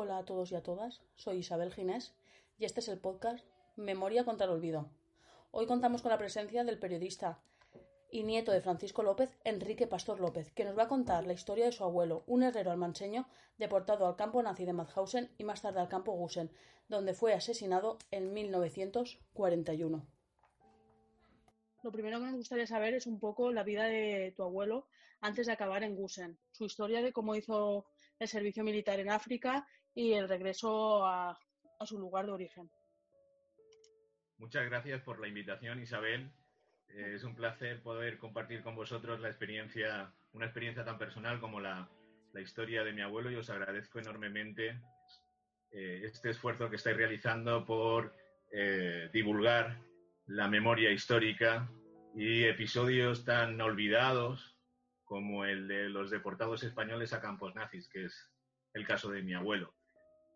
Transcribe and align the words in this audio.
Hola 0.00 0.18
a 0.18 0.24
todos 0.24 0.52
y 0.52 0.54
a 0.54 0.62
todas, 0.62 1.02
soy 1.16 1.38
Isabel 1.38 1.72
Ginés 1.72 2.14
y 2.56 2.66
este 2.66 2.78
es 2.78 2.86
el 2.86 3.00
podcast 3.00 3.44
Memoria 3.74 4.24
contra 4.24 4.44
el 4.44 4.52
Olvido. 4.52 4.88
Hoy 5.50 5.66
contamos 5.66 6.02
con 6.02 6.12
la 6.12 6.18
presencia 6.18 6.62
del 6.62 6.78
periodista 6.78 7.40
y 8.08 8.22
nieto 8.22 8.52
de 8.52 8.60
Francisco 8.60 9.02
López, 9.02 9.36
Enrique 9.42 9.88
Pastor 9.88 10.20
López, 10.20 10.52
que 10.52 10.64
nos 10.64 10.78
va 10.78 10.84
a 10.84 10.88
contar 10.88 11.26
la 11.26 11.32
historia 11.32 11.64
de 11.64 11.72
su 11.72 11.82
abuelo, 11.82 12.22
un 12.28 12.44
herrero 12.44 12.70
almanseño 12.70 13.26
deportado 13.56 14.06
al 14.06 14.14
campo 14.14 14.40
nazi 14.40 14.64
de 14.64 14.72
Mauthausen 14.72 15.32
y 15.36 15.42
más 15.42 15.62
tarde 15.62 15.80
al 15.80 15.88
campo 15.88 16.12
Gusen, 16.12 16.52
donde 16.88 17.12
fue 17.12 17.34
asesinado 17.34 17.98
en 18.12 18.32
1941. 18.32 20.06
Lo 21.82 21.90
primero 21.90 22.20
que 22.20 22.26
nos 22.26 22.36
gustaría 22.36 22.68
saber 22.68 22.94
es 22.94 23.08
un 23.08 23.18
poco 23.18 23.50
la 23.50 23.64
vida 23.64 23.86
de 23.86 24.32
tu 24.36 24.44
abuelo 24.44 24.86
antes 25.20 25.48
de 25.48 25.52
acabar 25.54 25.82
en 25.82 25.96
Gusen, 25.96 26.38
su 26.52 26.66
historia 26.66 27.02
de 27.02 27.12
cómo 27.12 27.34
hizo 27.34 27.86
el 28.20 28.28
servicio 28.28 28.62
militar 28.62 29.00
en 29.00 29.10
África 29.10 29.66
y 29.98 30.12
el 30.12 30.28
regreso 30.28 31.04
a, 31.04 31.36
su 31.84 31.98
lugar 31.98 32.26
de 32.26 32.30
origen. 32.30 32.70
Muchas 34.38 34.64
gracias 34.66 35.02
por 35.02 35.18
la 35.18 35.26
invitación, 35.26 35.80
Isabel. 35.82 36.30
Eh, 36.88 37.14
es 37.16 37.24
un 37.24 37.34
placer 37.34 37.82
poder 37.82 38.16
compartir 38.16 38.62
con 38.62 38.76
vosotros 38.76 39.18
la 39.18 39.28
experiencia, 39.28 40.14
una 40.32 40.46
experiencia 40.46 40.84
tan 40.84 40.98
personal 40.98 41.40
como 41.40 41.58
la, 41.58 41.90
la 42.32 42.40
historia 42.40 42.84
de 42.84 42.92
mi 42.92 43.00
abuelo 43.00 43.32
y 43.32 43.34
os 43.34 43.50
agradezco 43.50 43.98
enormemente 43.98 44.80
eh, 45.72 46.02
este 46.04 46.30
esfuerzo 46.30 46.70
que 46.70 46.76
estáis 46.76 46.96
realizando 46.96 47.66
por 47.66 48.14
eh, 48.52 49.10
divulgar 49.12 49.80
la 50.26 50.46
memoria 50.46 50.92
histórica 50.92 51.68
y 52.14 52.44
episodios 52.44 53.24
tan 53.24 53.60
olvidados 53.60 54.56
como 55.02 55.44
el 55.44 55.66
de 55.66 55.88
los 55.88 56.08
deportados 56.08 56.62
españoles 56.62 57.12
a 57.12 57.20
campos 57.20 57.56
nazis, 57.56 57.88
que 57.88 58.04
es 58.04 58.30
el 58.74 58.86
caso 58.86 59.10
de 59.10 59.22
mi 59.22 59.34
abuelo. 59.34 59.74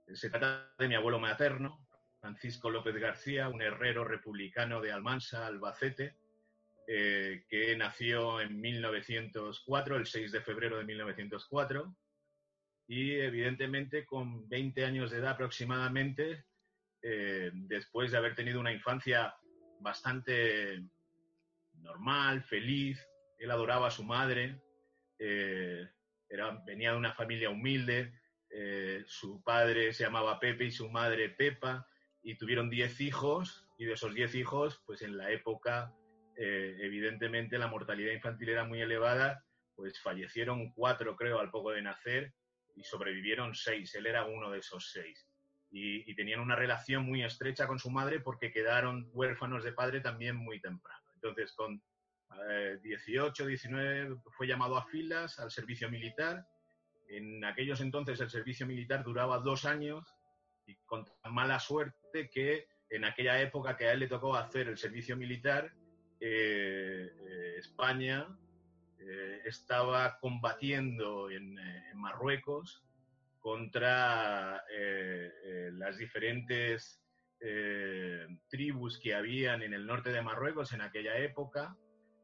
Se 0.07 0.31
trata 0.31 0.75
de 0.79 0.89
mi 0.89 0.95
abuelo 0.95 1.19
materno, 1.19 1.87
Francisco 2.21 2.71
López 2.71 2.95
García, 2.97 3.49
un 3.49 3.63
herrero 3.63 4.05
republicano 4.05 4.81
de 4.81 4.93
Almansa, 4.93 5.47
Albacete, 5.47 6.17
eh, 6.87 7.45
que 7.49 7.77
nació 7.77 8.41
en 8.41 8.61
1904, 8.61 9.97
el 9.97 10.07
6 10.07 10.33
de 10.33 10.41
febrero 10.41 10.79
de 10.79 10.85
1904, 10.85 11.97
y 12.89 13.13
evidentemente 13.13 14.05
con 14.05 14.49
20 14.49 14.85
años 14.85 15.11
de 15.11 15.19
edad 15.19 15.33
aproximadamente, 15.33 16.45
eh, 17.03 17.51
después 17.55 18.13
de 18.13 18.19
haber 18.19 18.35
tenido 18.35 18.61
una 18.61 18.73
infancia 18.73 19.35
bastante 19.81 20.83
normal, 21.75 22.43
feliz, 22.45 23.05
él 23.39 23.51
adoraba 23.51 23.89
a 23.89 23.93
su 23.93 24.05
madre, 24.05 24.61
eh, 25.19 25.89
era, 26.29 26.63
venía 26.67 26.93
de 26.93 26.99
una 26.99 27.15
familia 27.15 27.51
humilde, 27.51 28.13
su 29.07 29.43
padre 29.43 29.93
se 29.93 30.05
llamaba 30.05 30.39
Pepe 30.39 30.67
y 30.67 30.71
su 30.71 30.89
madre 30.89 31.31
Pepa, 31.31 31.87
y 32.23 32.37
tuvieron 32.37 32.71
10 32.71 33.01
hijos, 33.01 33.67
y 33.79 33.87
de 33.87 33.95
esos 33.95 34.15
10 34.15 34.35
hijos, 34.37 34.83
pues 34.87 35.03
en 35.03 35.17
la 35.17 35.31
época 35.31 35.95
eh, 36.37 36.77
evidentemente 36.81 37.59
la 37.59 37.67
mortalidad 37.67 38.13
infantil 38.13 38.49
era 38.51 38.65
muy 38.65 38.81
elevada, 38.81 39.45
pues 39.75 40.01
fallecieron 40.01 40.73
cuatro, 40.73 41.17
creo, 41.17 41.39
al 41.39 41.51
poco 41.51 41.71
de 41.73 41.83
nacer 41.83 42.35
y 42.75 42.85
sobrevivieron 42.85 43.55
seis. 43.55 43.95
Él 43.95 44.07
era 44.07 44.25
uno 44.25 44.51
de 44.51 44.59
esos 44.59 44.91
seis. 44.91 45.29
Y, 45.71 46.15
tenían 46.15 46.41
una 46.41 46.55
relación 46.55 47.05
muy 47.05 47.25
estrecha 47.25 47.67
con 47.67 47.79
su 47.79 47.91
madre 47.91 48.21
porque 48.21 48.53
quedaron 48.53 49.09
huérfanos 49.13 49.65
de 49.65 49.73
padre 49.73 50.01
también 50.01 50.37
muy 50.37 50.61
temprano. 50.61 51.03
Entonces, 51.15 51.55
con 51.55 51.83
18, 52.83 53.45
eh, 53.45 53.47
19, 53.47 54.17
fue 54.37 54.47
llamado 54.47 54.77
a 54.77 54.85
filas 54.87 55.39
al 55.39 55.51
servicio 55.51 55.89
militar. 55.91 56.47
En 57.13 57.45
aquellos 57.45 57.83
entonces 57.83 58.19
el 58.21 58.31
servicio 58.31 58.67
militar 58.67 59.05
duraba 59.05 59.39
dos 59.39 59.67
años 59.67 60.17
y 60.67 60.75
con 60.87 61.05
mala 61.31 61.59
suerte 61.59 62.31
que 62.31 62.67
en 62.89 63.05
aquella 63.05 63.41
época 63.41 63.77
que 63.77 63.87
a 63.87 63.93
él 63.93 64.01
le 64.01 64.09
tocó 64.09 64.35
hacer 64.35 64.69
el 64.69 64.79
servicio 64.79 65.17
militar, 65.17 65.73
eh, 66.21 67.11
eh, 67.29 67.55
España 67.59 68.27
eh, 68.99 69.43
estaba 69.45 70.19
combatiendo 70.21 71.31
en, 71.31 71.59
Marruecos 71.95 72.83
contra 73.39 74.65
las 75.73 75.99
diferentes 75.99 77.01
tribus 78.49 78.99
que 78.99 79.15
habían 79.15 79.63
en 79.63 79.73
el 79.73 79.87
norte 79.87 80.11
de 80.11 80.23
Marruecos 80.23 80.73
en 80.73 80.81
aquella 80.81 81.17
época, 81.19 81.77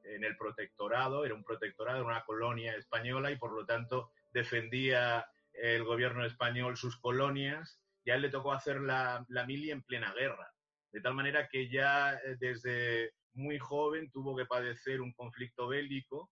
en 0.02 0.24
el 0.24 0.36
protectorado, 0.36 1.24
era 1.24 1.34
un 1.34 1.44
protectorado, 1.44 2.04
una 2.04 2.24
colonia 2.24 2.74
española 2.74 3.30
y 3.30 3.36
por 3.36 3.52
lo 3.52 3.64
tanto 3.64 4.10
defendía 4.32 5.26
el 5.52 5.84
gobierno 5.84 6.24
español 6.24 6.76
sus 6.76 6.96
colonias 6.98 7.80
y 8.04 8.10
él 8.10 8.22
le 8.22 8.30
tocó 8.30 8.52
hacer 8.52 8.80
la, 8.80 9.24
la 9.28 9.44
mili 9.44 9.70
en 9.70 9.82
plena 9.82 10.12
guerra. 10.14 10.52
De 10.92 11.00
tal 11.00 11.14
manera 11.14 11.48
que 11.48 11.68
ya 11.68 12.18
desde 12.38 13.12
muy 13.38 13.58
joven 13.58 14.10
tuvo 14.10 14.36
que 14.36 14.46
padecer 14.46 15.00
un 15.00 15.12
conflicto 15.12 15.68
bélico. 15.68 16.30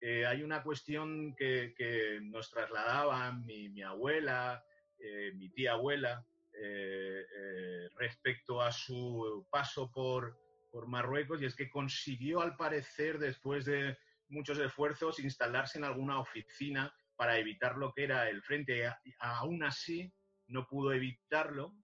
Eh, 0.00 0.24
hay 0.24 0.42
una 0.42 0.62
cuestión 0.62 1.34
que, 1.36 2.18
nos 2.22 2.50
trasladaban 2.50 3.44
mi, 3.44 3.82
abuela, 3.82 4.64
eh, 4.98 5.32
mi 5.34 5.50
tía 5.50 5.72
abuela, 5.72 6.24
eh, 6.52 7.88
respecto 7.96 8.62
a 8.62 8.72
su 8.72 9.46
paso 9.50 9.90
por, 9.90 10.38
por 10.70 10.86
Marruecos, 10.86 11.42
y 11.42 11.46
es 11.46 11.54
que 11.54 11.68
consiguió, 11.68 12.40
al 12.40 12.56
parecer, 12.56 13.18
después 13.18 13.64
de 13.64 13.98
muchos 14.28 14.58
esfuerzos, 14.58 15.18
instalarse 15.18 15.78
en 15.78 15.84
alguna 15.84 16.20
oficina 16.20 16.94
para 17.20 17.36
evitar 17.36 17.76
lo 17.76 17.92
que 17.92 18.04
era 18.04 18.30
el 18.30 18.40
frente. 18.40 18.90
Aún 19.18 19.62
así, 19.62 20.10
no 20.46 20.66
pudo 20.66 20.94
evitarlo. 20.94 21.74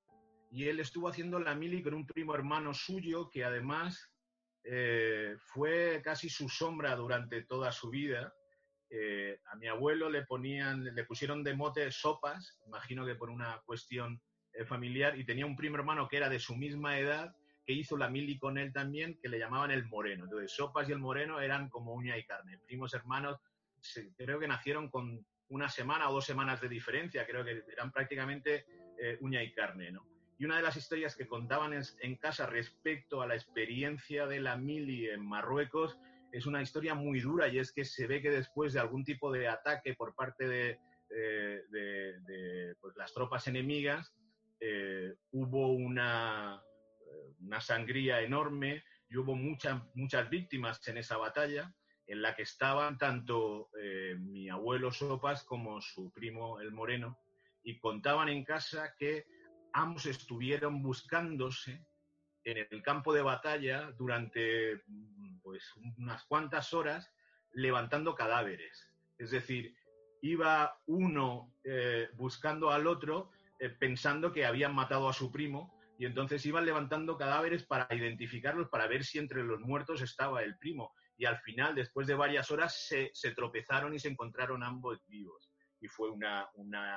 Y 0.51 0.67
él 0.67 0.81
estuvo 0.81 1.11
haciendo 1.11 1.39
la 1.39 1.55
mili 1.55 1.83
con 1.83 1.93
un 1.93 2.07
primo 2.07 2.35
hermano 2.35 2.73
suyo 2.73 3.29
que 3.29 3.45
además 3.45 4.11
eh, 4.65 5.37
fue 5.39 6.01
casi 6.03 6.31
su 6.31 6.49
sombra 6.49 6.97
durante 6.97 7.43
toda 7.43 7.71
su 7.71 7.91
vida. 7.91 8.33
Eh, 8.89 9.39
a 9.53 9.57
mi 9.57 9.67
abuelo 9.67 10.09
le 10.09 10.25
ponían, 10.25 10.83
le 10.83 11.05
pusieron 11.05 11.45
de 11.45 11.55
mote 11.55 11.93
sopas, 11.93 12.59
imagino 12.65 13.05
que 13.05 13.17
por 13.17 13.29
una 13.29 13.61
cuestión 13.67 14.19
eh, 14.55 14.65
familiar, 14.65 15.19
y 15.19 15.27
tenía 15.27 15.45
un 15.45 15.55
primo 15.55 15.77
hermano 15.77 16.09
que 16.09 16.17
era 16.17 16.31
de 16.31 16.39
su 16.39 16.57
misma 16.57 16.99
edad, 16.99 17.37
que 17.67 17.75
hizo 17.75 17.99
la 17.99 18.09
mili 18.09 18.39
con 18.39 18.57
él 18.57 18.73
también, 18.73 19.19
que 19.21 19.29
le 19.29 19.39
llamaban 19.39 19.71
el 19.71 19.85
moreno. 19.85 20.25
Entonces, 20.25 20.51
sopas 20.51 20.89
y 20.89 20.93
el 20.93 20.99
moreno 20.99 21.43
eran 21.43 21.69
como 21.69 21.93
uña 21.93 22.17
y 22.17 22.25
carne. 22.25 22.59
Primos 22.67 22.95
hermanos, 22.95 23.39
creo 24.17 24.39
que 24.39 24.49
nacieron 24.49 24.89
con 24.89 25.25
una 25.49 25.69
semana 25.69 26.09
o 26.11 26.15
dos 26.15 26.27
semanas 26.27 26.61
de 26.61 26.69
diferencia, 26.69 27.27
creo 27.27 27.45
que 27.45 27.63
eran 27.73 27.93
prácticamente 27.93 28.67
uña 29.21 29.43
y 29.43 29.53
carne, 29.53 29.93
¿no? 29.93 30.07
Y 30.39 30.45
una 30.45 30.57
de 30.57 30.63
las 30.63 30.77
historias 30.77 31.17
que 31.17 31.27
contaban 31.27 31.73
en, 32.01 32.17
casa 32.17 32.47
respecto 32.47 33.23
a 33.23 33.27
la 33.27 33.35
experiencia 33.35 34.27
de 34.27 34.41
la 34.41 34.57
mili 34.57 35.09
en 35.09 35.27
Marruecos 35.27 35.99
es 36.31 36.45
una 36.45 36.61
historia 36.61 36.95
muy 36.95 37.21
dura 37.21 37.49
y 37.49 37.59
es 37.59 37.73
que 37.73 37.85
se 37.85 38.07
ve 38.07 38.21
que 38.21 38.31
después 38.31 38.75
de 38.75 38.81
algún 38.81 39.05
tipo 39.05 39.33
de 39.33 39.49
ataque 39.49 39.95
por 39.95 40.15
parte 40.15 40.47
de, 40.47 40.79
pues, 42.81 42.97
las 42.97 43.15
tropas 43.15 43.47
enemigas, 43.47 44.15
eh, 44.61 45.15
hubo 45.31 45.73
una, 45.73 46.63
una 47.41 47.61
sangría 47.61 48.21
enorme 48.21 48.85
y 49.09 49.17
hubo 49.17 49.35
muchas, 49.35 49.83
muchas 49.95 50.29
víctimas 50.29 50.87
en 50.89 50.99
esa 50.99 51.17
batalla 51.17 51.73
en 52.07 52.23
la 52.23 52.35
que 52.35 52.43
estaban 52.43 52.99
tanto 52.99 53.71
eh, 53.81 54.17
mi 54.19 54.49
abuelo 54.49 54.93
Sopas 54.93 55.45
como 55.45 55.81
su 55.81 56.11
primo 56.13 56.61
el 56.61 56.73
Moreno 56.73 57.19
y 57.63 57.79
contaban 57.79 58.29
en 58.29 58.45
casa 58.45 58.95
que 58.97 59.27
ambos 59.73 60.07
estuvieron 60.07 60.83
buscándose 60.83 61.85
en 62.45 62.67
el 62.71 62.83
campo 62.83 63.13
de 63.13 63.23
batalla 63.23 63.91
durante 63.99 64.83
pues, 65.43 65.65
unas 65.99 66.25
cuantas 66.25 66.73
horas 66.73 67.13
levantando 67.53 68.15
cadáveres. 68.15 68.89
Es 69.19 69.33
decir, 69.33 69.75
iba 70.23 70.79
uno 70.87 71.53
eh, 71.65 72.09
buscando 72.15 72.71
al 72.71 72.87
otro 72.87 73.31
eh, 73.59 73.71
pensando 73.71 74.33
que 74.33 74.47
habían 74.47 74.75
matado 74.75 75.09
a 75.09 75.13
su 75.13 75.33
primo 75.33 75.75
y 75.99 76.05
entonces 76.05 76.45
iban 76.47 76.67
levantando 76.67 77.17
cadáveres 77.17 77.65
para 77.65 77.89
identificarlos, 77.95 78.69
para 78.69 78.87
ver 78.87 79.05
si 79.05 79.19
entre 79.19 79.43
los 79.43 79.61
muertos 79.61 80.03
estaba 80.03 80.43
el 80.43 80.57
primo. 80.59 80.93
Y 81.17 81.25
al 81.25 81.39
final, 81.39 81.75
después 81.75 82.07
de 82.07 82.15
varias 82.15 82.51
horas, 82.51 82.89
se, 83.13 83.31
tropezaron 83.33 83.95
y 83.95 83.99
se 83.99 84.09
encontraron 84.09 84.63
ambos 84.63 85.05
vivos. 85.07 85.51
Y 85.81 85.89
fue 85.89 86.11
una, 86.11 86.49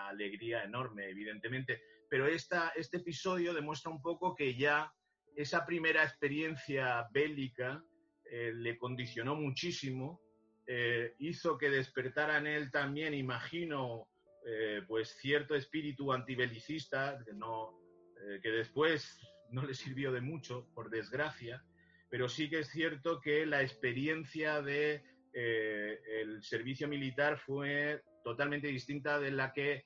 alegría 0.08 0.64
enorme, 0.64 1.10
evidentemente 1.10 1.82
pero 2.10 2.28
este 2.28 2.98
episodio 2.98 3.54
demuestra 3.54 3.92
un 3.92 4.02
poco 4.02 4.36
que 4.36 4.56
ya 4.56 4.92
esa 5.36 5.66
primera 5.66 6.04
experiencia 6.04 7.08
bélica 7.12 7.84
eh, 8.26 8.52
le 8.54 8.78
condicionó 8.78 9.36
muchísimo, 9.36 10.20
eh, 10.66 11.14
hizo 11.20 11.58
que 11.58 11.70
despertara 11.70 12.38
en 12.38 12.48
él 12.48 12.72
también, 12.72 13.14
imagino, 13.14 14.08
eh, 14.46 14.82
pues 14.88 15.18
cierto 15.20 15.56
espíritu 15.56 16.12
antibelicista, 16.12 17.20
que, 17.24 17.34
no, 17.34 17.80
que 18.42 18.50
después 18.50 19.20
no 19.52 19.64
le 19.64 19.74
sirvió 19.74 20.12
de 20.12 20.22
mucho, 20.22 20.68
por 20.74 20.90
desgracia, 20.90 21.64
pero 22.10 22.28
sí 22.28 22.50
que 22.50 22.60
es 22.60 22.70
cierto 22.70 23.20
que 23.20 23.46
la 23.46 23.62
experiencia 23.62 24.62
de 24.62 25.04
el 25.32 26.44
servicio 26.44 26.88
militar 26.88 27.38
fue 27.38 28.02
totalmente 28.24 28.68
distinta 28.68 29.20
de 29.20 29.32
la 29.32 29.54
que 29.54 29.86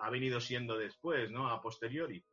ha 0.00 0.10
venido 0.10 0.40
siendo 0.40 0.76
después, 0.78 1.30
¿no? 1.30 1.48
A 1.48 1.60
posteriori. 1.60 2.24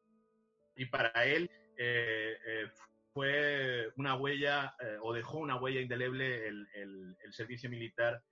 Y 0.76 0.86
para 0.86 1.26
él 1.26 1.50
eh, 1.78 2.38
eh, 2.46 2.70
fue 3.14 3.90
una 3.98 4.16
huella, 4.16 4.76
o 5.02 5.14
dejó 5.14 5.40
una 5.40 5.58
huella 5.58 5.82
indeleble 5.82 6.48
el, 6.48 6.68
el 6.74 7.34
servicio 7.34 7.70
militar 7.70 8.24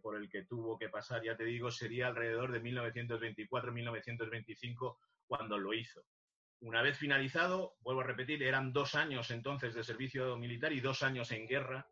por 0.00 0.16
el 0.16 0.30
que 0.30 0.46
tuvo 0.46 0.78
que 0.78 0.88
pasar, 0.88 1.22
ya 1.22 1.36
te 1.36 1.44
digo, 1.44 1.70
sería 1.70 2.06
alrededor 2.08 2.50
de 2.50 2.62
1924-1925 2.62 4.96
cuando 5.26 5.58
lo 5.58 5.74
hizo. 5.74 6.02
Una 6.60 6.82
vez 6.82 6.96
finalizado, 6.98 7.76
vuelvo 7.80 8.00
a 8.00 8.06
repetir, 8.06 8.42
eran 8.42 8.72
dos 8.72 8.94
años 8.94 9.30
entonces 9.30 9.74
de 9.74 9.84
servicio 9.84 10.36
militar 10.38 10.72
y 10.72 10.80
dos 10.80 11.02
años 11.02 11.30
en 11.32 11.46
guerra. 11.46 11.86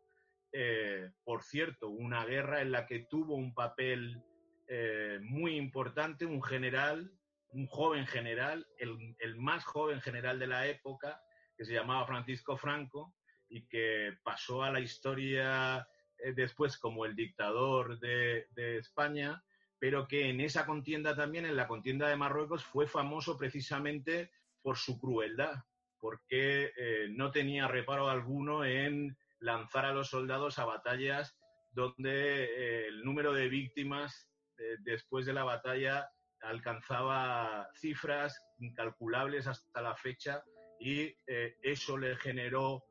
Eh, 0.51 1.11
por 1.23 1.43
cierto, 1.43 1.89
una 1.89 2.25
guerra 2.25 2.61
en 2.61 2.71
la 2.71 2.87
que 2.87 2.99
tuvo 2.99 3.35
un 3.35 3.53
papel 3.53 4.23
eh, 4.67 5.19
muy 5.21 5.55
importante 5.55 6.25
un 6.25 6.41
general, 6.41 7.11
un 7.49 7.67
joven 7.67 8.07
general, 8.07 8.67
el, 8.77 9.15
el, 9.19 9.35
más 9.35 9.63
joven 9.63 10.01
general 10.01 10.39
de 10.39 10.47
la 10.47 10.65
época, 10.67 11.21
que 11.55 11.65
se 11.65 11.73
llamaba 11.73 12.07
Francisco 12.07 12.57
Franco 12.57 13.15
y 13.47 13.67
que 13.67 14.17
pasó 14.23 14.63
a 14.63 14.71
la 14.71 14.79
historia 14.79 15.87
eh, 16.17 16.33
después 16.33 16.77
como 16.77 17.05
el 17.05 17.15
dictador 17.15 17.99
de, 17.99 18.47
de 18.51 18.77
España, 18.77 19.43
pero 19.77 20.07
que 20.07 20.29
en 20.29 20.41
esa 20.41 20.65
contienda 20.65 21.15
también, 21.15 21.45
en 21.45 21.55
la 21.55 21.67
contienda 21.67 22.09
de 22.09 22.15
Marruecos, 22.15 22.63
fue 22.63 22.87
famoso 22.87 23.37
precisamente 23.37 24.31
por 24.65 24.77
su 24.79 24.99
crueldad, 24.99 25.53
porque 25.99 26.71
eh, 26.75 27.05
no 27.11 27.29
tenía 27.29 27.67
reparo 27.67 28.09
alguno 28.09 28.65
en 28.65 29.15
lanzar 29.39 29.85
a 29.85 29.93
los 29.93 30.09
soldados 30.09 30.57
a 30.57 30.65
batallas 30.65 31.37
donde 31.71 32.45
eh, 32.45 32.87
el 32.87 33.03
número 33.03 33.31
de 33.31 33.47
víctimas 33.47 34.27
eh, 34.57 34.77
después 34.79 35.27
de 35.27 35.33
la 35.33 35.43
batalla 35.43 36.09
alcanzaba 36.41 37.69
cifras 37.75 38.43
incalculables 38.57 39.45
hasta 39.45 39.83
la 39.83 39.95
fecha 39.95 40.43
y 40.79 41.15
eso 41.61 41.97
le 41.97 42.15
generó 42.17 42.83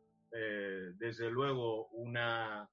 desde 0.99 1.31
luego 1.31 1.89
una 1.89 2.69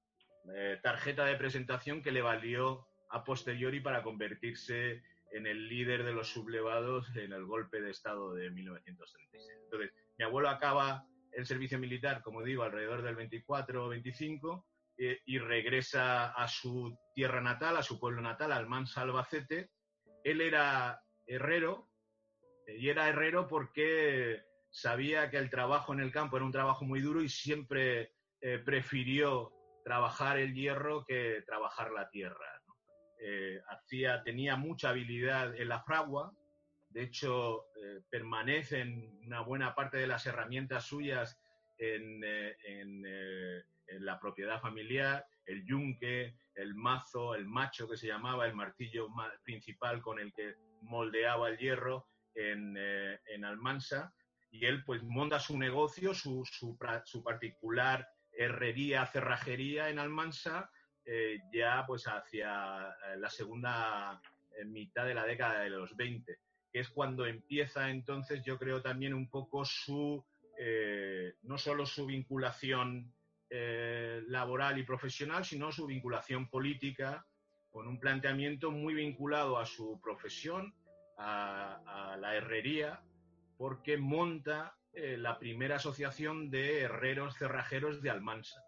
tarjeta 0.82 1.26
de 1.26 1.36
presentación 1.36 2.02
que 2.02 2.10
le 2.10 2.22
valió 2.22 2.86
a 3.10 3.22
posteriori 3.22 3.80
para 3.80 4.02
convertirse 4.02 5.02
en 5.32 5.46
el 5.46 5.68
líder 5.68 6.04
de 6.04 6.12
los 6.12 6.28
sublevados 6.28 7.08
en 7.16 7.32
el 7.32 7.44
golpe 7.44 7.80
de 7.80 7.90
Estado 7.90 8.34
de 8.34 8.50
1936. 8.50 9.60
Entonces, 9.64 9.92
mi 10.18 10.24
abuelo 10.24 10.48
acaba 10.48 11.06
el 11.32 11.46
servicio 11.46 11.78
militar, 11.78 12.22
como 12.22 12.42
digo, 12.42 12.62
alrededor 12.62 13.02
del 13.02 13.16
24 13.16 13.84
o 13.84 13.88
25 13.88 14.66
eh, 14.98 15.20
y 15.24 15.38
regresa 15.38 16.32
a 16.32 16.46
su 16.46 16.96
tierra 17.14 17.40
natal, 17.40 17.76
a 17.76 17.82
su 17.82 17.98
pueblo 17.98 18.20
natal, 18.20 18.52
al 18.52 18.68
Mansa 18.68 19.00
Albacete. 19.00 19.70
Él 20.22 20.40
era 20.40 21.02
herrero 21.26 21.88
eh, 22.66 22.76
y 22.78 22.88
era 22.88 23.08
herrero 23.08 23.48
porque 23.48 24.42
sabía 24.70 25.30
que 25.30 25.38
el 25.38 25.50
trabajo 25.50 25.92
en 25.92 26.00
el 26.00 26.12
campo 26.12 26.36
era 26.36 26.46
un 26.46 26.52
trabajo 26.52 26.84
muy 26.84 27.00
duro 27.00 27.22
y 27.22 27.28
siempre 27.28 28.12
eh, 28.40 28.58
prefirió 28.58 29.52
trabajar 29.84 30.38
el 30.38 30.54
hierro 30.54 31.04
que 31.04 31.42
trabajar 31.46 31.90
la 31.90 32.08
tierra. 32.10 32.51
Eh, 33.24 33.62
hacía, 33.68 34.20
tenía 34.24 34.56
mucha 34.56 34.88
habilidad 34.88 35.54
en 35.54 35.68
la 35.68 35.80
fragua, 35.84 36.34
de 36.88 37.04
hecho 37.04 37.66
eh, 37.76 38.00
permanecen 38.10 39.16
una 39.24 39.42
buena 39.42 39.76
parte 39.76 39.96
de 39.98 40.08
las 40.08 40.26
herramientas 40.26 40.86
suyas 40.86 41.40
en, 41.78 42.20
eh, 42.24 42.56
en, 42.64 44.04
la 44.04 44.18
propiedad 44.18 44.60
familiar, 44.60 45.24
el 45.46 45.64
yunque, 45.64 46.34
el 46.56 46.74
mazo, 46.74 47.36
el 47.36 47.46
macho 47.46 47.88
que 47.88 47.96
se 47.96 48.08
llamaba, 48.08 48.46
el 48.46 48.54
martillo 48.54 49.06
principal 49.44 50.00
con 50.00 50.18
el 50.18 50.32
que 50.32 50.54
moldeaba 50.80 51.50
el 51.50 51.58
hierro 51.58 52.08
en, 52.34 53.44
Almansa, 53.44 54.12
y 54.50 54.64
él 54.64 54.82
pues 54.84 55.02
monta 55.04 55.38
su 55.38 55.58
negocio, 55.58 56.14
su 56.14 57.22
particular 57.22 58.08
herrería, 58.32 59.06
cerrajería 59.06 59.90
en 59.90 59.98
Almansa, 59.98 60.70
eh, 61.04 61.40
ya 61.52 61.84
pues 61.86 62.04
hacia 62.04 62.88
eh, 62.90 63.16
la 63.16 63.28
segunda 63.28 64.20
eh, 64.56 64.64
mitad 64.64 65.04
de 65.04 65.14
la 65.14 65.24
década 65.24 65.62
de 65.62 65.70
los 65.70 65.96
20, 65.96 66.38
que 66.72 66.78
es 66.78 66.90
cuando 66.90 67.26
empieza 67.26 67.90
entonces 67.90 68.42
yo 68.44 68.56
creo 68.56 68.80
también 68.80 69.12
un 69.12 69.28
poco 69.28 69.64
su, 69.64 70.24
no 71.42 71.58
solo 71.58 71.84
su 71.86 72.06
vinculación 72.06 73.12
laboral 74.28 74.78
y 74.78 74.84
profesional, 74.84 75.44
sino 75.44 75.72
su 75.72 75.86
vinculación 75.86 76.48
política 76.48 77.26
con 77.70 77.88
un 77.88 77.98
planteamiento 77.98 78.70
muy 78.70 78.94
vinculado 78.94 79.58
a 79.58 79.66
su 79.66 80.00
profesión, 80.00 80.72
a, 81.18 82.12
a 82.12 82.16
la 82.16 82.36
herrería, 82.36 83.02
porque 83.58 83.98
monta 83.98 84.76
la 84.94 85.38
primera 85.38 85.76
asociación 85.76 86.50
de 86.50 86.82
herreros 86.82 87.36
cerrajeros 87.36 88.00
de 88.00 88.10
Almansa. 88.10 88.62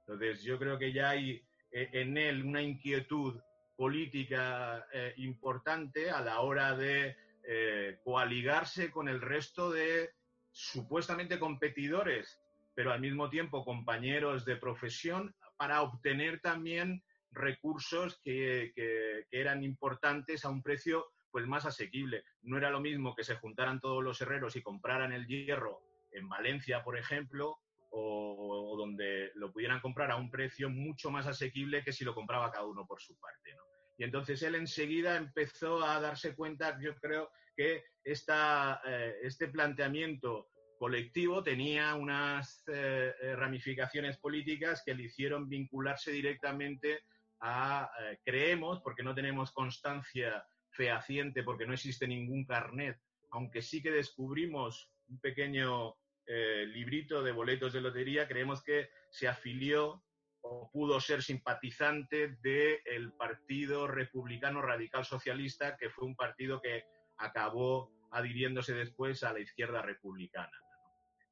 Entonces, 0.00 0.42
yo 0.42 0.58
creo 0.58 0.78
que 0.78 0.92
ya 0.92 1.10
hay 1.10 1.30
eh, 1.32 1.42
en 1.76 2.16
él 2.16 2.44
una 2.44 2.62
inquietud 2.62 3.38
política 3.76 4.86
eh, 4.92 5.12
importante 5.18 6.10
a 6.10 6.22
la 6.22 6.40
hora 6.40 6.74
de 6.74 7.14
eh, 7.44 7.98
coaligarse 8.02 8.90
con 8.90 9.08
el 9.08 9.20
resto 9.20 9.70
de 9.70 10.10
supuestamente 10.50 11.38
competidores, 11.38 12.40
pero 12.74 12.92
al 12.92 13.00
mismo 13.00 13.28
tiempo 13.28 13.64
compañeros 13.64 14.46
de 14.46 14.56
profesión, 14.56 15.34
para 15.58 15.82
obtener 15.82 16.40
también 16.40 17.02
recursos 17.30 18.18
que, 18.24 18.72
que, 18.74 19.26
eran 19.30 19.62
importantes 19.62 20.44
a 20.44 20.48
un 20.50 20.62
precio 20.62 21.04
pues 21.30 21.46
más 21.46 21.66
asequible. 21.66 22.24
No 22.42 22.56
era 22.56 22.70
lo 22.70 22.80
mismo 22.80 23.14
que 23.14 23.24
se 23.24 23.36
juntaran 23.36 23.80
todos 23.80 24.02
los 24.02 24.20
herreros 24.22 24.56
y 24.56 24.62
compraran 24.62 25.12
el 25.12 25.26
hierro 25.26 25.82
en 26.12 26.28
Valencia, 26.28 26.82
por 26.82 26.96
ejemplo, 26.96 27.58
o, 27.98 28.76
donde 28.76 29.30
lo 29.34 29.50
pudieran 29.50 29.80
comprar 29.80 30.10
a 30.10 30.16
un 30.16 30.30
precio 30.30 30.68
mucho 30.68 31.10
más 31.10 31.26
asequible 31.26 31.82
que 31.82 31.92
si 31.92 32.04
lo 32.04 32.14
compraba 32.14 32.50
cada 32.50 32.66
uno 32.66 32.86
por 32.86 33.00
su 33.00 33.18
parte. 33.18 33.56
Y 33.96 34.04
entonces 34.04 34.42
él 34.42 34.54
enseguida 34.54 35.16
empezó 35.16 35.82
a 35.82 35.98
darse 36.00 36.34
cuenta, 36.34 36.78
yo 36.80 36.94
creo, 36.96 37.30
que 37.56 37.84
esta, 38.04 38.82
eh, 38.86 39.14
este 39.22 39.48
planteamiento 39.48 40.50
colectivo 40.78 41.42
tenía 41.42 41.94
unas 41.94 42.62
eh, 42.66 43.14
ramificaciones 43.34 44.18
políticas 44.18 44.82
que 44.84 44.94
le 44.94 45.04
hicieron 45.04 45.48
vincularse 45.48 46.12
directamente 46.12 47.00
a, 47.40 47.90
eh, 47.98 48.18
creemos, 48.22 48.82
porque 48.82 49.02
no 49.02 49.14
tenemos 49.14 49.52
constancia 49.52 50.44
fehaciente, 50.68 51.42
porque 51.42 51.64
no 51.66 51.72
existe 51.72 52.06
ningún 52.06 52.44
carnet, 52.44 53.00
aunque 53.30 53.62
sí 53.62 53.82
que 53.82 53.90
descubrimos 53.90 54.90
un 55.08 55.18
pequeño 55.18 55.94
eh, 56.26 56.66
librito 56.66 57.22
de 57.22 57.32
boletos 57.32 57.72
de 57.72 57.80
lotería, 57.80 58.26
creemos 58.26 58.62
que 58.62 58.90
se 59.10 59.28
afilió 59.28 60.02
o 60.40 60.70
pudo 60.72 61.00
ser 61.00 61.22
simpatizante 61.22 62.36
del 62.42 63.12
Partido 63.12 63.88
Republicano 63.88 64.62
Radical 64.62 65.04
Socialista, 65.04 65.76
que 65.76 65.90
fue 65.90 66.06
un 66.06 66.16
partido 66.16 66.60
que 66.60 66.84
acabó 67.16 67.90
adhiriéndose 68.10 68.74
después 68.74 69.22
a 69.22 69.32
la 69.32 69.40
izquierda 69.40 69.82
republicana. 69.82 70.52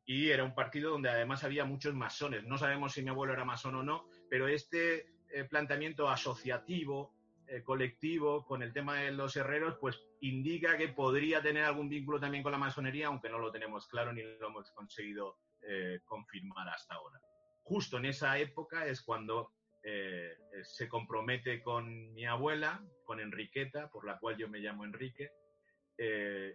Y 0.05 0.31
era 0.31 0.45
un 0.45 0.55
partido 0.55 0.91
donde 0.91 1.09
además 1.09 1.45
había 1.45 1.65
muchos 1.65 1.95
masones. 1.95 2.45
No 2.45 2.59
sabemos 2.59 2.93
si 2.93 3.03
mi 3.03 3.11
abuelo 3.11 3.33
era 3.33 3.45
masón 3.45 3.77
o 3.77 3.83
no, 3.83 4.07
pero 4.29 4.49
este 4.49 5.07
eh, 5.31 5.45
planteamiento 5.45 6.09
asociativo 6.09 7.15
eh, 7.49 7.63
colectivo 7.63 8.45
con 8.47 8.63
el 8.63 8.73
tema 8.73 9.01
de 9.01 9.13
los 9.13 9.37
herreros, 9.37 9.77
pues 9.81 10.01
indica 10.21 10.79
que 10.79 10.89
podría 10.89 11.43
tener 11.43 11.65
algún 11.65 11.89
vínculo 11.89 12.19
también 12.19 12.43
con 12.43 12.53
la 12.53 12.59
masonería, 12.59 13.09
aunque 13.09 13.29
no 13.29 13.39
lo 13.39 13.53
tenemos 13.53 13.87
claro 13.87 14.13
ni 14.13 14.23
lo 14.23 14.49
hemos 14.49 14.71
conseguido 14.73 15.39
eh, 15.63 16.01
confirmar 16.05 16.69
hasta 16.69 16.95
ahora. 16.95 17.21
Justo 17.63 17.99
en 17.99 18.07
esa 18.07 18.39
época 18.39 18.87
es 18.87 19.03
cuando 19.03 19.53
eh, 19.83 20.35
se 20.63 20.89
compromete 20.89 21.63
con 21.63 22.15
mi 22.15 22.25
abuela, 22.25 22.83
con 23.05 23.21
Enriqueta, 23.21 23.91
por 23.91 24.07
la 24.07 24.19
cual 24.19 24.37
yo 24.39 24.49
me 24.49 24.61
llamo 24.61 24.85
Enrique, 24.85 25.31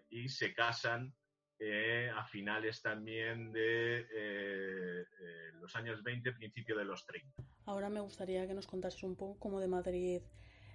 y 0.10 0.27
se 0.27 0.53
casan 0.53 1.15
a 2.13 2.25
finales 2.25 2.81
también 2.81 3.53
de 3.53 5.05
los 5.53 5.74
años 5.77 6.03
20, 6.03 6.34
principio 6.34 6.77
de 6.77 6.84
los 6.84 7.05
30. 7.05 7.41
Ahora 7.65 7.89
me 7.89 8.01
gustaría 8.01 8.46
que 8.48 8.53
nos 8.53 8.67
contases 8.67 9.03
un 9.03 9.15
poco 9.15 9.39
cómo 9.39 9.62
de 9.62 9.67
Madrid 9.67 10.22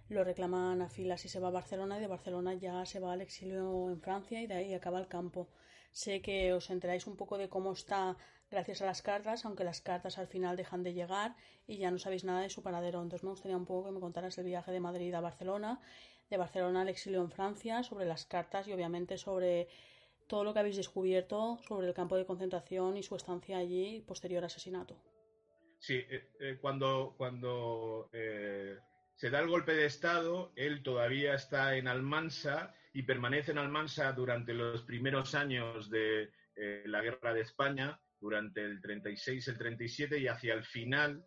lo 0.09 0.25
reclaman 0.25 0.83
a 0.83 0.89
filas 0.89 1.25
y 1.25 1.29
se 1.29 1.41
va 1.41 1.49
a 1.49 1.53
Barcelona 1.53 1.99
y 1.99 2.01
de 2.01 2.07
Barcelona 2.07 2.55
ya 2.55 2.85
se 2.85 3.01
va 3.01 3.13
al 3.13 3.21
exilio 3.21 3.91
en 3.91 4.01
Francia 4.01 4.43
y 4.43 4.47
de 4.47 4.55
ahí 4.55 4.75
acaba 4.75 5.01
el 5.01 5.09
campo. 5.09 5.49
Sé 5.93 6.21
que 6.21 6.53
os 6.53 6.71
enteráis 6.71 7.07
un 7.07 7.17
poco 7.17 7.39
de 7.39 7.49
cómo 7.49 7.73
está 7.73 8.17
gracias 8.51 8.83
a 8.83 8.87
las 8.87 9.03
cartas, 9.03 9.45
aunque 9.45 9.65
las 9.65 9.81
cartas 9.81 10.19
al 10.19 10.27
final 10.27 10.57
dejan 10.57 10.83
de 10.83 10.93
llegar 10.93 11.37
y 11.67 11.79
ya 11.79 11.91
no 11.91 11.99
sabéis 11.99 12.25
nada 12.25 12.41
de 12.41 12.51
su 12.51 12.63
paradero. 12.63 13.03
Entonces 13.03 13.25
me 13.25 13.31
gustaría 13.31 13.57
un 13.57 13.65
poco 13.65 13.87
que 13.87 13.93
me 13.93 14.01
contaras 14.01 14.37
el 14.39 14.45
viaje 14.45 14.73
de 14.73 14.81
Madrid 14.81 15.15
a 15.15 15.21
Barcelona, 15.21 15.81
de 16.31 16.37
Barcelona 16.37 16.83
al 16.83 16.89
exilio 16.89 17.21
en 17.21 17.31
Francia, 17.31 17.83
sobre 17.83 18.07
las 18.07 18.27
cartas 18.27 18.69
y 18.69 18.73
obviamente 18.73 19.19
sobre 19.19 19.69
todo 20.27 20.45
lo 20.45 20.53
que 20.53 20.61
habéis 20.61 20.77
descubierto 20.77 21.59
sobre 21.67 21.87
el 21.89 21.95
campo 21.95 22.17
de 22.17 22.27
concentración 22.27 22.97
y 22.97 23.03
su 23.03 23.15
estancia 23.17 23.59
allí 23.59 24.01
posterior 24.01 24.45
asesinato. 24.45 24.97
Sí, 25.79 25.97
eh, 25.97 26.31
eh, 26.41 26.59
cuando, 26.61 27.15
cuando 27.17 28.09
eh, 28.13 28.79
se 29.15 29.31
da 29.31 29.41
el 29.41 29.49
golpe 29.49 29.75
de 29.75 29.87
Estado, 29.87 30.53
él 30.57 30.83
todavía 30.83 31.35
está 31.35 31.77
en 31.77 31.87
Almansa 31.87 32.75
y 32.93 33.03
permanece 33.03 33.53
en 33.53 33.59
Almansa 33.59 34.13
durante 34.13 34.55
los 34.55 34.83
primeros 34.83 35.35
años 35.35 35.89
de 35.89 36.31
eh, 36.57 36.83
la 36.87 37.01
Guerra 37.01 37.33
de 37.33 37.43
España, 37.43 38.01
durante 38.21 38.65
el 38.65 38.81
36, 38.81 39.47
el 39.49 39.59
37 39.59 40.19
y 40.19 40.27
hacia 40.27 40.55
el 40.55 40.65
final. 40.65 41.25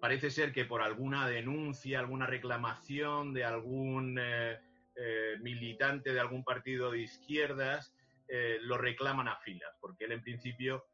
Parece 0.00 0.30
ser 0.30 0.52
que 0.52 0.64
por 0.64 0.80
alguna 0.80 1.28
denuncia, 1.28 1.98
alguna 1.98 2.26
reclamación 2.26 3.34
de 3.34 3.44
algún 3.44 4.18
eh, 4.18 4.58
eh, 4.96 5.36
militante 5.40 6.14
de 6.14 6.20
algún 6.20 6.44
partido 6.44 6.90
de 6.90 7.00
izquierdas, 7.00 7.94
lo 8.62 8.78
reclaman 8.78 9.26
a 9.26 9.38
filas, 9.38 9.76
porque 9.80 10.04
él 10.04 10.12
en 10.12 10.22
principio 10.22 10.84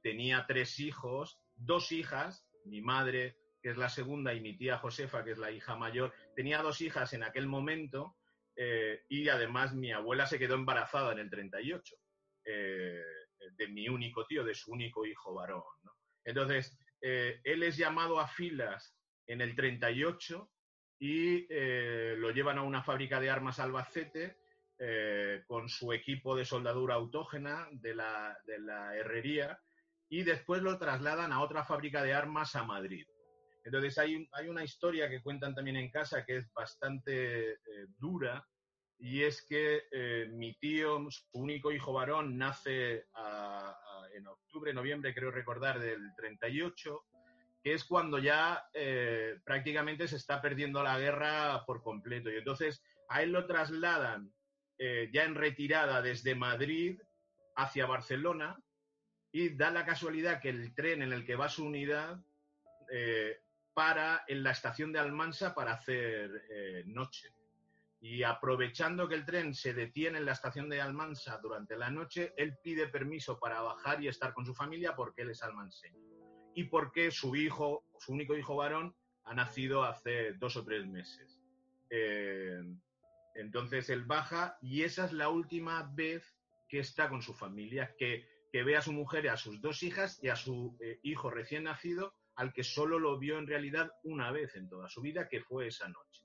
tenía 0.00 0.44
tres 0.46 0.78
hijos, 0.78 1.40
dos 1.56 1.90
hijas, 1.90 2.46
mi 2.66 2.82
madre, 2.82 3.36
que 3.64 3.70
es 3.70 3.78
la 3.78 3.88
segunda, 3.88 4.34
y 4.34 4.42
mi 4.42 4.58
tía 4.58 4.76
Josefa, 4.76 5.24
que 5.24 5.30
es 5.30 5.38
la 5.38 5.50
hija 5.50 5.74
mayor, 5.74 6.12
tenía 6.36 6.60
dos 6.60 6.82
hijas 6.82 7.14
en 7.14 7.22
aquel 7.22 7.46
momento 7.46 8.14
y 9.08 9.28
además 9.30 9.74
mi 9.74 9.90
abuela 9.90 10.26
se 10.26 10.38
quedó 10.38 10.54
embarazada 10.54 11.12
en 11.12 11.18
el 11.18 11.30
38 11.30 11.96
de 12.44 13.68
mi 13.68 13.88
único 13.88 14.26
tío, 14.26 14.44
de 14.44 14.54
su 14.54 14.70
único 14.70 15.06
hijo 15.06 15.32
varón. 15.32 15.62
Entonces, 16.24 16.78
eh, 17.00 17.40
él 17.44 17.62
es 17.62 17.76
llamado 17.78 18.20
a 18.20 18.26
filas 18.26 18.96
en 19.26 19.40
el 19.40 19.54
38 19.54 20.50
y 20.98 21.46
eh, 21.50 22.14
lo 22.18 22.30
llevan 22.30 22.58
a 22.58 22.62
una 22.62 22.82
fábrica 22.82 23.20
de 23.20 23.30
armas 23.30 23.58
Albacete 23.58 24.38
eh, 24.78 25.42
con 25.46 25.68
su 25.68 25.92
equipo 25.92 26.34
de 26.34 26.44
soldadura 26.44 26.94
autógena 26.94 27.68
de 27.72 27.94
la, 27.94 28.36
de 28.46 28.58
la, 28.58 28.96
herrería 28.96 29.60
y 30.08 30.22
después 30.22 30.62
lo 30.62 30.78
trasladan 30.78 31.32
a 31.32 31.42
otra 31.42 31.64
fábrica 31.64 32.02
de 32.02 32.14
armas 32.14 32.56
a 32.56 32.64
Madrid. 32.64 33.06
Entonces 33.64 33.96
hay, 33.98 34.28
hay 34.32 34.48
una 34.48 34.62
historia 34.62 35.08
que 35.08 35.22
cuentan 35.22 35.54
también 35.54 35.76
en 35.76 35.90
casa 35.90 36.24
que 36.24 36.36
es 36.36 36.52
bastante 36.52 37.58
dura 37.98 38.46
y 38.98 39.22
es 39.22 39.44
que 39.46 39.82
eh, 39.90 40.28
mi 40.32 40.54
tío, 40.54 41.10
su 41.10 41.24
único 41.32 41.72
hijo 41.72 41.92
varón, 41.92 42.38
nace 42.38 43.06
en 44.14 44.26
octubre, 44.26 44.72
noviembre, 44.72 45.14
creo 45.14 45.30
recordar, 45.30 45.80
del 45.80 46.14
38, 46.16 47.04
que 47.62 47.74
es 47.74 47.84
cuando 47.84 48.18
ya 48.18 48.64
eh, 48.72 49.40
prácticamente 49.44 50.06
se 50.06 50.16
está 50.16 50.40
perdiendo 50.40 50.82
la 50.82 50.98
guerra 50.98 51.64
por 51.66 51.82
completo. 51.82 52.30
Y 52.30 52.36
entonces 52.36 52.82
a 53.08 53.22
él 53.22 53.32
lo 53.32 53.46
trasladan 53.46 54.32
eh, 54.78 55.10
ya 55.12 55.24
en 55.24 55.34
retirada 55.34 56.00
desde 56.00 56.34
Madrid 56.34 57.00
hacia 57.56 57.86
Barcelona 57.86 58.58
y 59.32 59.56
da 59.56 59.70
la 59.70 59.84
casualidad 59.84 60.40
que 60.40 60.50
el 60.50 60.74
tren 60.74 61.02
en 61.02 61.12
el 61.12 61.26
que 61.26 61.36
va 61.36 61.48
su 61.48 61.66
unidad 61.66 62.20
para 63.74 64.24
en 64.28 64.42
la 64.42 64.52
estación 64.52 64.92
de 64.92 65.00
Almansa 65.00 65.54
para 65.54 65.72
hacer 65.72 66.84
noche. 66.86 67.34
Y 68.00 68.22
aprovechando 68.22 69.08
que 69.08 69.14
el 69.14 69.24
tren 69.24 69.54
se 69.54 69.72
detiene 69.72 70.18
en 70.18 70.26
la 70.26 70.32
estación 70.32 70.68
de 70.68 70.80
Almansa 70.80 71.38
durante 71.42 71.76
la 71.76 71.90
noche, 71.90 72.34
él 72.36 72.58
pide 72.62 72.88
permiso 72.88 73.38
para 73.38 73.62
bajar 73.62 74.02
y 74.02 74.08
estar 74.08 74.34
con 74.34 74.44
su 74.44 74.54
familia 74.54 74.94
porque 74.94 75.22
él 75.22 75.30
es 75.30 75.42
almanseño. 75.42 75.98
Y 76.54 76.64
porque 76.64 77.10
su 77.10 77.34
hijo, 77.34 77.84
su 77.98 78.12
único 78.12 78.36
hijo 78.36 78.56
varón, 78.56 78.94
ha 79.24 79.34
nacido 79.34 79.84
hace 79.84 80.34
dos 80.34 80.56
o 80.56 80.64
tres 80.64 80.86
meses. 80.86 81.40
Eh, 81.90 82.62
entonces 83.34 83.90
él 83.90 84.04
baja 84.04 84.58
y 84.60 84.82
esa 84.82 85.06
es 85.06 85.12
la 85.12 85.28
última 85.28 85.90
vez 85.94 86.36
que 86.68 86.80
está 86.80 87.08
con 87.08 87.22
su 87.22 87.34
familia, 87.34 87.94
que, 87.98 88.26
ve 88.52 88.76
a 88.76 88.82
su 88.82 88.92
mujer 88.92 89.24
y 89.24 89.28
a 89.28 89.36
sus 89.36 89.60
dos 89.60 89.82
hijas 89.82 90.20
y 90.22 90.28
a 90.28 90.36
su 90.36 90.76
eh, 90.80 91.00
hijo 91.02 91.28
recién 91.28 91.64
nacido, 91.64 92.14
al 92.36 92.52
que 92.52 92.64
solo 92.64 92.98
lo 92.98 93.18
vio 93.18 93.38
en 93.38 93.46
realidad 93.46 93.90
una 94.02 94.30
vez 94.30 94.56
en 94.56 94.68
toda 94.68 94.88
su 94.88 95.00
vida, 95.00 95.28
que 95.28 95.40
fue 95.40 95.68
esa 95.68 95.88
noche 95.88 96.24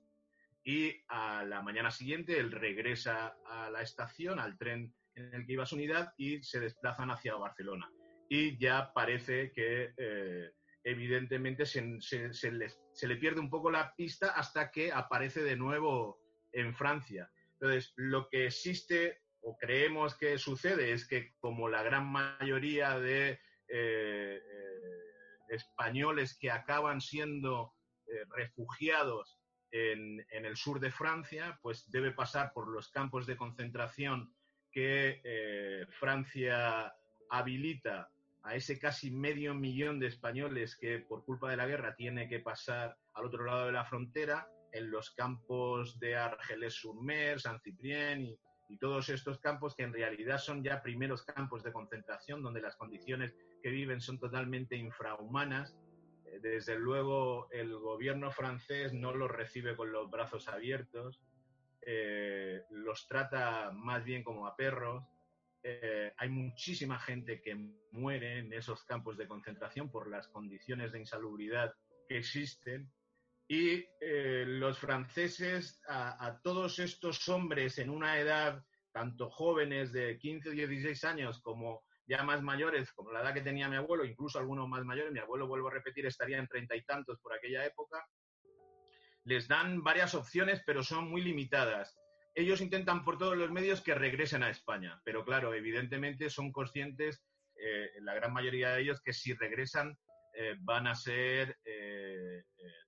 y 0.64 0.94
a 1.08 1.44
la 1.44 1.62
mañana 1.62 1.90
siguiente 1.90 2.38
él 2.38 2.52
regresa 2.52 3.36
a 3.46 3.70
la 3.70 3.82
estación, 3.82 4.38
al 4.38 4.58
tren 4.58 4.94
en 5.14 5.34
el 5.34 5.46
que 5.46 5.54
iba 5.54 5.66
su 5.66 5.76
unidad 5.76 6.12
y 6.16 6.42
se 6.42 6.60
desplazan 6.60 7.10
hacia 7.10 7.34
Barcelona. 7.34 7.90
Y 8.28 8.58
ya 8.58 8.92
parece 8.92 9.52
que 9.52 9.92
eh, 9.96 10.52
evidentemente 10.84 11.66
se, 11.66 12.00
se, 12.00 12.52
le 12.52 13.16
pierde 13.16 13.40
un 13.40 13.50
poco 13.50 13.70
la 13.70 13.94
pista 13.96 14.30
hasta 14.30 14.70
que 14.70 14.92
aparece 14.92 15.42
de 15.42 15.56
nuevo 15.56 16.20
en 16.52 16.74
Francia. 16.74 17.30
Entonces, 17.54 17.92
lo 17.96 18.28
que 18.28 18.46
existe 18.46 19.22
o 19.40 19.56
creemos 19.56 20.14
que 20.16 20.38
sucede 20.38 20.92
es 20.92 21.08
que 21.08 21.32
como 21.40 21.68
la 21.68 21.82
gran 21.82 22.06
mayoría 22.06 22.98
de 22.98 23.30
eh, 23.30 23.38
eh, 23.68 24.69
españoles 25.50 26.36
que 26.38 26.50
acaban 26.50 27.00
siendo 27.00 27.74
refugiados 28.34 29.40
en, 29.72 30.24
el 30.30 30.56
sur 30.56 30.80
de 30.80 30.90
Francia, 30.90 31.58
pues 31.62 31.90
debe 31.90 32.12
pasar 32.12 32.52
por 32.52 32.68
los 32.68 32.88
campos 32.88 33.26
de 33.26 33.36
concentración 33.36 34.32
que 34.72 35.20
eh, 35.24 35.86
Francia 35.90 36.94
habilita 37.28 38.10
a 38.42 38.54
ese 38.54 38.78
casi 38.78 39.10
medio 39.10 39.54
millón 39.54 40.00
de 40.00 40.06
españoles 40.06 40.76
que 40.76 41.00
por 41.00 41.24
culpa 41.24 41.50
de 41.50 41.56
la 41.56 41.66
guerra 41.66 41.94
tiene 41.94 42.28
que 42.28 42.40
pasar 42.40 42.96
al 43.14 43.26
otro 43.26 43.44
lado 43.44 43.66
de 43.66 43.72
la 43.72 43.84
frontera, 43.84 44.48
en 44.72 44.90
los 44.90 45.10
campos 45.10 45.98
de 45.98 46.16
Argelès-sur-Mer, 46.16 47.40
Saint-Cyprien 47.40 48.22
y, 48.22 48.38
y, 48.68 48.78
todos 48.78 49.08
estos 49.08 49.40
campos 49.40 49.74
que 49.74 49.82
en 49.82 49.92
realidad 49.92 50.38
son 50.38 50.62
ya 50.62 50.80
primeros 50.80 51.24
campos 51.24 51.64
de 51.64 51.72
concentración 51.72 52.40
donde 52.40 52.60
las 52.60 52.76
condiciones 52.76 53.34
que 53.60 53.70
viven 53.70 54.00
son 54.00 54.18
totalmente 54.18 54.76
infrahumanas 54.76 55.76
desde 56.38 56.78
luego 56.78 57.50
el 57.50 57.76
gobierno 57.76 58.30
francés 58.30 58.92
no 58.92 59.14
los 59.14 59.30
recibe 59.30 59.76
con 59.76 59.92
los 59.92 60.10
brazos 60.10 60.48
abiertos, 60.48 61.20
eh, 61.82 62.62
los 62.70 63.06
trata 63.06 63.70
más 63.72 64.04
bien 64.04 64.22
como 64.22 64.46
a 64.46 64.56
perros. 64.56 65.04
Eh, 65.62 66.12
hay 66.16 66.28
muchísima 66.28 66.98
gente 66.98 67.42
que 67.42 67.54
muere 67.92 68.38
en 68.38 68.52
esos 68.52 68.84
campos 68.84 69.16
de 69.18 69.28
concentración 69.28 69.90
por 69.90 70.08
las 70.08 70.28
condiciones 70.28 70.92
de 70.92 71.00
insalubridad 71.00 71.74
que 72.08 72.18
existen. 72.18 72.90
Y 73.48 73.84
eh, 74.00 74.44
los 74.46 74.78
franceses, 74.78 75.82
a, 75.88 76.24
a, 76.24 76.40
todos 76.40 76.78
estos 76.78 77.28
hombres 77.28 77.78
en 77.78 77.90
una 77.90 78.18
edad, 78.20 78.64
tanto 78.92 79.28
jóvenes 79.28 79.92
de 79.92 80.18
15 80.18 80.50
o 80.50 80.52
16 80.52 81.04
años 81.04 81.40
como 81.42 81.82
ya 82.10 82.24
más 82.24 82.42
mayores, 82.42 82.92
como 82.92 83.12
la 83.12 83.20
edad 83.20 83.32
que 83.32 83.40
tenía 83.40 83.68
mi 83.68 83.76
abuelo, 83.76 84.04
incluso 84.04 84.40
algunos 84.40 84.68
más 84.68 84.84
mayores, 84.84 85.12
mi 85.12 85.20
abuelo, 85.20 85.46
vuelvo 85.46 85.68
a 85.68 85.74
repetir, 85.74 86.06
estaría 86.06 86.38
en 86.38 86.48
treinta 86.48 86.74
y 86.74 86.82
tantos 86.82 87.20
por 87.20 87.32
aquella 87.32 87.64
época, 87.64 88.04
les 89.22 89.46
dan 89.46 89.84
varias 89.84 90.16
opciones, 90.16 90.60
pero 90.66 90.82
son 90.82 91.08
muy 91.08 91.22
limitadas. 91.22 91.96
Ellos 92.34 92.60
intentan 92.60 93.04
por 93.04 93.16
todos 93.16 93.36
los 93.36 93.52
medios 93.52 93.80
que 93.80 93.94
regresen 93.94 94.42
a 94.42 94.50
España, 94.50 95.00
pero 95.04 95.24
claro, 95.24 95.54
evidentemente 95.54 96.30
son 96.30 96.50
conscientes, 96.50 97.22
eh, 97.54 97.90
la 98.00 98.14
gran 98.14 98.32
mayoría 98.32 98.70
de 98.70 98.82
ellos, 98.82 99.00
que 99.00 99.12
si 99.12 99.32
regresan 99.34 99.96
eh, 100.34 100.56
van 100.58 100.88
a 100.88 100.96
ser 100.96 101.58
eh, 101.64 102.42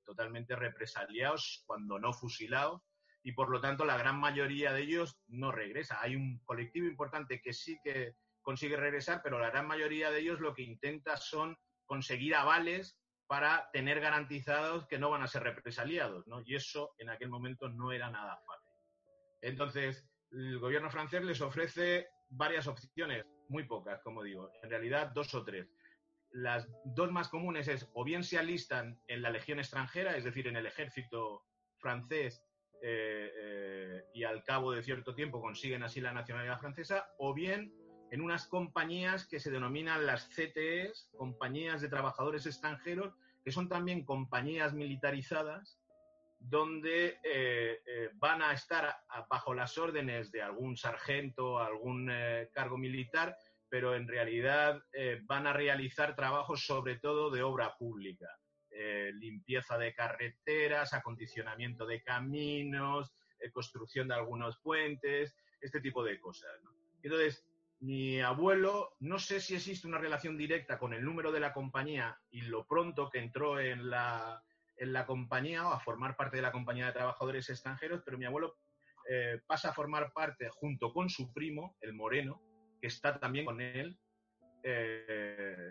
totalmente 0.04 0.56
represaliados, 0.56 1.62
cuando 1.64 2.00
no 2.00 2.12
fusilados, 2.12 2.82
y 3.22 3.32
por 3.32 3.50
lo 3.50 3.60
tanto 3.60 3.84
la 3.84 3.96
gran 3.96 4.18
mayoría 4.18 4.72
de 4.72 4.82
ellos 4.82 5.16
no 5.28 5.52
regresa. 5.52 6.00
Hay 6.00 6.16
un 6.16 6.40
colectivo 6.44 6.88
importante 6.88 7.40
que 7.40 7.52
sí 7.52 7.78
que 7.84 8.16
consigue 8.42 8.76
regresar, 8.76 9.20
pero 9.22 9.38
la 9.38 9.50
gran 9.50 9.66
mayoría 9.66 10.10
de 10.10 10.20
ellos 10.20 10.40
lo 10.40 10.54
que 10.54 10.62
intenta 10.62 11.16
son 11.16 11.56
conseguir 11.86 12.34
avales 12.34 12.98
para 13.26 13.70
tener 13.72 14.00
garantizados 14.00 14.86
que 14.86 14.98
no 14.98 15.10
van 15.10 15.22
a 15.22 15.26
ser 15.26 15.42
represaliados, 15.42 16.26
¿no? 16.26 16.42
Y 16.44 16.54
eso 16.54 16.94
en 16.98 17.08
aquel 17.08 17.30
momento 17.30 17.68
no 17.68 17.92
era 17.92 18.10
nada 18.10 18.36
fácil. 18.46 18.72
Entonces, 19.40 20.06
el 20.30 20.58
gobierno 20.58 20.90
francés 20.90 21.24
les 21.24 21.40
ofrece 21.40 22.08
varias 22.28 22.66
opciones, 22.66 23.24
muy 23.48 23.64
pocas, 23.64 24.00
como 24.02 24.22
digo, 24.22 24.50
en 24.62 24.70
realidad 24.70 25.12
dos 25.14 25.34
o 25.34 25.44
tres. 25.44 25.68
Las 26.30 26.68
dos 26.84 27.10
más 27.12 27.28
comunes 27.28 27.68
es 27.68 27.88
o 27.94 28.04
bien 28.04 28.24
se 28.24 28.38
alistan 28.38 29.00
en 29.06 29.22
la 29.22 29.30
legión 29.30 29.58
extranjera, 29.58 30.16
es 30.16 30.24
decir, 30.24 30.48
en 30.48 30.56
el 30.56 30.66
ejército 30.66 31.44
francés, 31.78 32.42
eh, 32.82 33.30
eh, 33.34 34.04
y 34.14 34.24
al 34.24 34.42
cabo 34.42 34.72
de 34.72 34.82
cierto 34.82 35.14
tiempo 35.14 35.40
consiguen 35.40 35.82
así 35.82 36.00
la 36.00 36.12
nacionalidad 36.12 36.58
francesa, 36.58 37.06
o 37.18 37.32
bien 37.32 37.72
en 38.12 38.20
unas 38.20 38.46
compañías 38.46 39.26
que 39.26 39.40
se 39.40 39.50
denominan 39.50 40.04
las 40.04 40.28
CTEs, 40.28 41.08
compañías 41.16 41.80
de 41.80 41.88
trabajadores 41.88 42.44
extranjeros, 42.44 43.14
que 43.42 43.50
son 43.50 43.70
también 43.70 44.04
compañías 44.04 44.74
militarizadas, 44.74 45.80
donde 46.38 47.18
eh, 47.24 47.80
eh, 47.86 48.10
van 48.16 48.42
a 48.42 48.52
estar 48.52 48.94
bajo 49.30 49.54
las 49.54 49.78
órdenes 49.78 50.30
de 50.30 50.42
algún 50.42 50.76
sargento, 50.76 51.58
algún 51.58 52.10
eh, 52.12 52.50
cargo 52.52 52.76
militar, 52.76 53.34
pero 53.70 53.94
en 53.94 54.06
realidad 54.06 54.82
van 55.22 55.46
a 55.46 55.54
realizar 55.54 56.14
trabajos 56.14 56.66
sobre 56.66 56.98
todo 56.98 57.30
de 57.30 57.42
obra 57.42 57.74
pública, 57.78 58.28
limpieza 59.14 59.78
de 59.78 59.94
carreteras, 59.94 60.92
acondicionamiento 60.92 61.86
de 61.86 62.02
caminos, 62.02 63.14
construcción 63.54 64.08
de 64.08 64.14
algunos 64.14 64.58
puentes, 64.58 65.34
este 65.62 65.80
tipo 65.80 66.04
de 66.04 66.20
cosas. 66.20 66.50
Entonces, 67.02 67.46
mi 67.82 68.20
abuelo, 68.20 68.94
no 69.00 69.18
sé 69.18 69.40
si 69.40 69.56
existe 69.56 69.88
una 69.88 69.98
relación 69.98 70.38
directa 70.38 70.78
con 70.78 70.94
el 70.94 71.04
número 71.04 71.32
de 71.32 71.40
la 71.40 71.52
compañía 71.52 72.16
y 72.30 72.42
lo 72.42 72.64
pronto 72.64 73.10
que 73.10 73.18
entró 73.18 73.58
en 73.58 73.90
la, 73.90 74.40
en 74.76 74.92
la 74.92 75.04
compañía 75.04 75.66
o 75.66 75.72
a 75.72 75.80
formar 75.80 76.16
parte 76.16 76.36
de 76.36 76.42
la 76.42 76.52
compañía 76.52 76.86
de 76.86 76.92
trabajadores 76.92 77.50
extranjeros, 77.50 78.02
pero 78.04 78.18
mi 78.18 78.24
abuelo 78.24 78.56
pasa 79.46 79.70
a 79.70 79.74
formar 79.74 80.12
parte 80.12 80.48
junto 80.48 80.92
con 80.92 81.10
su 81.10 81.32
primo, 81.32 81.76
el 81.80 81.92
Moreno, 81.92 82.40
que 82.80 82.86
está 82.86 83.18
también 83.18 83.44
con 83.44 83.60
él, 83.60 83.98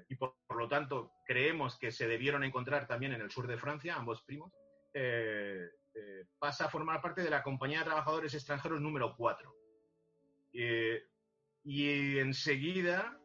y 0.09 0.15
por, 0.15 0.35
lo 0.49 0.67
tanto 0.67 1.13
creemos 1.25 1.79
que 1.79 1.91
se 1.91 2.07
debieron 2.07 2.43
encontrar 2.43 2.87
también 2.87 3.13
en 3.13 3.21
el 3.21 3.31
sur 3.31 3.47
de 3.47 3.57
Francia, 3.57 3.95
ambos 3.95 4.21
primos, 4.23 4.51
pasa 6.39 6.65
a 6.65 6.69
formar 6.69 7.01
parte 7.01 7.23
de 7.23 7.29
la 7.29 7.41
Compañía 7.41 7.79
de 7.79 7.85
Trabajadores 7.85 8.33
Extranjeros 8.33 8.81
número 8.81 9.15
4. 9.15 9.55
Y 11.63 12.17
enseguida 12.17 13.21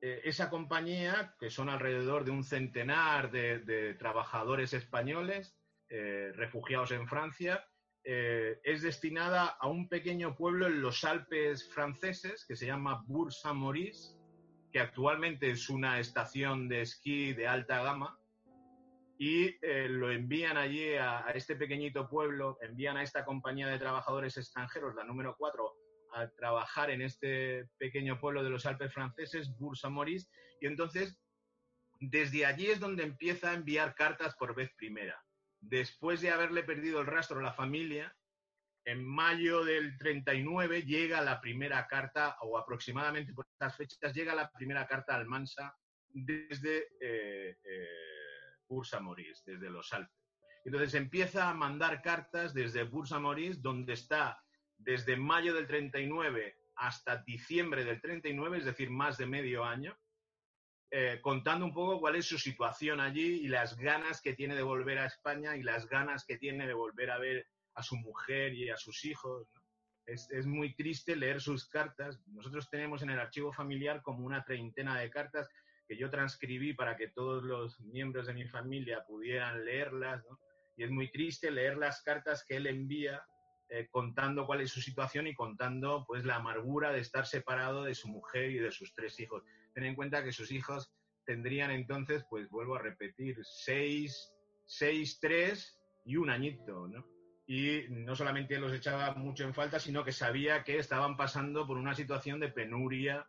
eh, 0.00 0.20
esa 0.24 0.50
compañía, 0.50 1.34
que 1.38 1.50
son 1.50 1.68
alrededor 1.68 2.24
de 2.24 2.30
un 2.30 2.44
centenar 2.44 3.30
de, 3.30 3.94
trabajadores 3.98 4.72
españoles 4.72 5.56
eh, 5.88 6.32
refugiados 6.34 6.90
en 6.90 7.08
Francia, 7.08 7.66
eh, 8.04 8.60
es 8.62 8.82
destinada 8.82 9.46
a 9.46 9.68
un 9.68 9.88
pequeño 9.88 10.36
pueblo 10.36 10.66
en 10.66 10.80
los 10.80 11.02
Alpes 11.04 11.68
franceses 11.72 12.44
que 12.46 12.56
se 12.56 12.66
llama 12.66 13.02
Bourg-Saint-Maurice, 13.06 14.16
que 14.70 14.80
actualmente 14.80 15.50
es 15.50 15.68
una 15.70 15.98
estación 15.98 16.68
de 16.68 16.82
esquí 16.82 17.32
de 17.32 17.48
alta 17.48 17.82
gama, 17.82 18.18
y 19.18 19.56
lo 19.88 20.12
envían 20.12 20.58
allí 20.58 20.94
a, 20.94 21.26
a, 21.26 21.30
este 21.30 21.56
pequeñito 21.56 22.06
pueblo, 22.06 22.58
envían 22.60 22.98
a 22.98 23.02
esta 23.02 23.24
compañía 23.24 23.66
de 23.66 23.78
trabajadores 23.78 24.36
extranjeros, 24.36 24.94
la 24.94 25.04
número 25.04 25.34
4, 25.38 25.75
a 26.16 26.30
trabajar 26.30 26.90
en 26.90 27.02
este 27.02 27.68
pequeño 27.76 28.18
pueblo 28.18 28.42
de 28.42 28.50
los 28.50 28.64
Alpes 28.64 28.92
franceses, 28.92 29.54
Bourg-Saint-Maurice, 29.58 30.28
y 30.60 30.66
entonces 30.66 31.20
desde 32.00 32.46
allí 32.46 32.66
es 32.66 32.80
donde 32.80 33.04
empieza 33.04 33.50
a 33.50 33.54
enviar 33.54 33.94
cartas 33.94 34.34
por 34.36 34.54
vez 34.54 34.70
primera. 34.76 35.22
Después 35.60 36.20
de 36.20 36.30
haberle 36.30 36.62
perdido 36.62 37.00
el 37.00 37.06
rastro 37.06 37.40
a 37.40 37.42
la 37.42 37.52
familia, 37.52 38.16
en 38.84 39.04
mayo 39.04 39.64
del 39.64 39.98
39 39.98 40.82
llega 40.82 41.20
la 41.20 41.40
primera 41.40 41.86
carta, 41.86 42.36
o 42.42 42.56
aproximadamente 42.56 43.34
por 43.34 43.46
estas 43.52 43.76
fechas, 43.76 44.14
llega 44.14 44.34
la 44.34 44.50
primera 44.50 44.86
carta 44.86 45.14
al 45.14 45.26
Mansa 45.26 45.76
desde 46.08 46.88
eh, 47.00 47.58
eh, 47.62 47.88
Bourg-Saint-Maurice, 48.68 49.42
desde 49.44 49.68
los 49.68 49.92
Alpes. 49.92 50.16
Entonces 50.64 50.94
empieza 50.94 51.50
a 51.50 51.54
mandar 51.54 52.00
cartas 52.00 52.54
desde 52.54 52.84
Bourg-Saint-Maurice, 52.84 53.60
donde 53.60 53.92
está 53.92 54.40
desde 54.78 55.16
mayo 55.16 55.54
del 55.54 55.66
39 55.66 56.56
hasta 56.76 57.18
diciembre 57.18 57.84
del 57.84 58.00
39, 58.00 58.58
es 58.58 58.64
decir, 58.64 58.90
más 58.90 59.16
de 59.16 59.26
medio 59.26 59.64
año, 59.64 59.96
eh, 60.90 61.18
contando 61.20 61.64
un 61.64 61.74
poco 61.74 61.98
cuál 61.98 62.16
es 62.16 62.26
su 62.26 62.38
situación 62.38 63.00
allí 63.00 63.40
y 63.44 63.48
las 63.48 63.76
ganas 63.76 64.20
que 64.20 64.34
tiene 64.34 64.54
de 64.54 64.62
volver 64.62 64.98
a 64.98 65.06
España 65.06 65.56
y 65.56 65.62
las 65.62 65.88
ganas 65.88 66.24
que 66.24 66.38
tiene 66.38 66.66
de 66.66 66.74
volver 66.74 67.10
a 67.10 67.18
ver 67.18 67.46
a 67.74 67.82
su 67.82 67.96
mujer 67.96 68.54
y 68.54 68.70
a 68.70 68.76
sus 68.76 69.04
hijos. 69.04 69.48
Es, 70.06 70.30
es, 70.30 70.46
muy 70.46 70.74
triste 70.74 71.16
leer 71.16 71.40
sus 71.40 71.68
cartas. 71.68 72.22
Nosotros 72.26 72.70
tenemos 72.70 73.02
en 73.02 73.10
el 73.10 73.18
archivo 73.18 73.52
familiar 73.52 74.02
como 74.02 74.24
una 74.24 74.44
treintena 74.44 74.98
de 75.00 75.10
cartas 75.10 75.48
que 75.88 75.96
yo 75.96 76.08
transcribí 76.10 76.74
para 76.74 76.96
que 76.96 77.08
todos 77.08 77.42
los 77.42 77.80
miembros 77.80 78.26
de 78.26 78.34
mi 78.34 78.46
familia 78.46 79.04
pudieran 79.04 79.64
leerlas. 79.64 80.24
Y 80.76 80.84
es 80.84 80.90
muy 80.90 81.10
triste 81.10 81.50
leer 81.50 81.76
las 81.76 82.02
cartas 82.02 82.44
que 82.46 82.56
él 82.56 82.66
envía 82.68 83.24
eh, 83.68 83.88
contando 83.90 84.46
cuál 84.46 84.60
es 84.60 84.70
su 84.70 84.80
situación 84.80 85.26
y 85.26 85.34
contando 85.34 86.04
pues 86.06 86.24
la 86.24 86.36
amargura 86.36 86.92
de 86.92 87.00
estar 87.00 87.26
separado 87.26 87.82
de 87.84 87.94
su 87.94 88.08
mujer 88.08 88.50
y 88.50 88.58
de 88.58 88.70
sus 88.70 88.94
tres 88.94 89.18
hijos. 89.18 89.42
Ten 89.74 89.84
en 89.84 89.94
cuenta 89.94 90.22
que 90.22 90.32
sus 90.32 90.52
hijos 90.52 90.92
tendrían 91.24 91.70
entonces, 91.72 92.24
pues 92.30 92.48
vuelvo 92.48 92.76
a 92.76 92.82
repetir, 92.82 93.38
seis, 93.42 94.32
seis, 94.64 95.18
tres 95.20 95.80
y 96.04 96.16
un 96.16 96.30
añito, 96.30 96.86
¿no? 96.86 97.04
Y 97.48 97.86
no 97.90 98.14
solamente 98.16 98.58
los 98.58 98.72
echaba 98.72 99.14
mucho 99.14 99.44
en 99.44 99.54
falta, 99.54 99.78
sino 99.78 100.04
que 100.04 100.12
sabía 100.12 100.64
que 100.64 100.78
estaban 100.78 101.16
pasando 101.16 101.66
por 101.66 101.76
una 101.76 101.94
situación 101.94 102.40
de 102.40 102.48
penuria 102.48 103.28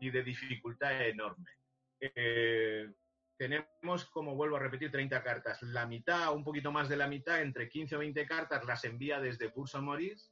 y 0.00 0.10
de 0.10 0.22
dificultad 0.22 1.06
enorme. 1.06 1.50
Eh, 2.00 2.88
tenemos, 3.38 4.04
como 4.06 4.34
vuelvo 4.34 4.56
a 4.56 4.60
repetir, 4.60 4.90
30 4.90 5.22
cartas. 5.22 5.62
La 5.62 5.86
mitad, 5.86 6.34
un 6.34 6.44
poquito 6.44 6.72
más 6.72 6.88
de 6.88 6.96
la 6.96 7.06
mitad, 7.06 7.40
entre 7.40 7.68
15 7.68 7.96
o 7.96 7.98
20 8.00 8.26
cartas, 8.26 8.64
las 8.66 8.84
envía 8.84 9.20
desde 9.20 9.48
Bursa 9.48 9.80
Maurice, 9.80 10.30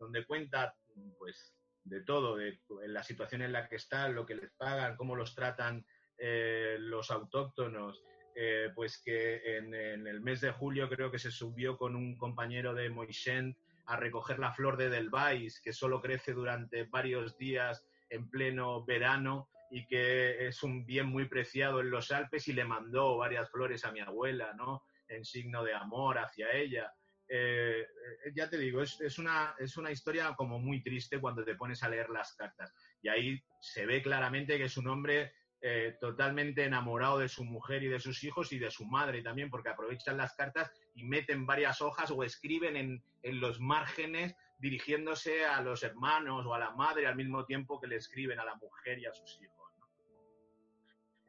donde 0.00 0.24
cuenta 0.24 0.74
pues 1.18 1.54
de 1.84 2.00
todo, 2.00 2.36
de, 2.36 2.58
la 2.86 3.02
situación 3.02 3.42
en 3.42 3.52
la 3.52 3.68
que 3.68 3.76
están, 3.76 4.14
lo 4.14 4.24
que 4.24 4.34
les 4.34 4.50
pagan, 4.52 4.96
cómo 4.96 5.14
los 5.14 5.34
tratan 5.34 5.86
eh, 6.18 6.76
los 6.80 7.10
autóctonos. 7.10 8.02
Eh, 8.38 8.70
pues 8.74 9.00
que 9.02 9.56
en, 9.56 9.72
el 9.74 10.20
mes 10.20 10.42
de 10.42 10.50
julio 10.50 10.90
creo 10.90 11.10
que 11.10 11.18
se 11.18 11.30
subió 11.30 11.78
con 11.78 11.96
un 11.96 12.18
compañero 12.18 12.74
de 12.74 12.90
Moixent 12.90 13.56
a 13.86 13.96
recoger 13.96 14.38
la 14.38 14.52
flor 14.52 14.76
de 14.76 14.90
Delvais, 14.90 15.60
que 15.60 15.72
solo 15.72 16.02
crece 16.02 16.32
durante 16.32 16.84
varios 16.84 17.38
días 17.38 17.82
en 18.10 18.28
pleno 18.28 18.84
verano 18.84 19.48
y 19.70 19.86
que 19.86 20.46
es 20.46 20.62
un 20.62 20.84
bien 20.86 21.06
muy 21.06 21.28
preciado 21.28 21.80
en 21.80 21.90
los 21.90 22.10
Alpes 22.10 22.48
y 22.48 22.52
le 22.52 22.64
mandó 22.64 23.16
varias 23.16 23.50
flores 23.50 23.84
a 23.84 23.92
mi 23.92 24.00
abuela, 24.00 24.52
¿no? 24.54 24.82
En 25.08 25.24
signo 25.24 25.64
de 25.64 25.74
amor 25.74 26.18
hacia 26.18 26.52
ella. 26.52 26.92
Eh, 27.28 27.80
eh, 27.80 28.32
ya 28.34 28.48
te 28.48 28.58
digo, 28.58 28.82
es, 28.82 29.00
es, 29.00 29.18
una, 29.18 29.54
es 29.58 29.76
una 29.76 29.90
historia 29.90 30.34
como 30.36 30.60
muy 30.60 30.82
triste 30.82 31.20
cuando 31.20 31.44
te 31.44 31.56
pones 31.56 31.82
a 31.82 31.88
leer 31.88 32.10
las 32.10 32.34
cartas. 32.34 32.72
Y 33.02 33.08
ahí 33.08 33.42
se 33.60 33.86
ve 33.86 34.02
claramente 34.02 34.56
que 34.58 34.64
es 34.64 34.76
un 34.76 34.88
hombre 34.88 35.32
eh, 35.62 35.96
totalmente 36.00 36.64
enamorado 36.64 37.18
de 37.18 37.28
su 37.28 37.42
mujer 37.44 37.82
y 37.82 37.88
de 37.88 37.98
sus 37.98 38.22
hijos 38.22 38.52
y 38.52 38.58
de 38.58 38.70
su 38.70 38.84
madre 38.84 39.22
también, 39.22 39.50
porque 39.50 39.70
aprovechan 39.70 40.16
las 40.16 40.34
cartas 40.34 40.70
y 40.94 41.04
meten 41.04 41.46
varias 41.46 41.80
hojas 41.80 42.10
o 42.10 42.22
escriben 42.22 42.76
en, 42.76 43.02
en 43.22 43.40
los 43.40 43.58
márgenes 43.58 44.36
dirigiéndose 44.58 45.44
a 45.44 45.60
los 45.62 45.82
hermanos 45.82 46.46
o 46.46 46.54
a 46.54 46.58
la 46.58 46.70
madre 46.70 47.06
al 47.06 47.16
mismo 47.16 47.44
tiempo 47.44 47.80
que 47.80 47.88
le 47.88 47.96
escriben 47.96 48.38
a 48.38 48.44
la 48.44 48.54
mujer 48.56 48.98
y 48.98 49.06
a 49.06 49.12
sus 49.12 49.40
hijos. 49.42 49.55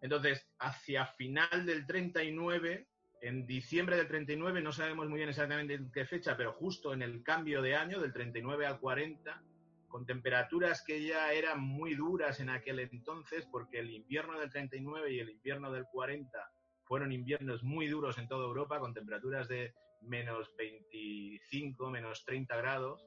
Entonces, 0.01 0.47
hacia 0.59 1.05
final 1.05 1.65
del 1.65 1.85
39, 1.85 2.87
en 3.21 3.47
diciembre 3.47 3.97
del 3.97 4.07
39, 4.07 4.61
no 4.61 4.71
sabemos 4.71 5.09
muy 5.09 5.17
bien 5.17 5.29
exactamente 5.29 5.73
en 5.73 5.91
qué 5.91 6.05
fecha, 6.05 6.37
pero 6.37 6.53
justo 6.53 6.93
en 6.93 7.01
el 7.01 7.23
cambio 7.23 7.61
de 7.61 7.75
año, 7.75 7.99
del 7.99 8.13
39 8.13 8.65
al 8.65 8.79
40, 8.79 9.43
con 9.87 10.05
temperaturas 10.05 10.83
que 10.85 11.03
ya 11.03 11.31
eran 11.31 11.61
muy 11.61 11.95
duras 11.95 12.39
en 12.39 12.49
aquel 12.49 12.79
entonces, 12.79 13.47
porque 13.51 13.79
el 13.79 13.89
invierno 13.89 14.39
del 14.39 14.51
39 14.51 15.11
y 15.13 15.19
el 15.19 15.29
invierno 15.29 15.71
del 15.71 15.85
40 15.85 16.51
fueron 16.83 17.11
inviernos 17.11 17.63
muy 17.63 17.87
duros 17.87 18.17
en 18.17 18.27
toda 18.27 18.45
Europa, 18.45 18.79
con 18.79 18.93
temperaturas 18.93 19.47
de 19.47 19.73
menos 20.01 20.55
25, 20.57 21.89
menos 21.89 22.23
30 22.25 22.55
grados, 22.57 23.05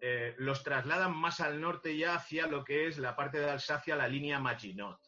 eh, 0.00 0.34
los 0.38 0.62
trasladan 0.62 1.16
más 1.16 1.40
al 1.40 1.60
norte 1.60 1.96
ya 1.96 2.14
hacia 2.14 2.46
lo 2.46 2.64
que 2.64 2.86
es 2.86 2.98
la 2.98 3.16
parte 3.16 3.38
de 3.38 3.50
Alsacia, 3.50 3.96
la 3.96 4.06
línea 4.06 4.38
Maginot. 4.38 4.98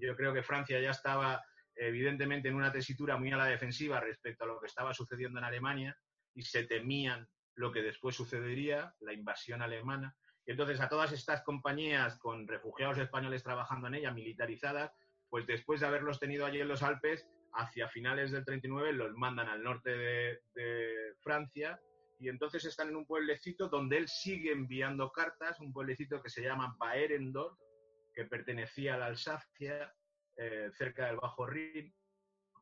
Yo 0.00 0.16
creo 0.16 0.32
que 0.32 0.42
Francia 0.42 0.80
ya 0.80 0.90
estaba 0.90 1.42
evidentemente 1.74 2.48
en 2.48 2.56
una 2.56 2.72
tesitura 2.72 3.16
muy 3.16 3.30
a 3.32 3.36
la 3.36 3.46
defensiva 3.46 4.00
respecto 4.00 4.44
a 4.44 4.46
lo 4.46 4.60
que 4.60 4.66
estaba 4.66 4.92
sucediendo 4.92 5.38
en 5.38 5.44
Alemania 5.44 5.96
y 6.34 6.42
se 6.42 6.64
temían 6.64 7.28
lo 7.54 7.72
que 7.72 7.82
después 7.82 8.16
sucedería, 8.16 8.94
la 9.00 9.12
invasión 9.12 9.62
alemana. 9.62 10.16
Y 10.46 10.52
entonces 10.52 10.80
a 10.80 10.88
todas 10.88 11.12
estas 11.12 11.42
compañías 11.42 12.18
con 12.18 12.46
refugiados 12.46 12.98
españoles 12.98 13.42
trabajando 13.42 13.88
en 13.88 13.94
ella, 13.94 14.12
militarizadas, 14.12 14.92
pues 15.28 15.46
después 15.46 15.80
de 15.80 15.86
haberlos 15.86 16.18
tenido 16.18 16.44
allí 16.46 16.60
en 16.60 16.68
los 16.68 16.82
Alpes, 16.82 17.26
hacia 17.52 17.88
finales 17.88 18.30
del 18.30 18.44
39 18.44 18.92
los 18.92 19.12
mandan 19.14 19.48
al 19.48 19.62
norte 19.62 19.90
de, 19.90 20.40
de 20.54 21.14
Francia 21.20 21.80
y 22.18 22.28
entonces 22.28 22.64
están 22.64 22.88
en 22.88 22.96
un 22.96 23.06
pueblecito 23.06 23.68
donde 23.68 23.96
él 23.96 24.08
sigue 24.08 24.52
enviando 24.52 25.10
cartas, 25.10 25.58
un 25.60 25.72
pueblecito 25.72 26.22
que 26.22 26.28
se 26.28 26.42
llama 26.42 26.76
Baerendorf, 26.78 27.58
que 28.14 28.24
pertenecía 28.24 28.94
a 28.94 28.98
la 28.98 29.06
Alsacia, 29.06 29.94
eh, 30.36 30.70
cerca 30.72 31.06
del 31.06 31.16
Bajo 31.16 31.46
Rin, 31.46 31.94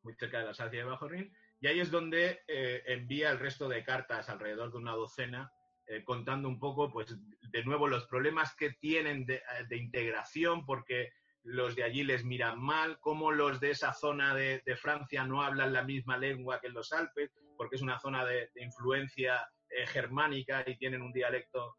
muy 0.02 0.14
cerca 0.14 0.38
de 0.38 0.44
la 0.44 0.50
Alsacia 0.50 0.80
del 0.80 0.88
Bajo 0.88 1.08
Rin, 1.08 1.32
y 1.60 1.66
ahí 1.66 1.80
es 1.80 1.90
donde 1.90 2.42
eh, 2.46 2.82
envía 2.86 3.30
el 3.30 3.38
resto 3.38 3.68
de 3.68 3.84
cartas, 3.84 4.28
alrededor 4.28 4.72
de 4.72 4.78
una 4.78 4.92
docena, 4.92 5.52
eh, 5.86 6.04
contando 6.04 6.48
un 6.48 6.58
poco, 6.58 6.90
pues, 6.90 7.16
de 7.40 7.64
nuevo, 7.64 7.88
los 7.88 8.06
problemas 8.06 8.54
que 8.54 8.72
tienen 8.72 9.26
de, 9.26 9.42
integración, 9.70 10.66
porque 10.66 11.12
los 11.42 11.74
de 11.76 11.84
allí 11.84 12.04
les 12.04 12.24
miran 12.24 12.60
mal, 12.60 12.98
cómo 13.00 13.32
los 13.32 13.58
de 13.58 13.70
esa 13.70 13.92
zona 13.92 14.34
de, 14.34 14.62
Francia 14.76 15.24
no 15.24 15.42
hablan 15.42 15.72
la 15.72 15.82
misma 15.82 16.18
lengua 16.18 16.60
que 16.60 16.68
los 16.68 16.92
Alpes, 16.92 17.32
porque 17.56 17.76
es 17.76 17.82
una 17.82 17.98
zona 17.98 18.24
de, 18.24 18.50
influencia 18.56 19.48
germánica 19.86 20.64
y 20.66 20.76
tienen 20.76 21.02
un 21.02 21.12
dialecto 21.12 21.76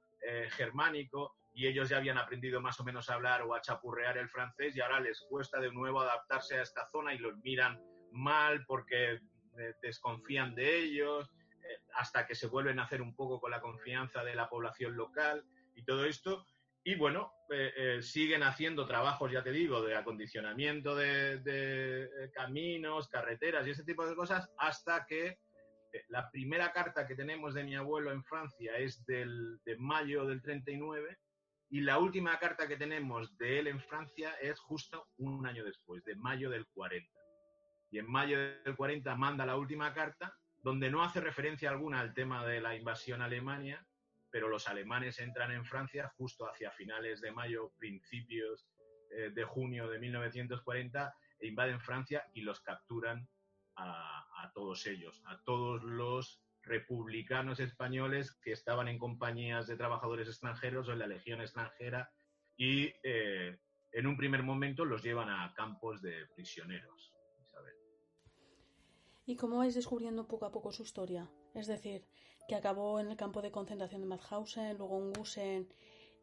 germánico 0.51 1.35
y 1.59 1.67
ellos 1.67 1.89
ya 1.89 1.97
habían 1.97 2.17
aprendido 2.17 2.61
más 2.61 2.79
o 2.79 2.85
menos 2.85 3.09
a 3.09 3.15
hablar 3.15 3.41
o 3.41 3.53
a 3.53 3.59
chapurrear 3.59 4.17
el 4.17 4.29
francés 4.29 4.77
y 4.77 4.79
ahora 4.79 5.01
les 5.01 5.19
cuesta 5.27 5.59
de 5.59 5.69
nuevo 5.69 5.99
adaptarse 5.99 6.57
a 6.57 6.61
esta 6.61 6.87
zona 6.89 7.13
y 7.13 7.17
los 7.17 7.37
miran 7.39 7.77
mal 8.13 8.63
porque 8.65 9.15
eh, 9.15 9.73
desconfían 9.81 10.55
de 10.55 10.79
ellos, 10.79 11.29
eh, 11.61 11.81
hasta 11.95 12.25
que 12.25 12.33
se 12.33 12.47
vuelven 12.47 12.79
a 12.79 12.83
hacer 12.83 13.01
un 13.01 13.13
poco 13.13 13.41
con 13.41 13.51
la 13.51 13.59
confianza 13.59 14.23
de 14.23 14.35
la 14.35 14.47
población 14.47 14.95
local 14.95 15.43
y 15.75 15.83
todo 15.83 16.05
esto. 16.05 16.45
Y 16.81 16.95
bueno, 16.95 17.33
eh, 17.49 17.99
siguen 18.01 18.43
haciendo 18.43 18.87
trabajos, 18.87 19.29
ya 19.29 19.43
te 19.43 19.51
digo, 19.51 19.81
de 19.81 19.97
acondicionamiento 19.97 20.95
de, 20.95 22.31
caminos, 22.33 23.09
carreteras 23.09 23.67
y 23.67 23.71
ese 23.71 23.83
tipo 23.83 24.07
de 24.07 24.15
cosas, 24.15 24.49
hasta 24.57 25.05
que 25.05 25.39
la 26.07 26.31
primera 26.31 26.71
carta 26.71 27.05
que 27.05 27.15
tenemos 27.15 27.53
de 27.53 27.65
mi 27.65 27.75
abuelo 27.75 28.13
en 28.13 28.23
Francia 28.23 28.77
es 28.77 29.05
del, 29.05 29.59
de 29.65 29.75
mayo 29.75 30.25
del 30.25 30.41
39 30.41 31.17
y 31.69 31.81
la 31.81 31.99
última 31.99 32.37
carta 32.39 32.67
que 32.67 32.77
tenemos 32.77 33.37
de 33.37 33.59
él 33.59 33.67
en 33.67 33.79
Francia 33.79 34.33
es 34.41 34.59
justo 34.59 35.07
un 35.17 35.45
año 35.45 35.63
después, 35.63 36.03
de 36.03 36.15
mayo 36.15 36.49
del 36.49 36.67
40. 36.67 37.09
Y 37.91 37.99
en 37.99 38.09
mayo 38.09 38.39
del 38.39 38.75
40 38.75 39.15
manda 39.15 39.45
la 39.45 39.57
última 39.57 39.93
carta 39.93 40.35
donde 40.61 40.89
no 40.89 41.03
hace 41.03 41.21
referencia 41.21 41.69
alguna 41.69 41.99
al 41.99 42.13
tema 42.13 42.45
de 42.45 42.59
la 42.59 42.75
invasión 42.75 43.21
a 43.21 43.25
Alemania, 43.25 43.85
pero 44.29 44.49
los 44.49 44.67
alemanes 44.67 45.19
entran 45.19 45.51
en 45.51 45.65
Francia 45.65 46.11
justo 46.17 46.47
hacia 46.49 46.71
finales 46.71 47.21
de 47.21 47.31
mayo, 47.31 47.71
principios 47.77 48.67
eh, 49.11 49.31
de 49.33 49.43
junio 49.43 49.87
de 49.87 49.99
1940, 49.99 51.15
e 51.39 51.47
invaden 51.47 51.79
Francia 51.79 52.25
y 52.33 52.41
los 52.41 52.59
capturan 52.61 53.27
a, 53.75 54.51
todos 54.53 54.85
ellos, 54.87 55.21
a 55.25 55.41
todos 55.43 55.81
los 55.83 56.41
republicanos 56.69 57.59
españoles 57.59 58.31
que 58.41 58.53
estaban 58.53 58.87
en 58.87 58.97
compañías 58.97 59.67
de 59.67 59.75
trabajadores 59.75 60.27
extranjeros 60.27 60.87
o 60.87 60.93
en 60.93 60.99
la 60.99 61.07
Legión 61.07 61.41
extranjera 61.41 62.09
y 62.55 62.93
eh, 63.03 63.57
en 63.91 64.07
un 64.07 64.15
primer 64.15 64.43
momento 64.43 64.85
los 64.85 65.03
llevan 65.03 65.29
a 65.29 65.53
campos 65.55 66.01
de 66.01 66.27
prisioneros. 66.35 67.13
¿Y 69.25 69.35
cómo 69.35 69.57
vais 69.57 69.75
descubriendo 69.75 70.27
poco 70.27 70.45
a 70.45 70.51
poco 70.51 70.71
su 70.71 70.81
historia? 70.81 71.29
Es 71.53 71.67
decir, 71.67 72.07
que 72.47 72.55
acabó 72.55 72.99
en 72.99 73.09
el 73.11 73.15
campo 73.15 73.43
de 73.43 73.51
concentración 73.51 74.01
de 74.01 74.07
Mauthausen, 74.07 74.75
luego 74.77 74.97
en 74.97 75.13
Gusen, 75.13 75.69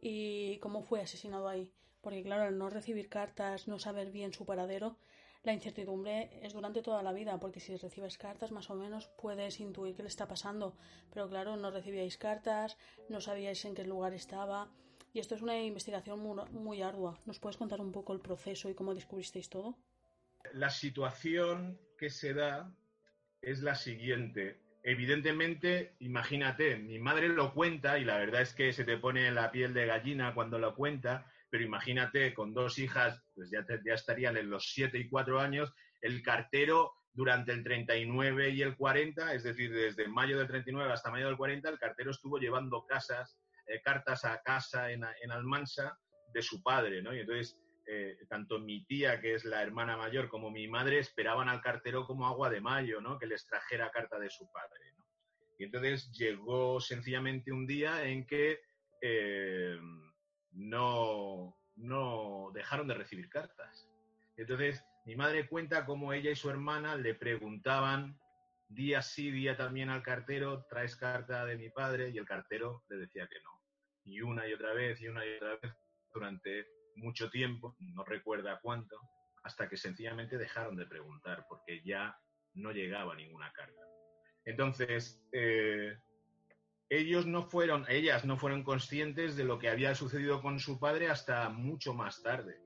y 0.00 0.58
cómo 0.58 0.82
fue 0.82 1.00
asesinado 1.00 1.48
ahí. 1.48 1.72
Porque 2.00 2.24
claro, 2.24 2.50
no 2.50 2.68
recibir 2.68 3.08
cartas, 3.08 3.68
no 3.68 3.78
saber 3.78 4.10
bien 4.10 4.32
su 4.32 4.44
paradero, 4.44 4.98
la 5.46 5.52
incertidumbre 5.52 6.28
es 6.42 6.52
durante 6.52 6.82
toda 6.82 7.04
la 7.04 7.12
vida, 7.12 7.38
porque 7.38 7.60
si 7.60 7.76
recibes 7.76 8.18
cartas 8.18 8.50
más 8.50 8.68
o 8.68 8.74
menos 8.74 9.08
puedes 9.16 9.60
intuir 9.60 9.94
qué 9.94 10.02
le 10.02 10.08
está 10.08 10.26
pasando, 10.26 10.76
pero 11.12 11.28
claro, 11.28 11.56
no 11.56 11.70
recibíais 11.70 12.18
cartas, 12.18 12.76
no 13.08 13.20
sabíais 13.20 13.64
en 13.64 13.76
qué 13.76 13.84
lugar 13.84 14.12
estaba, 14.12 14.72
y 15.12 15.20
esto 15.20 15.36
es 15.36 15.42
una 15.42 15.56
investigación 15.62 16.18
muy, 16.18 16.82
ardua. 16.82 17.18
¿Nos 17.26 17.38
puedes 17.38 17.56
contar 17.56 17.80
un 17.80 17.92
poco 17.92 18.12
el 18.12 18.20
proceso 18.20 18.68
y 18.68 18.74
cómo 18.74 18.92
descubristeis 18.92 19.48
todo? 19.48 19.78
La 20.52 20.68
situación 20.68 21.78
que 21.96 22.10
se 22.10 22.34
da 22.34 22.74
es 23.40 23.62
la 23.62 23.76
siguiente. 23.76 24.60
Evidentemente, 24.82 25.94
imagínate, 26.00 26.76
mi 26.76 26.98
madre 26.98 27.28
lo 27.28 27.54
cuenta 27.54 27.98
y 27.98 28.04
la 28.04 28.18
verdad 28.18 28.42
es 28.42 28.52
que 28.52 28.72
se 28.72 28.84
te 28.84 28.98
pone 28.98 29.30
la 29.30 29.52
piel 29.52 29.72
de 29.72 29.86
gallina 29.86 30.34
cuando 30.34 30.58
lo 30.58 30.74
cuenta, 30.74 31.26
pero 31.50 31.64
imagínate, 31.64 32.34
con 32.34 32.52
dos 32.52 32.78
hijas, 32.78 33.22
pues 33.34 33.50
ya, 33.50 33.64
ya 33.84 33.94
estarían 33.94 34.36
en 34.36 34.50
los 34.50 34.72
7 34.72 34.98
y 34.98 35.08
4 35.08 35.40
años, 35.40 35.72
el 36.00 36.22
cartero 36.22 36.92
durante 37.12 37.52
el 37.52 37.64
39 37.64 38.50
y 38.50 38.62
el 38.62 38.76
40, 38.76 39.34
es 39.34 39.42
decir, 39.42 39.72
desde 39.72 40.06
mayo 40.06 40.38
del 40.38 40.48
39 40.48 40.92
hasta 40.92 41.10
mayo 41.10 41.26
del 41.26 41.36
40, 41.36 41.68
el 41.68 41.78
cartero 41.78 42.10
estuvo 42.10 42.38
llevando 42.38 42.84
casas, 42.86 43.38
eh, 43.66 43.80
cartas 43.82 44.24
a 44.24 44.42
casa 44.42 44.90
en, 44.92 45.02
en, 45.22 45.32
Almansa 45.32 45.98
de 46.34 46.42
su 46.42 46.62
padre, 46.62 47.00
¿no? 47.00 47.14
Y 47.14 47.20
entonces, 47.20 47.58
eh, 47.86 48.18
tanto 48.28 48.58
mi 48.58 48.84
tía, 48.84 49.18
que 49.20 49.34
es 49.34 49.46
la 49.46 49.62
hermana 49.62 49.96
mayor, 49.96 50.28
como 50.28 50.50
mi 50.50 50.68
madre 50.68 50.98
esperaban 50.98 51.48
al 51.48 51.62
cartero 51.62 52.04
como 52.06 52.26
agua 52.26 52.50
de 52.50 52.60
mayo, 52.60 53.00
¿no? 53.00 53.18
Que 53.18 53.26
les 53.26 53.46
trajera 53.46 53.90
carta 53.90 54.18
de 54.18 54.28
su 54.28 54.50
padre, 54.52 54.92
¿no? 54.98 55.06
Y 55.58 55.64
entonces 55.64 56.12
llegó 56.12 56.80
sencillamente 56.80 57.50
un 57.50 57.66
día 57.66 58.04
en 58.04 58.26
que... 58.26 58.60
Eh, 59.00 59.78
no, 60.56 61.56
no 61.76 62.50
dejaron 62.52 62.88
de 62.88 62.94
recibir 62.94 63.28
cartas. 63.28 63.88
Entonces, 64.36 64.84
mi 65.04 65.14
madre 65.14 65.48
cuenta 65.48 65.86
cómo 65.86 66.12
ella 66.12 66.30
y 66.30 66.36
su 66.36 66.50
hermana 66.50 66.96
le 66.96 67.14
preguntaban 67.14 68.18
día 68.68 69.02
sí, 69.02 69.30
día 69.30 69.56
también 69.56 69.90
al 69.90 70.02
cartero, 70.02 70.66
traes 70.68 70.96
carta 70.96 71.44
de 71.44 71.56
mi 71.56 71.70
padre, 71.70 72.10
y 72.10 72.18
el 72.18 72.26
cartero 72.26 72.82
le 72.88 72.96
decía 72.96 73.28
que 73.28 73.40
no. 73.42 73.62
Y 74.04 74.20
una 74.20 74.48
y 74.48 74.52
otra 74.52 74.72
vez, 74.74 75.00
y 75.00 75.08
una 75.08 75.24
y 75.24 75.36
otra 75.36 75.58
vez, 75.62 75.72
durante 76.12 76.66
mucho 76.96 77.30
tiempo, 77.30 77.76
no 77.78 78.04
recuerda 78.04 78.58
cuánto, 78.60 78.98
hasta 79.44 79.68
que 79.68 79.76
sencillamente 79.76 80.38
dejaron 80.38 80.76
de 80.76 80.86
preguntar, 80.86 81.44
porque 81.48 81.82
ya 81.84 82.18
no 82.54 82.72
llegaba 82.72 83.14
ninguna 83.14 83.52
carta. 83.52 83.82
Entonces, 84.44 85.22
eh, 85.32 85.96
ellos 86.88 87.26
no 87.26 87.42
fueron, 87.42 87.84
ellas 87.88 88.24
no 88.24 88.36
fueron 88.36 88.62
conscientes 88.62 89.36
de 89.36 89.44
lo 89.44 89.58
que 89.58 89.68
había 89.68 89.94
sucedido 89.94 90.40
con 90.40 90.60
su 90.60 90.78
padre 90.78 91.08
hasta 91.08 91.48
mucho 91.48 91.94
más 91.94 92.22
tarde. 92.22 92.60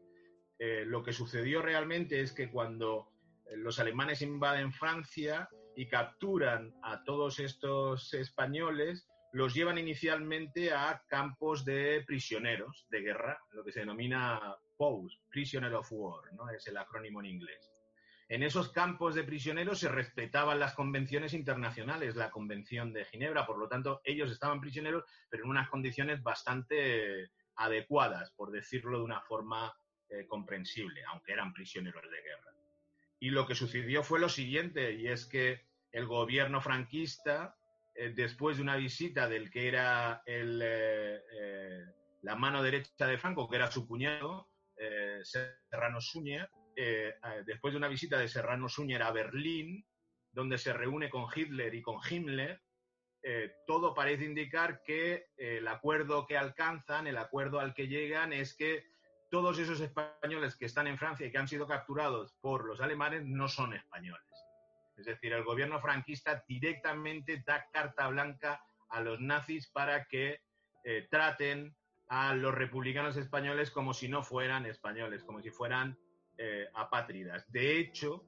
Eh, 0.58 0.84
lo 0.86 1.02
que 1.02 1.12
sucedió 1.12 1.62
realmente 1.62 2.20
es 2.20 2.32
que 2.32 2.50
cuando 2.50 3.08
eh, 3.46 3.56
los 3.56 3.78
alemanes 3.78 4.20
invaden 4.20 4.72
Francia 4.72 5.48
y 5.74 5.88
capturan 5.88 6.74
a 6.82 7.02
todos 7.04 7.40
estos 7.40 8.12
españoles, 8.12 9.08
los 9.32 9.54
llevan 9.54 9.78
inicialmente 9.78 10.72
a 10.72 11.02
campos 11.08 11.64
de 11.64 12.02
prisioneros 12.06 12.86
de 12.90 13.00
guerra, 13.00 13.38
lo 13.52 13.64
que 13.64 13.72
se 13.72 13.80
denomina 13.80 14.56
POWs, 14.76 15.18
Prisoner 15.30 15.72
of 15.74 15.88
War, 15.92 16.32
¿no? 16.34 16.50
es 16.50 16.66
el 16.66 16.76
acrónimo 16.76 17.20
en 17.20 17.26
inglés. 17.26 17.69
En 18.30 18.44
esos 18.44 18.70
campos 18.70 19.16
de 19.16 19.24
prisioneros 19.24 19.80
se 19.80 19.88
respetaban 19.88 20.60
las 20.60 20.74
convenciones 20.74 21.34
internacionales, 21.34 22.14
la 22.14 22.30
Convención 22.30 22.92
de 22.92 23.04
Ginebra, 23.04 23.44
por 23.44 23.58
lo 23.58 23.66
tanto, 23.66 24.00
ellos 24.04 24.30
estaban 24.30 24.60
prisioneros, 24.60 25.02
pero 25.28 25.42
en 25.42 25.50
unas 25.50 25.68
condiciones 25.68 26.22
bastante 26.22 27.32
adecuadas, 27.56 28.30
por 28.30 28.52
decirlo 28.52 28.98
de 28.98 29.04
una 29.04 29.20
forma 29.20 29.74
eh, 30.08 30.28
comprensible, 30.28 31.02
aunque 31.10 31.32
eran 31.32 31.52
prisioneros 31.52 32.08
de 32.08 32.22
guerra. 32.22 32.54
Y 33.18 33.30
lo 33.30 33.48
que 33.48 33.56
sucedió 33.56 34.04
fue 34.04 34.20
lo 34.20 34.28
siguiente, 34.28 34.92
y 34.92 35.08
es 35.08 35.26
que 35.26 35.66
el 35.90 36.06
gobierno 36.06 36.60
franquista, 36.60 37.56
eh, 37.96 38.12
después 38.14 38.58
de 38.58 38.62
una 38.62 38.76
visita 38.76 39.28
del 39.28 39.50
que 39.50 39.66
era 39.66 40.22
eh, 40.24 41.84
la 42.22 42.36
mano 42.36 42.62
derecha 42.62 43.08
de 43.08 43.18
Franco, 43.18 43.48
que 43.48 43.56
era 43.56 43.72
su 43.72 43.88
cuñado, 43.88 44.46
Serrano 45.24 46.00
Suñer, 46.00 46.48
eh, 46.76 47.14
después 47.46 47.72
de 47.72 47.78
una 47.78 47.88
visita 47.88 48.18
de 48.18 48.28
Serrano 48.28 48.68
Suñer 48.68 49.02
a 49.02 49.10
Berlín, 49.10 49.84
donde 50.32 50.58
se 50.58 50.72
reúne 50.72 51.10
con 51.10 51.26
Hitler 51.34 51.74
y 51.74 51.82
con 51.82 51.98
Himmler, 52.08 52.62
eh, 53.22 53.56
todo 53.66 53.94
parece 53.94 54.24
indicar 54.24 54.82
que 54.82 55.26
eh, 55.36 55.58
el 55.58 55.68
acuerdo 55.68 56.26
que 56.26 56.38
alcanzan, 56.38 57.06
el 57.06 57.18
acuerdo 57.18 57.60
al 57.60 57.74
que 57.74 57.88
llegan, 57.88 58.32
es 58.32 58.56
que 58.56 58.84
todos 59.30 59.58
esos 59.58 59.80
españoles 59.80 60.56
que 60.56 60.64
están 60.64 60.86
en 60.86 60.98
Francia 60.98 61.26
y 61.26 61.30
que 61.30 61.38
han 61.38 61.48
sido 61.48 61.66
capturados 61.66 62.34
por 62.40 62.64
los 62.64 62.80
alemanes 62.80 63.24
no 63.24 63.48
son 63.48 63.74
españoles. 63.74 64.24
Es 64.96 65.06
decir, 65.06 65.32
el 65.32 65.44
gobierno 65.44 65.80
franquista 65.80 66.44
directamente 66.48 67.42
da 67.46 67.66
carta 67.72 68.08
blanca 68.08 68.62
a 68.88 69.00
los 69.00 69.20
nazis 69.20 69.70
para 69.70 70.06
que 70.06 70.40
traten 71.10 71.76
a 72.08 72.34
los 72.34 72.52
republicanos 72.52 73.16
españoles 73.16 73.70
como 73.70 73.94
si 73.94 74.08
no 74.08 74.22
fueran 74.22 74.66
españoles, 74.66 75.22
como 75.22 75.40
si 75.40 75.50
fueran 75.50 75.96
eh, 76.42 76.70
apátridas. 76.72 77.44
De 77.52 77.78
hecho, 77.78 78.24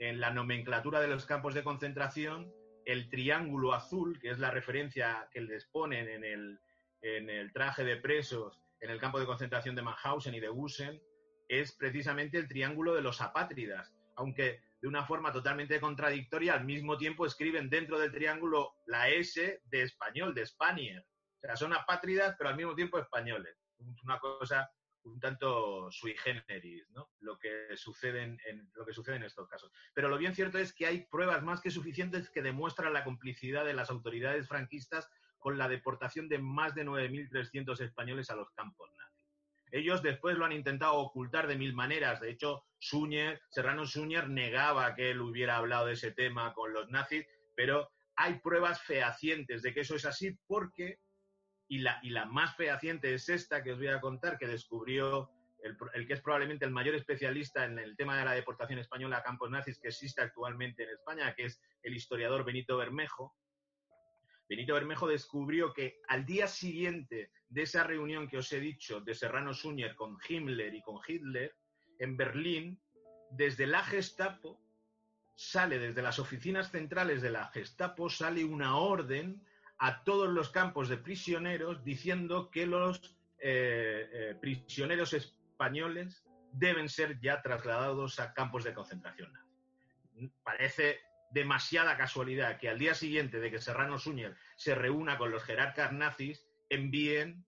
en 0.00 0.18
la 0.18 0.32
nomenclatura 0.32 1.00
de 1.00 1.06
los 1.06 1.24
campos 1.24 1.54
de 1.54 1.62
concentración, 1.62 2.52
el 2.84 3.08
triángulo 3.08 3.72
azul, 3.72 4.18
que 4.20 4.30
es 4.30 4.40
la 4.40 4.50
referencia 4.50 5.28
que 5.32 5.40
les 5.40 5.64
ponen 5.66 6.08
en 6.08 6.24
el, 6.24 6.58
en 7.00 7.30
el 7.30 7.52
traje 7.52 7.84
de 7.84 7.96
presos 7.98 8.60
en 8.80 8.90
el 8.90 8.98
campo 8.98 9.20
de 9.20 9.26
concentración 9.26 9.76
de 9.76 9.82
Mauthausen 9.82 10.34
y 10.34 10.40
de 10.40 10.48
Gusen, 10.48 11.00
es 11.48 11.72
precisamente 11.76 12.38
el 12.38 12.48
triángulo 12.48 12.92
de 12.92 13.02
los 13.02 13.20
apátridas, 13.20 13.94
aunque 14.16 14.60
de 14.82 14.88
una 14.88 15.06
forma 15.06 15.32
totalmente 15.32 15.80
contradictoria, 15.80 16.54
al 16.54 16.64
mismo 16.64 16.98
tiempo 16.98 17.24
escriben 17.24 17.70
dentro 17.70 18.00
del 18.00 18.10
triángulo 18.10 18.74
la 18.86 19.08
S 19.10 19.62
de 19.64 19.82
español, 19.82 20.34
de 20.34 20.44
Spanier. 20.44 21.00
O 21.00 21.40
sea, 21.40 21.56
son 21.56 21.72
apátridas, 21.72 22.34
pero 22.36 22.50
al 22.50 22.56
mismo 22.56 22.74
tiempo 22.74 22.98
españoles. 22.98 23.56
Es 23.78 24.02
una 24.02 24.18
cosa 24.18 24.68
un 25.04 25.20
tanto 25.20 25.90
sui 25.90 26.14
generis, 26.16 26.88
¿no? 26.90 27.10
Lo 27.20 27.38
que, 27.38 27.76
sucede 27.76 28.22
en, 28.22 28.70
lo 28.74 28.84
que 28.84 28.92
sucede 28.92 29.16
en 29.16 29.24
estos 29.24 29.48
casos. 29.48 29.70
Pero 29.92 30.08
lo 30.08 30.18
bien 30.18 30.34
cierto 30.34 30.58
es 30.58 30.72
que 30.72 30.86
hay 30.86 31.06
pruebas 31.06 31.42
más 31.42 31.60
que 31.60 31.70
suficientes 31.70 32.30
que 32.30 32.42
demuestran 32.42 32.92
la 32.92 33.04
complicidad 33.04 33.64
de 33.64 33.74
las 33.74 33.90
autoridades 33.90 34.48
franquistas 34.48 35.08
con 35.38 35.58
la 35.58 35.68
deportación 35.68 36.28
de 36.28 36.38
más 36.38 36.74
de 36.74 36.86
9.300 36.86 37.80
españoles 37.80 38.30
a 38.30 38.36
los 38.36 38.50
campos 38.52 38.90
nazis. 38.96 39.14
Ellos 39.70 40.02
después 40.02 40.38
lo 40.38 40.44
han 40.44 40.52
intentado 40.52 40.94
ocultar 40.94 41.46
de 41.46 41.58
mil 41.58 41.74
maneras. 41.74 42.20
De 42.20 42.30
hecho, 42.30 42.64
Serrano 42.78 43.86
Suñer 43.86 44.28
negaba 44.28 44.94
que 44.94 45.10
él 45.10 45.20
hubiera 45.20 45.56
hablado 45.56 45.86
de 45.86 45.94
ese 45.94 46.12
tema 46.12 46.54
con 46.54 46.72
los 46.72 46.88
nazis, 46.90 47.26
pero 47.56 47.90
hay 48.16 48.38
pruebas 48.38 48.80
fehacientes 48.82 49.62
de 49.62 49.74
que 49.74 49.80
eso 49.80 49.96
es 49.96 50.04
así 50.04 50.38
porque 50.46 51.00
y 51.68 51.78
la, 51.78 51.98
y 52.02 52.10
la 52.10 52.26
más 52.26 52.56
fehaciente 52.56 53.14
es 53.14 53.28
esta 53.28 53.62
que 53.62 53.72
os 53.72 53.78
voy 53.78 53.88
a 53.88 54.00
contar, 54.00 54.38
que 54.38 54.46
descubrió 54.46 55.30
el, 55.62 55.76
el, 55.94 56.06
que 56.06 56.12
es 56.12 56.20
probablemente 56.20 56.64
el 56.64 56.70
mayor 56.70 56.94
especialista 56.94 57.64
en 57.64 57.78
el 57.78 57.96
tema 57.96 58.18
de 58.18 58.24
la 58.24 58.32
deportación 58.32 58.78
española 58.78 59.18
a 59.18 59.22
campos 59.22 59.50
nazis 59.50 59.78
que 59.78 59.88
existe 59.88 60.20
actualmente 60.20 60.82
en 60.82 60.90
España, 60.90 61.34
que 61.34 61.46
es 61.46 61.60
el 61.82 61.94
historiador 61.94 62.44
Benito 62.44 62.76
Bermejo. 62.76 63.34
Benito 64.48 64.74
Bermejo 64.74 65.08
descubrió 65.08 65.72
que 65.72 66.00
al 66.08 66.26
día 66.26 66.46
siguiente 66.46 67.30
de 67.48 67.62
esa 67.62 67.84
reunión 67.84 68.28
que 68.28 68.38
os 68.38 68.52
he 68.52 68.60
dicho 68.60 69.00
de 69.00 69.14
Serrano 69.14 69.54
Suñer 69.54 69.94
con 69.94 70.18
Himmler 70.28 70.74
y 70.74 70.82
con 70.82 71.00
Hitler, 71.06 71.54
en 71.98 72.16
Berlín, 72.16 72.80
desde 73.30 73.66
la 73.66 73.82
Gestapo 73.82 74.60
sale 75.36 75.78
desde 75.78 76.02
las 76.02 76.18
oficinas 76.18 76.70
centrales 76.70 77.22
de 77.22 77.30
la 77.30 77.46
Gestapo, 77.48 78.08
sale 78.08 78.44
una 78.44 78.76
orden 78.76 79.42
a 79.78 80.04
todos 80.04 80.28
los 80.28 80.50
campos 80.50 80.88
de 80.88 80.96
prisioneros 80.96 81.84
diciendo 81.84 82.50
que 82.50 82.66
los 82.66 83.16
eh, 83.38 84.08
eh, 84.12 84.38
prisioneros 84.40 85.12
españoles 85.12 86.24
deben 86.52 86.88
ser 86.88 87.20
ya 87.20 87.42
trasladados 87.42 88.20
a 88.20 88.32
campos 88.32 88.64
de 88.64 88.74
concentración. 88.74 89.32
Parece 90.42 91.00
demasiada 91.30 91.96
casualidad 91.96 92.58
que 92.58 92.68
al 92.68 92.78
día 92.78 92.94
siguiente 92.94 93.40
de 93.40 93.50
que 93.50 93.60
Serrano 93.60 93.98
Suñer 93.98 94.36
se 94.56 94.74
reúna 94.74 95.18
con 95.18 95.32
los 95.32 95.42
jerarcas 95.42 95.92
nazis, 95.92 96.46
envíen 96.68 97.44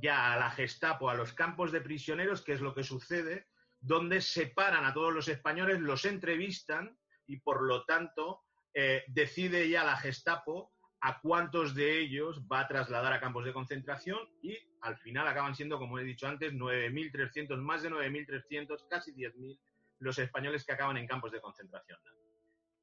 ya 0.00 0.32
a 0.32 0.38
la 0.38 0.50
Gestapo 0.50 1.10
a 1.10 1.14
los 1.14 1.32
campos 1.32 1.72
de 1.72 1.80
prisioneros, 1.80 2.42
que 2.42 2.52
es 2.52 2.60
lo 2.60 2.74
que 2.74 2.84
sucede, 2.84 3.48
donde 3.80 4.20
separan 4.20 4.84
a 4.84 4.94
todos 4.94 5.12
los 5.12 5.28
españoles, 5.28 5.80
los 5.80 6.04
entrevistan 6.04 6.96
y 7.26 7.38
por 7.38 7.62
lo 7.62 7.84
tanto 7.84 8.42
eh, 8.74 9.04
decide 9.08 9.68
ya 9.68 9.84
la 9.84 9.96
Gestapo 9.96 10.72
a 11.00 11.20
cuántos 11.20 11.74
de 11.74 11.98
ellos 11.98 12.42
va 12.50 12.60
a 12.60 12.68
trasladar 12.68 13.12
a 13.12 13.20
campos 13.20 13.44
de 13.44 13.52
concentración 13.52 14.18
y 14.42 14.56
al 14.82 14.96
final 14.98 15.26
acaban 15.26 15.54
siendo, 15.54 15.78
como 15.78 15.98
he 15.98 16.04
dicho 16.04 16.26
antes, 16.26 16.52
9.300, 16.52 17.56
más 17.58 17.82
de 17.82 17.90
9.300, 17.90 18.86
casi 18.88 19.12
10.000 19.12 19.58
los 20.00 20.18
españoles 20.18 20.64
que 20.64 20.72
acaban 20.72 20.96
en 20.96 21.06
campos 21.06 21.30
de 21.30 21.40
concentración. 21.40 21.98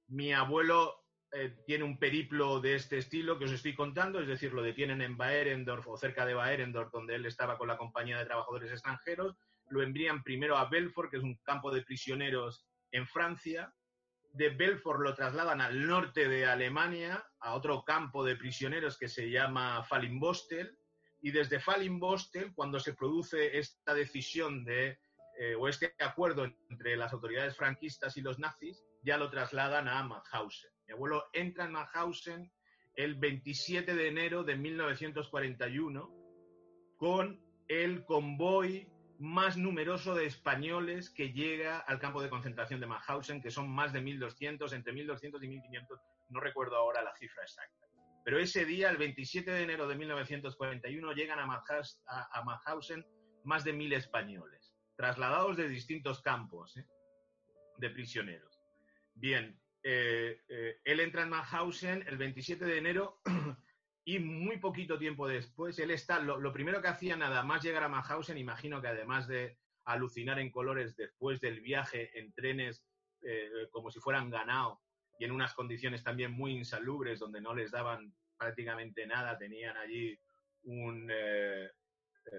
Mi 0.07 0.33
abuelo 0.33 1.03
eh, 1.31 1.57
tiene 1.65 1.83
un 1.83 1.97
periplo 1.97 2.61
de 2.61 2.75
este 2.75 2.99
estilo 2.99 3.37
que 3.37 3.45
os 3.45 3.51
estoy 3.51 3.75
contando, 3.75 4.19
es 4.19 4.27
decir, 4.27 4.53
lo 4.53 4.61
detienen 4.61 5.01
en 5.01 5.17
Baerendorf 5.17 5.87
o 5.87 5.97
cerca 5.97 6.25
de 6.25 6.35
Baerendorf, 6.35 6.91
donde 6.91 7.15
él 7.15 7.25
estaba 7.25 7.57
con 7.57 7.67
la 7.67 7.77
compañía 7.77 8.17
de 8.17 8.25
trabajadores 8.25 8.71
extranjeros, 8.71 9.35
lo 9.69 9.81
envían 9.81 10.23
primero 10.23 10.57
a 10.57 10.69
Belfort, 10.69 11.11
que 11.11 11.17
es 11.17 11.23
un 11.23 11.35
campo 11.43 11.71
de 11.71 11.81
prisioneros 11.81 12.65
en 12.91 13.05
Francia, 13.07 13.73
de 14.37 14.49
Belfort 14.49 15.01
lo 15.01 15.15
trasladan 15.15 15.61
al 15.61 15.85
norte 15.85 16.29
de 16.29 16.45
Alemania, 16.45 17.25
a 17.39 17.55
otro 17.55 17.83
campo 17.83 18.23
de 18.23 18.35
prisioneros 18.35 18.97
que 18.97 19.07
se 19.07 19.29
llama 19.29 19.83
Fallinbostel, 19.83 20.77
y 21.21 21.31
desde 21.31 21.59
Fallinbostel, 21.59 22.53
cuando 22.53 22.79
se 22.79 22.93
produce 22.93 23.57
esta 23.57 23.95
decisión 23.95 24.63
de, 24.63 24.99
eh, 25.39 25.55
o 25.55 25.67
este 25.67 25.95
acuerdo 25.99 26.45
entre 26.69 26.95
las 26.95 27.11
autoridades 27.13 27.57
franquistas 27.57 28.15
y 28.17 28.21
los 28.21 28.37
nazis, 28.37 28.85
ya 29.01 29.17
lo 29.17 29.29
trasladan 29.31 29.87
a 29.87 30.03
Mauthausen. 30.03 30.69
Mi 30.87 30.93
abuelo 30.93 31.25
entra 31.33 31.65
en 31.65 31.71
Mauthausen 31.71 32.51
el 32.95 33.15
27 33.15 33.95
de 33.95 34.07
enero 34.07 34.43
de 34.43 34.55
1941 34.55 36.13
con 36.97 37.41
el 37.67 38.05
convoy 38.05 38.87
más 39.19 39.57
numeroso 39.57 40.15
de 40.15 40.25
españoles 40.25 41.09
que 41.09 41.31
llega 41.31 41.79
al 41.79 41.99
campo 41.99 42.21
de 42.21 42.29
concentración 42.29 42.79
de 42.79 42.87
Mauthausen, 42.87 43.41
que 43.41 43.51
son 43.51 43.69
más 43.69 43.93
de 43.93 44.01
1.200, 44.01 44.73
entre 44.73 44.93
1.200 44.93 45.43
y 45.43 45.47
1.500, 45.47 46.01
no 46.29 46.39
recuerdo 46.39 46.75
ahora 46.75 47.01
la 47.01 47.15
cifra 47.15 47.43
exacta. 47.43 47.87
Pero 48.23 48.39
ese 48.39 48.65
día, 48.65 48.89
el 48.89 48.97
27 48.97 49.49
de 49.49 49.63
enero 49.63 49.87
de 49.87 49.95
1941, 49.95 51.13
llegan 51.13 51.39
a, 51.39 51.45
Mauthausen 52.43 53.05
más 53.43 53.63
de 53.63 53.73
1.000 53.73 53.95
españoles, 53.95 54.73
trasladados 54.95 55.55
de 55.57 55.69
distintos 55.69 56.21
campos 56.21 56.75
¿eh? 56.77 56.85
de 57.77 57.89
prisioneros. 57.89 58.59
Bien, 59.13 59.59
eh, 59.81 60.41
eh, 60.49 60.81
él 60.83 60.99
entra 60.99 61.23
en 61.23 61.29
Mauthausen 61.29 62.03
el 62.05 62.17
27 62.17 62.65
de 62.65 62.77
enero 62.77 63.21
Y 64.07 64.19
muy 64.19 64.57
poquito 64.57 64.97
tiempo 64.97 65.27
después, 65.27 65.77
él 65.79 65.91
está, 65.91 66.19
lo, 66.19 66.53
primero 66.53 66.81
que 66.81 66.87
hacía 66.87 67.17
nada 67.17 67.43
más 67.43 67.61
llegar 67.61 67.83
a 67.83 67.89
Mauthausen, 67.89 68.37
imagino 68.37 68.81
que 68.81 68.87
además 68.87 69.27
de 69.27 69.57
alucinar 69.83 70.39
en 70.39 70.49
colores 70.49 70.95
después 70.95 71.41
del 71.41 71.59
viaje 71.59 72.17
en 72.17 72.31
trenes 72.31 72.85
eh, 73.21 73.67
como 73.69 73.91
si 73.91 73.99
fueran 73.99 74.29
ganado 74.29 74.79
y 75.19 75.25
en 75.25 75.33
unas 75.33 75.53
condiciones 75.53 76.05
también 76.05 76.31
muy 76.31 76.53
insalubres 76.53 77.19
donde 77.19 77.41
no 77.41 77.53
les 77.53 77.69
daban 77.69 78.15
prácticamente 78.37 79.05
nada, 79.05 79.37
tenían 79.37 79.75
allí 79.75 80.17
un, 80.63 81.09
eh, 81.11 81.69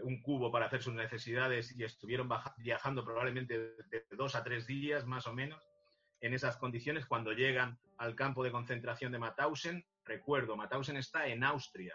un 0.05 0.23
cubo 0.23 0.51
para 0.51 0.69
hacer 0.69 0.83
sus 0.83 0.95
necesidades 0.95 1.77
y 1.77 1.85
estuvieron 1.85 2.31
viajando 2.57 3.05
probablemente 3.05 3.59
de 3.59 4.07
dos 4.13 4.37
a 4.37 4.43
tres 4.43 4.67
días 4.67 5.05
más 5.05 5.27
o 5.27 5.35
menos 5.35 5.63
en 6.23 6.33
esas 6.33 6.57
condiciones 6.57 7.05
cuando 7.05 7.33
llegan 7.33 7.79
al 7.99 8.15
campo 8.15 8.43
de 8.43 8.53
concentración 8.53 9.13
de 9.13 9.19
Mauthausen 9.19 9.85
Recuerdo, 10.09 10.57
Mauthausen 10.57 10.97
está 10.97 11.27
en 11.27 11.45
Austria, 11.45 11.95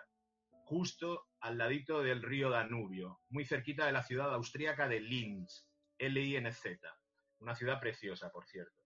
justo 0.65 1.25
al 1.39 1.57
ladito 1.57 2.03
del 2.03 2.21
río 2.21 2.51
Danubio, 2.51 3.21
muy 3.29 3.43
cerquita 3.43 3.87
de 3.87 3.91
la 3.91 4.03
ciudad 4.03 4.31
austríaca 4.35 4.87
de 4.87 4.99
Linz, 4.99 5.67
L-I-N-Z, 5.97 6.79
una 7.39 7.55
ciudad 7.55 7.79
preciosa, 7.79 8.31
por 8.31 8.45
cierto, 8.45 8.79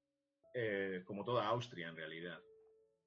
eh, 0.53 1.03
como 1.05 1.25
toda 1.25 1.45
Austria 1.47 1.89
en 1.89 1.97
realidad. 1.97 2.39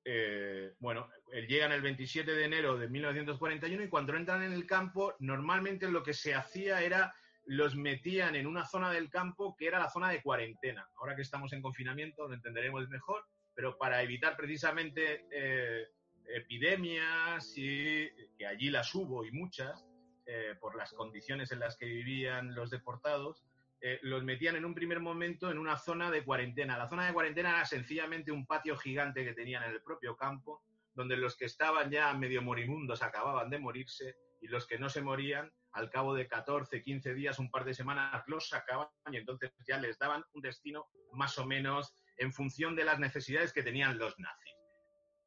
Eh, 0.05 0.75
bueno, 0.79 1.09
llegan 1.49 1.73
el 1.73 1.81
27 1.81 2.31
de 2.31 2.45
enero 2.45 2.77
de 2.77 2.91
1941 2.91 3.83
y 3.85 3.89
cuando 3.89 4.15
entran 4.15 4.43
en 4.43 4.53
el 4.53 4.67
campo, 4.67 5.15
normalmente 5.21 5.89
lo 5.89 6.03
que 6.03 6.13
se 6.13 6.35
hacía 6.35 6.83
era 6.83 7.15
los 7.47 7.77
metían 7.77 8.37
en 8.37 8.47
una 8.47 8.67
zona 8.67 8.93
del 8.93 9.09
campo 9.09 9.57
que 9.57 9.69
era 9.69 9.79
la 9.79 9.89
zona 9.89 10.11
de 10.11 10.21
cuarentena. 10.21 10.87
Ahora 10.97 11.17
que 11.17 11.23
estamos 11.23 11.55
en 11.55 11.63
confinamiento 11.63 12.29
lo 12.29 12.35
entenderemos 12.35 12.87
mejor, 12.91 13.25
pero 13.55 13.79
para 13.79 14.03
evitar 14.03 14.37
precisamente 14.37 15.27
eh, 15.31 15.89
epidemias, 16.35 17.53
y, 17.57 18.09
que 18.37 18.47
allí 18.47 18.71
las 18.71 18.95
hubo 18.95 19.25
y 19.25 19.33
muchas, 19.33 19.87
eh, 20.27 20.55
por 20.61 20.77
las 20.77 20.93
condiciones 20.93 21.53
en 21.53 21.61
las 21.61 21.77
que 21.77 21.87
vivían 21.87 22.55
los 22.55 22.71
deportados, 22.71 23.45
eh, 23.81 23.99
los 24.03 24.23
metían 24.23 24.57
en 24.57 24.65
un 24.65 24.75
primer 24.75 25.01
momento 25.01 25.51
en 25.51 25.59
una 25.59 25.77
zona 25.77 26.11
de 26.11 26.25
cuarentena. 26.25 26.77
La 26.77 26.89
zona 26.89 27.07
de 27.07 27.15
cuarentena 27.15 27.51
era 27.51 27.65
sencillamente 27.65 28.31
un 28.31 28.47
patio 28.47 28.77
gigante 28.77 29.25
que 29.25 29.33
tenían 29.33 29.63
en 29.65 29.71
el 29.71 29.83
propio 29.83 30.17
campo, 30.17 30.63
donde 30.95 31.17
los 31.17 31.37
que 31.37 31.47
estaban 31.47 31.91
ya 31.91 32.13
medio 32.15 32.43
moribundos 32.43 33.03
acababan 33.03 33.49
de 33.49 33.59
morirse 33.59 34.17
y 34.41 34.49
los 34.49 34.67
que 34.67 34.79
no 34.79 34.89
se 34.89 35.03
morían, 35.03 35.51
al 35.73 35.89
cabo 35.91 36.15
de 36.15 36.27
14, 36.27 36.83
15 36.83 37.15
días, 37.15 37.39
un 37.39 37.51
par 37.51 37.65
de 37.65 37.75
semanas, 37.75 38.23
los 38.27 38.49
sacaban 38.49 38.89
y 39.11 39.17
entonces 39.17 39.53
ya 39.67 39.79
les 39.79 39.99
daban 39.99 40.25
un 40.35 40.43
destino 40.43 40.87
más 41.13 41.39
o 41.39 41.47
menos 41.47 41.95
en 42.17 42.33
función 42.33 42.75
de 42.75 42.85
las 42.85 42.99
necesidades 42.99 43.53
que 43.53 43.63
tenían 43.63 43.99
los 43.99 44.19
nazis 44.19 44.50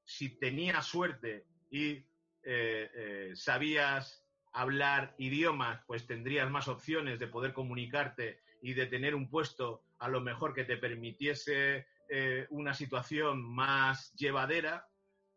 si 0.03 0.37
tenías 0.37 0.85
suerte 0.85 1.45
y 1.69 2.05
eh, 2.43 2.91
eh, 2.93 3.31
sabías 3.35 4.23
hablar 4.51 5.15
idiomas, 5.17 5.81
pues 5.87 6.05
tendrías 6.05 6.49
más 6.49 6.67
opciones 6.67 7.19
de 7.19 7.27
poder 7.27 7.53
comunicarte 7.53 8.41
y 8.61 8.73
de 8.73 8.85
tener 8.85 9.15
un 9.15 9.29
puesto 9.29 9.83
a 9.99 10.07
lo 10.07 10.21
mejor 10.21 10.53
que 10.53 10.65
te 10.65 10.77
permitiese 10.77 11.87
eh, 12.09 12.45
una 12.49 12.73
situación 12.73 13.41
más 13.41 14.13
llevadera. 14.13 14.87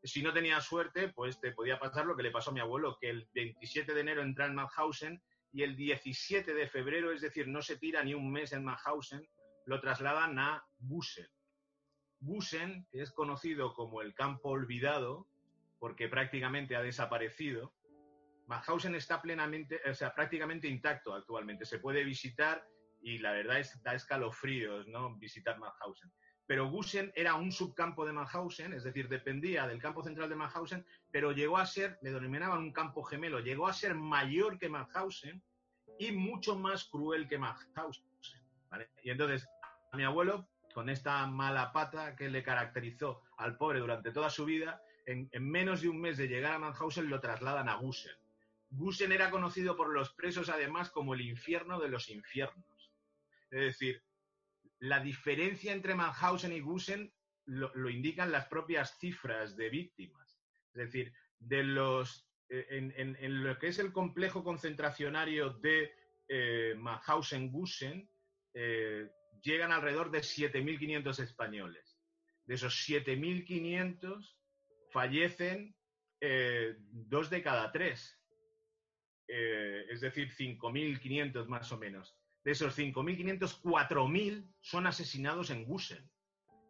Si 0.02 0.22
no 0.22 0.32
tenías 0.32 0.64
suerte, 0.64 1.08
pues 1.08 1.40
te 1.40 1.52
podía 1.52 1.78
pasar 1.78 2.06
lo 2.06 2.16
que 2.16 2.22
le 2.22 2.30
pasó 2.30 2.50
a 2.50 2.54
mi 2.54 2.60
abuelo, 2.60 2.98
que 3.00 3.08
el 3.08 3.28
27 3.32 3.94
de 3.94 4.00
enero 4.00 4.22
entra 4.22 4.46
en 4.46 4.54
Mauthausen 4.54 5.22
y 5.52 5.62
el 5.62 5.74
17 5.74 6.52
de 6.52 6.68
febrero, 6.68 7.12
es 7.12 7.22
decir, 7.22 7.48
no 7.48 7.62
se 7.62 7.78
tira 7.78 8.04
ni 8.04 8.12
un 8.12 8.30
mes 8.30 8.52
en 8.52 8.64
Mauthausen, 8.64 9.26
lo 9.64 9.80
trasladan 9.80 10.38
a 10.38 10.66
Bussel. 10.78 11.30
Busen, 12.26 12.86
que 12.90 13.00
es 13.00 13.12
conocido 13.12 13.72
como 13.72 14.02
el 14.02 14.14
campo 14.14 14.50
olvidado, 14.50 15.26
porque 15.78 16.08
prácticamente 16.08 16.76
ha 16.76 16.82
desaparecido, 16.82 17.72
Mauthausen 18.46 18.94
está 18.94 19.22
plenamente, 19.22 19.80
o 19.88 19.94
sea, 19.94 20.14
prácticamente 20.14 20.68
intacto 20.68 21.14
actualmente. 21.14 21.64
Se 21.64 21.78
puede 21.78 22.04
visitar 22.04 22.66
y 23.00 23.18
la 23.18 23.32
verdad 23.32 23.60
es 23.60 23.82
da 23.82 23.94
escalofríos, 23.94 24.86
¿no? 24.88 25.16
Visitar 25.16 25.58
Mauthausen. 25.58 26.12
Pero 26.46 26.70
Busen 26.70 27.12
era 27.16 27.34
un 27.34 27.50
subcampo 27.50 28.06
de 28.06 28.12
Mauthausen, 28.12 28.72
es 28.72 28.84
decir, 28.84 29.08
dependía 29.08 29.66
del 29.66 29.82
campo 29.82 30.02
central 30.02 30.28
de 30.28 30.36
Mauthausen, 30.36 30.86
pero 31.10 31.32
llegó 31.32 31.58
a 31.58 31.66
ser, 31.66 31.98
le 32.02 32.12
denominaban 32.12 32.60
un 32.60 32.72
campo 32.72 33.02
gemelo, 33.02 33.40
llegó 33.40 33.66
a 33.66 33.72
ser 33.72 33.96
mayor 33.96 34.58
que 34.58 34.68
Mauthausen 34.68 35.42
y 35.98 36.12
mucho 36.12 36.56
más 36.56 36.84
cruel 36.84 37.28
que 37.28 37.38
Mauthausen. 37.38 38.06
Y 39.02 39.10
entonces, 39.10 39.48
a 39.90 39.96
mi 39.96 40.04
abuelo 40.04 40.48
con 40.76 40.90
esta 40.90 41.26
mala 41.26 41.72
pata 41.72 42.14
que 42.14 42.28
le 42.28 42.42
caracterizó 42.42 43.22
al 43.38 43.56
pobre 43.56 43.78
durante 43.78 44.10
toda 44.10 44.28
su 44.28 44.44
vida, 44.44 44.82
en, 45.06 45.30
menos 45.40 45.80
de 45.80 45.88
un 45.88 45.98
mes 45.98 46.18
de 46.18 46.28
llegar 46.28 46.52
a 46.52 46.58
Mannhausen 46.58 47.08
lo 47.08 47.18
trasladan 47.18 47.70
a 47.70 47.76
Gusen. 47.76 48.12
Gusen 48.68 49.10
era 49.10 49.30
conocido 49.30 49.74
por 49.74 49.88
los 49.88 50.12
presos 50.12 50.50
además 50.50 50.90
como 50.90 51.14
el 51.14 51.22
infierno 51.22 51.80
de 51.80 51.88
los 51.88 52.10
infiernos. 52.10 52.92
Es 53.50 53.60
decir, 53.60 54.02
la 54.78 55.00
diferencia 55.00 55.72
entre 55.72 55.94
Mannhausen 55.94 56.52
y 56.52 56.60
Gusen 56.60 57.10
lo, 57.46 57.88
indican 57.88 58.30
las 58.30 58.44
propias 58.44 58.98
cifras 58.98 59.56
de 59.56 59.70
víctimas. 59.70 60.38
Es 60.74 60.92
decir, 60.92 61.14
de 61.38 61.64
los, 61.64 62.28
eh, 62.50 62.66
en, 62.68 63.42
lo 63.42 63.58
que 63.58 63.68
es 63.68 63.78
el 63.78 63.94
complejo 63.94 64.44
concentracionario 64.44 65.54
de 65.54 65.90
eh, 66.28 66.74
Mannhausen-Gusen, 66.76 68.10
eh, 68.52 69.10
llegan 69.42 69.72
alrededor 69.72 70.10
de 70.10 70.20
7.500 70.20 71.22
españoles. 71.22 71.98
De 72.44 72.54
esos 72.54 72.74
7.500 72.88 74.36
fallecen 74.90 75.74
eh, 76.20 76.76
dos 76.78 77.28
de 77.28 77.42
cada 77.42 77.70
tres, 77.72 78.18
eh, 79.28 79.84
es 79.90 80.00
decir, 80.00 80.30
5.500 80.30 81.46
más 81.46 81.70
o 81.72 81.78
menos. 81.78 82.16
De 82.44 82.52
esos 82.52 82.78
5.500, 82.78 83.60
4.000 83.62 84.54
son 84.60 84.86
asesinados 84.86 85.50
en 85.50 85.64
Gusen. 85.64 86.08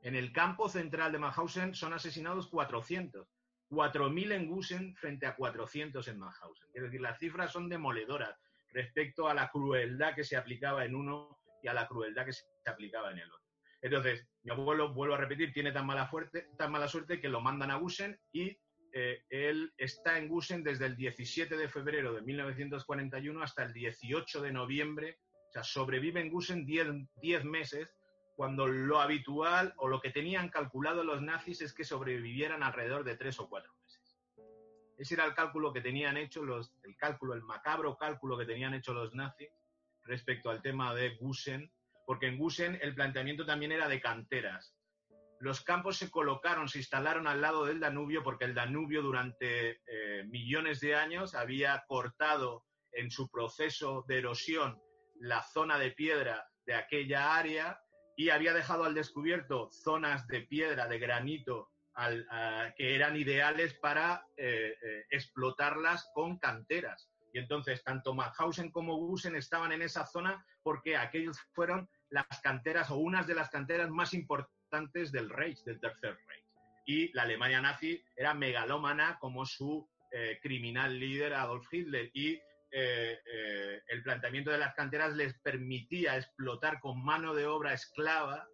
En 0.03 0.15
el 0.15 0.33
campo 0.33 0.69
central 0.69 1.13
de 1.13 1.19
Mauthausen 1.19 1.75
son 1.75 1.93
asesinados 1.93 2.49
400. 2.49 3.29
4.000 3.71 4.33
en 4.33 4.47
Gusen 4.47 4.97
frente 4.97 5.27
a 5.27 5.37
400 5.37 6.07
en 6.09 6.19
Mauthausen. 6.19 6.69
Es 6.73 6.83
decir, 6.83 7.01
las 7.01 7.19
cifras 7.19 7.53
son 7.53 7.69
demoledoras 7.69 8.41
respecto 8.73 9.29
a 9.29 9.35
la 9.35 9.51
crueldad 9.51 10.15
que 10.15 10.25
se 10.25 10.37
aplicaba 10.37 10.85
en 10.85 10.95
uno 10.95 11.41
a 11.69 11.75
la 11.75 11.87
crueldad 11.87 12.25
que 12.25 12.33
se 12.33 12.45
aplicaba 12.67 13.11
en 13.13 13.19
el 13.19 13.33
otro. 13.33 13.47
Entonces, 13.83 14.27
mi 14.43 14.53
abuelo, 14.53 14.93
vuelvo 14.93 15.15
a 15.15 15.19
repetir, 15.19 15.53
tiene 15.53 15.73
tan 15.73 15.87
mala, 15.87 16.11
tan 16.57 16.73
mala 16.73 16.89
suerte 16.89 17.21
que 17.21 17.29
lo 17.29 17.41
mandan 17.41 17.71
a 17.71 17.77
Gusen 17.77 18.19
y 18.33 18.59
eh, 18.93 19.23
él 19.29 19.73
está 19.77 20.19
en 20.19 20.29
Gusen 20.29 20.63
desde 20.63 20.87
el 20.87 20.97
17 20.97 21.57
de 21.57 21.69
febrero 21.69 22.15
de 22.15 22.23
1941 22.23 23.43
hasta 23.43 23.65
el 23.65 23.73
18 23.73 24.41
de 24.41 24.53
noviembre. 24.53 25.19
O 25.51 25.53
sea, 25.53 25.63
sobrevive 25.63 26.21
en 26.21 26.31
Gusen 26.31 26.67
10 26.67 27.45
meses, 27.45 27.95
cuando 28.35 28.67
lo 28.67 29.01
habitual 29.01 29.75
o 29.77 29.89
lo 29.89 30.01
que 30.01 30.11
tenían 30.11 30.49
calculado 30.49 31.05
los 31.05 31.23
nazis 31.23 31.61
es 31.61 31.73
que 31.73 31.85
sobrevivieran 31.85 32.63
alrededor 32.63 33.05
de 33.05 33.17
3 33.17 33.41
o 33.41 33.49
4 33.49 33.73
meses. 33.83 34.19
Ese 34.99 35.15
era 35.15 35.27
el 35.27 35.35
cálculo 35.35 35.73
que 35.73 35.83
tenían 35.83 36.17
hecho 36.17 36.43
los, 36.43 36.75
el 36.83 36.97
cálculo, 36.97 37.35
el 37.35 37.43
macabro 37.43 37.97
cálculo 37.97 38.39
que 38.39 38.47
tenían 38.47 38.75
hecho 38.75 38.95
los 38.95 39.15
nazis 39.15 39.51
respecto 40.07 40.51
al 40.51 40.63
tema 40.63 40.95
de 40.95 41.17
Gusen, 41.17 41.71
porque 42.07 42.27
en 42.27 42.39
Gusen 42.39 42.79
el 42.81 42.95
planteamiento 42.95 43.45
también 43.45 43.73
era 43.73 43.89
de 43.89 44.01
canteras 44.01 44.77
los 45.41 45.61
campos 45.63 45.99
se 45.99 46.11
colocaron, 46.11 46.69
se 46.69 46.79
instalaron 46.79 47.27
al 47.27 47.41
lado 47.41 47.67
del 47.67 47.81
Danubio 47.81 48.23
porque 48.23 48.45
el 48.45 48.55
Danubio 48.55 49.03
durante 49.03 49.81
eh, 49.87 50.25
millones 50.29 50.81
de 50.81 50.95
años 50.95 51.35
había 51.35 51.85
cortado 51.87 52.65
en 52.93 53.11
su 53.11 53.29
proceso 53.31 54.05
de 54.09 54.19
erosión 54.19 54.81
la 55.21 55.43
zona 55.43 55.79
de 55.79 55.91
piedra 55.91 56.49
de 56.65 56.75
aquella 56.75 57.37
área 57.37 57.81
y 58.17 58.31
había 58.31 58.55
dejado 58.55 58.85
al 58.85 58.95
descubierto 58.95 59.71
zonas 59.71 60.27
de 60.27 60.41
piedra, 60.43 60.89
de 60.89 60.99
granito, 60.99 61.71
que 62.77 62.95
eran 62.95 63.17
ideales 63.17 63.75
para 63.75 64.27
eh, 64.37 64.75
eh, 64.83 65.05
explotarlas 65.11 66.11
con 66.15 66.39
canteras. 66.39 67.11
Y 67.33 67.39
entonces 67.39 67.83
tanto 67.85 68.15
Mauthausen 68.15 68.71
como 68.71 68.97
Gusen 68.97 69.37
estaban 69.37 69.73
en 69.73 69.83
esa 69.83 70.07
zona 70.07 70.45
porque 70.63 70.97
aquellos 70.97 71.39
fueron 71.53 71.89
las 72.11 72.27
canteras 72.43 72.91
o 72.91 72.97
unas 72.97 73.27
de 73.27 73.35
las 73.35 73.51
canteras 73.51 73.91
más 73.91 74.15
importantes 74.15 75.13
del 75.13 75.31
Reich, 75.31 75.63
del 75.65 75.81
Tercer 75.81 76.19
Reich. 76.27 76.45
Y 76.87 77.13
la 77.13 77.23
Alemania 77.23 77.61
nazi 77.61 78.03
era 78.17 78.33
megalómana 78.33 79.19
como 79.19 79.45
su 79.45 79.89
eh, 80.13 80.39
criminal 80.41 80.99
líder 80.99 81.35
Adolf 81.35 81.67
Hitler 81.73 82.11
y 82.15 82.35
eh, 82.71 83.21
eh, 83.27 83.83
el 83.89 84.03
planteamiento 84.03 84.51
de 84.51 84.59
las 84.59 84.75
canteras 84.75 85.15
les 85.15 85.35
permitía 85.41 86.17
explotar 86.17 86.81
con 86.81 87.05
mano 87.05 87.35
de 87.35 87.47
obra 87.47 87.73
esclava 87.73 88.49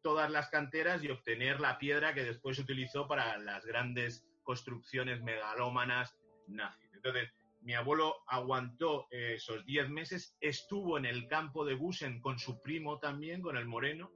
todas 0.00 0.30
las 0.30 0.48
canteras 0.48 1.02
y 1.02 1.08
obtener 1.10 1.58
la 1.58 1.76
piedra 1.76 2.14
que 2.14 2.22
después 2.22 2.54
se 2.54 2.62
utilizó 2.62 3.08
para 3.08 3.36
las 3.38 3.64
grandes 3.64 4.24
construcciones 4.44 5.20
megalómanas 5.22 6.14
Entonces, 6.92 7.30
mi 7.60 7.74
abuelo 7.74 8.16
aguantó 8.26 9.06
esos 9.10 9.64
10 9.66 9.90
meses, 9.90 10.36
estuvo 10.40 10.96
en 10.96 11.04
el 11.04 11.28
campo 11.28 11.64
de 11.64 11.74
Gusen 11.74 12.20
con 12.20 12.38
su 12.38 12.60
primo 12.62 12.98
también, 12.98 13.42
con 13.42 13.56
el 13.56 13.66
moreno, 13.66 14.10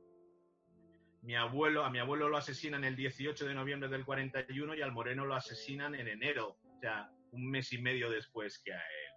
mi 1.24 1.36
abuelo, 1.36 1.84
a 1.84 1.90
mi 1.90 1.98
abuelo 1.98 2.28
lo 2.28 2.36
asesinan 2.36 2.84
el 2.84 2.96
18 2.96 3.46
de 3.46 3.54
noviembre 3.54 3.88
del 3.88 4.04
41 4.04 4.74
y 4.74 4.82
al 4.82 4.92
Moreno 4.92 5.24
lo 5.24 5.34
asesinan 5.34 5.94
en 5.94 6.08
enero, 6.08 6.58
o 6.62 6.80
sea, 6.80 7.10
un 7.30 7.50
mes 7.50 7.72
y 7.72 7.78
medio 7.78 8.10
después 8.10 8.58
que 8.58 8.74
a 8.74 8.76
él. 8.76 9.14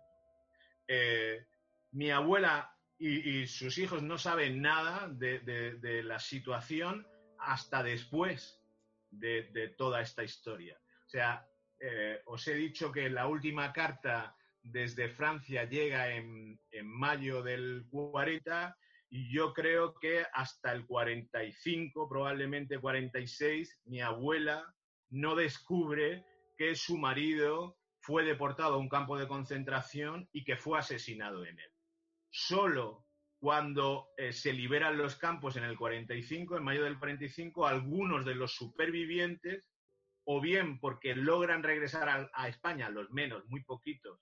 Eh, 0.88 1.46
mi 1.92 2.10
abuela 2.10 2.74
y, 2.98 3.46
sus 3.48 3.78
hijos 3.78 4.02
no 4.02 4.18
saben 4.18 4.62
nada 4.62 5.10
de, 5.10 6.02
la 6.04 6.18
situación 6.18 7.06
hasta 7.40 7.84
después 7.84 8.64
de, 9.12 9.76
toda 9.78 10.02
esta 10.02 10.24
historia. 10.24 10.80
O 11.06 11.10
sea, 11.10 11.46
eh, 11.80 12.22
os 12.26 12.48
he 12.48 12.56
dicho 12.56 12.92
que 12.92 13.10
la 13.10 13.28
última 13.28 13.72
carta 13.72 14.36
desde 14.62 15.10
Francia 15.10 15.64
llega 15.66 16.14
en, 16.14 16.60
en 16.72 16.88
mayo 16.88 17.42
del 17.42 17.86
40 17.90 18.76
y 19.10 19.32
yo 19.32 19.54
creo 19.54 19.94
que 19.94 20.26
hasta 20.34 20.74
el 20.74 20.86
45, 20.86 22.10
probablemente 22.10 22.80
46, 22.80 23.82
mi 23.86 24.02
abuela 24.02 24.74
no 25.10 25.36
descubre 25.36 26.26
que 26.58 26.76
su 26.76 26.98
marido 26.98 27.78
fue 28.02 28.24
deportado 28.24 28.76
a 28.76 28.80
un 28.80 28.90
campo 28.90 29.18
de 29.18 29.28
concentración 29.28 30.28
y 30.32 30.44
que 30.44 30.58
fue 30.58 30.80
asesinado 30.80 31.46
en 31.46 31.60
él. 31.60 31.72
Solo 32.30 33.06
cuando 33.40 34.10
eh, 34.18 34.34
se 34.34 34.52
liberan 34.52 34.98
los 34.98 35.16
campos 35.16 35.56
en 35.58 35.64
el 35.64 35.78
45, 35.78 36.58
en 36.58 36.64
mayo 36.64 36.84
del 36.84 36.98
45, 36.98 37.68
algunos 37.68 38.26
de 38.26 38.36
los 38.36 38.56
supervivientes, 38.56 39.70
o 40.30 40.42
bien 40.42 40.78
porque 40.78 41.16
logran 41.16 41.64
regresar 41.64 42.30
a 42.34 42.48
España, 42.50 42.90
los 42.90 43.10
menos, 43.12 43.46
muy 43.46 43.64
poquitos, 43.64 44.20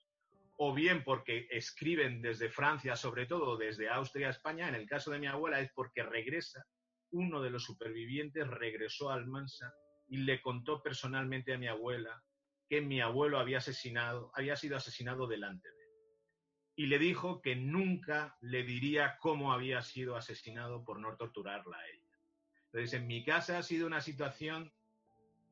o 0.56 0.72
bien 0.72 1.02
porque 1.02 1.48
escriben 1.50 2.22
desde 2.22 2.48
Francia, 2.48 2.94
sobre 2.94 3.26
todo 3.26 3.56
desde 3.56 3.88
Austria 3.88 4.28
a 4.28 4.30
España. 4.30 4.68
En 4.68 4.76
el 4.76 4.86
caso 4.86 5.10
de 5.10 5.18
mi 5.18 5.26
abuela 5.26 5.58
es 5.58 5.72
porque 5.72 6.04
regresa, 6.04 6.64
uno 7.10 7.42
de 7.42 7.50
los 7.50 7.64
supervivientes 7.64 8.46
regresó 8.46 9.10
a 9.10 9.14
Almansa 9.14 9.74
y 10.06 10.18
le 10.18 10.40
contó 10.40 10.80
personalmente 10.80 11.52
a 11.52 11.58
mi 11.58 11.66
abuela 11.66 12.22
que 12.68 12.80
mi 12.80 13.00
abuelo 13.00 13.40
había 13.40 13.58
asesinado, 13.58 14.30
había 14.36 14.54
sido 14.54 14.76
asesinado 14.76 15.26
delante 15.26 15.68
de 15.68 15.82
él. 15.82 15.90
Y 16.76 16.86
le 16.86 17.00
dijo 17.00 17.42
que 17.42 17.56
nunca 17.56 18.36
le 18.40 18.62
diría 18.62 19.18
cómo 19.18 19.52
había 19.52 19.82
sido 19.82 20.14
asesinado 20.14 20.84
por 20.84 21.00
no 21.00 21.16
torturarla 21.16 21.76
a 21.76 21.88
ella. 21.88 22.16
Entonces, 22.66 22.92
en 22.92 23.08
mi 23.08 23.24
casa 23.24 23.58
ha 23.58 23.62
sido 23.64 23.88
una 23.88 24.00
situación 24.00 24.72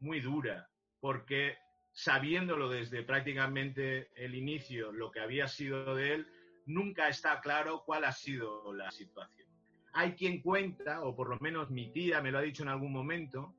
muy 0.00 0.20
dura, 0.20 0.68
porque 1.00 1.56
sabiéndolo 1.92 2.68
desde 2.68 3.02
prácticamente 3.02 4.10
el 4.16 4.34
inicio, 4.34 4.92
lo 4.92 5.10
que 5.10 5.20
había 5.20 5.46
sido 5.46 5.94
de 5.94 6.14
él, 6.14 6.26
nunca 6.66 7.08
está 7.08 7.40
claro 7.40 7.82
cuál 7.84 8.04
ha 8.04 8.12
sido 8.12 8.72
la 8.72 8.90
situación. 8.90 9.48
Hay 9.92 10.14
quien 10.14 10.42
cuenta, 10.42 11.02
o 11.02 11.14
por 11.14 11.28
lo 11.28 11.38
menos 11.38 11.70
mi 11.70 11.92
tía 11.92 12.20
me 12.20 12.32
lo 12.32 12.38
ha 12.38 12.42
dicho 12.42 12.62
en 12.62 12.68
algún 12.68 12.92
momento, 12.92 13.54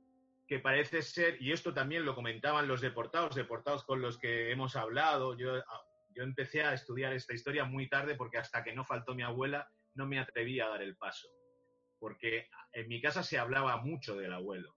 que 0.47 0.59
parece 0.59 1.01
ser, 1.01 1.41
y 1.41 1.51
esto 1.51 1.73
también 1.73 2.05
lo 2.05 2.13
comentaban 2.13 2.67
los 2.67 2.81
deportados, 2.81 3.35
deportados 3.35 3.83
con 3.83 4.01
los 4.01 4.17
que 4.17 4.51
hemos 4.51 4.75
hablado, 4.75 5.37
yo, 5.37 5.55
yo 6.13 6.23
empecé 6.23 6.61
a 6.61 6.73
estudiar 6.73 7.13
esta 7.13 7.33
historia 7.33 7.65
muy 7.65 7.89
tarde 7.89 8.15
porque 8.15 8.37
hasta 8.37 8.63
que 8.63 8.73
no 8.73 8.83
faltó 8.83 9.15
mi 9.15 9.23
abuela 9.23 9.67
no 9.95 10.05
me 10.05 10.19
atreví 10.19 10.59
a 10.59 10.67
dar 10.67 10.81
el 10.81 10.97
paso, 10.97 11.29
porque 11.99 12.49
en 12.73 12.87
mi 12.87 13.01
casa 13.01 13.23
se 13.23 13.39
hablaba 13.39 13.77
mucho 13.77 14.15
del 14.17 14.33
abuelo, 14.33 14.75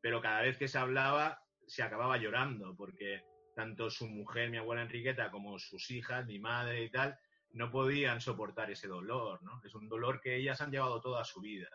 pero 0.00 0.20
cada 0.20 0.42
vez 0.42 0.56
que 0.56 0.68
se 0.68 0.78
hablaba 0.78 1.42
se 1.66 1.82
acababa 1.82 2.16
llorando 2.16 2.74
porque 2.76 3.22
tanto 3.54 3.90
su 3.90 4.08
mujer, 4.08 4.50
mi 4.50 4.56
abuela 4.56 4.82
Enriqueta, 4.82 5.30
como 5.30 5.58
sus 5.58 5.90
hijas, 5.90 6.26
mi 6.26 6.38
madre 6.38 6.84
y 6.84 6.90
tal, 6.90 7.18
no 7.52 7.70
podían 7.70 8.20
soportar 8.20 8.70
ese 8.70 8.88
dolor, 8.88 9.42
¿no? 9.42 9.60
Es 9.64 9.74
un 9.74 9.88
dolor 9.88 10.20
que 10.20 10.36
ellas 10.36 10.60
han 10.60 10.70
llevado 10.70 11.00
toda 11.00 11.24
su 11.24 11.40
vida. 11.40 11.68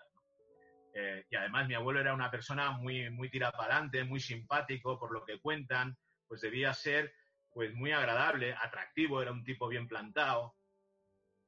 Eh, 0.94 1.26
y 1.30 1.36
además 1.36 1.68
mi 1.68 1.74
abuelo 1.74 2.00
era 2.00 2.14
una 2.14 2.32
persona 2.32 2.72
muy, 2.72 3.10
muy 3.10 3.30
tirapalante, 3.30 4.04
muy 4.04 4.20
simpático, 4.20 4.98
por 4.98 5.12
lo 5.12 5.26
que 5.26 5.40
cuentan, 5.40 5.98
pues 6.28 6.42
debía 6.42 6.74
ser 6.74 7.14
pues 7.52 7.74
muy 7.74 7.92
agradable, 7.92 8.54
atractivo, 8.54 9.22
era 9.22 9.32
un 9.32 9.44
tipo 9.44 9.68
bien 9.68 9.88
plantado. 9.88 10.56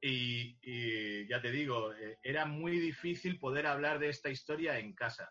Y, 0.00 1.26
ya 1.26 1.40
te 1.42 1.50
digo, 1.50 1.92
eh, 1.94 2.18
era 2.22 2.44
muy 2.46 2.78
difícil 2.78 3.38
poder 3.38 3.66
hablar 3.66 3.98
de 3.98 4.08
esta 4.10 4.30
historia 4.30 4.78
en 4.78 4.94
casa 4.94 5.30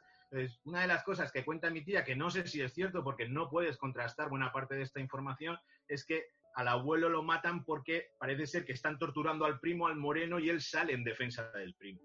una 0.65 0.81
de 0.81 0.87
las 0.87 1.03
cosas 1.03 1.31
que 1.31 1.45
cuenta 1.45 1.69
mi 1.69 1.83
tía, 1.83 2.03
que 2.03 2.15
no 2.15 2.29
sé 2.29 2.47
si 2.47 2.61
es 2.61 2.73
cierto 2.73 3.03
porque 3.03 3.27
no 3.27 3.49
puedes 3.49 3.77
contrastar 3.77 4.29
buena 4.29 4.51
parte 4.51 4.75
de 4.75 4.83
esta 4.83 4.99
información, 4.99 5.57
es 5.87 6.05
que 6.05 6.27
al 6.55 6.67
abuelo 6.67 7.09
lo 7.09 7.23
matan 7.23 7.63
porque 7.63 8.11
parece 8.17 8.47
ser 8.47 8.65
que 8.65 8.73
están 8.73 8.97
torturando 8.97 9.45
al 9.45 9.59
primo, 9.59 9.87
al 9.87 9.95
moreno, 9.95 10.39
y 10.39 10.49
él 10.49 10.61
sale 10.61 10.93
en 10.93 11.03
defensa 11.03 11.51
del 11.51 11.75
primo. 11.75 12.01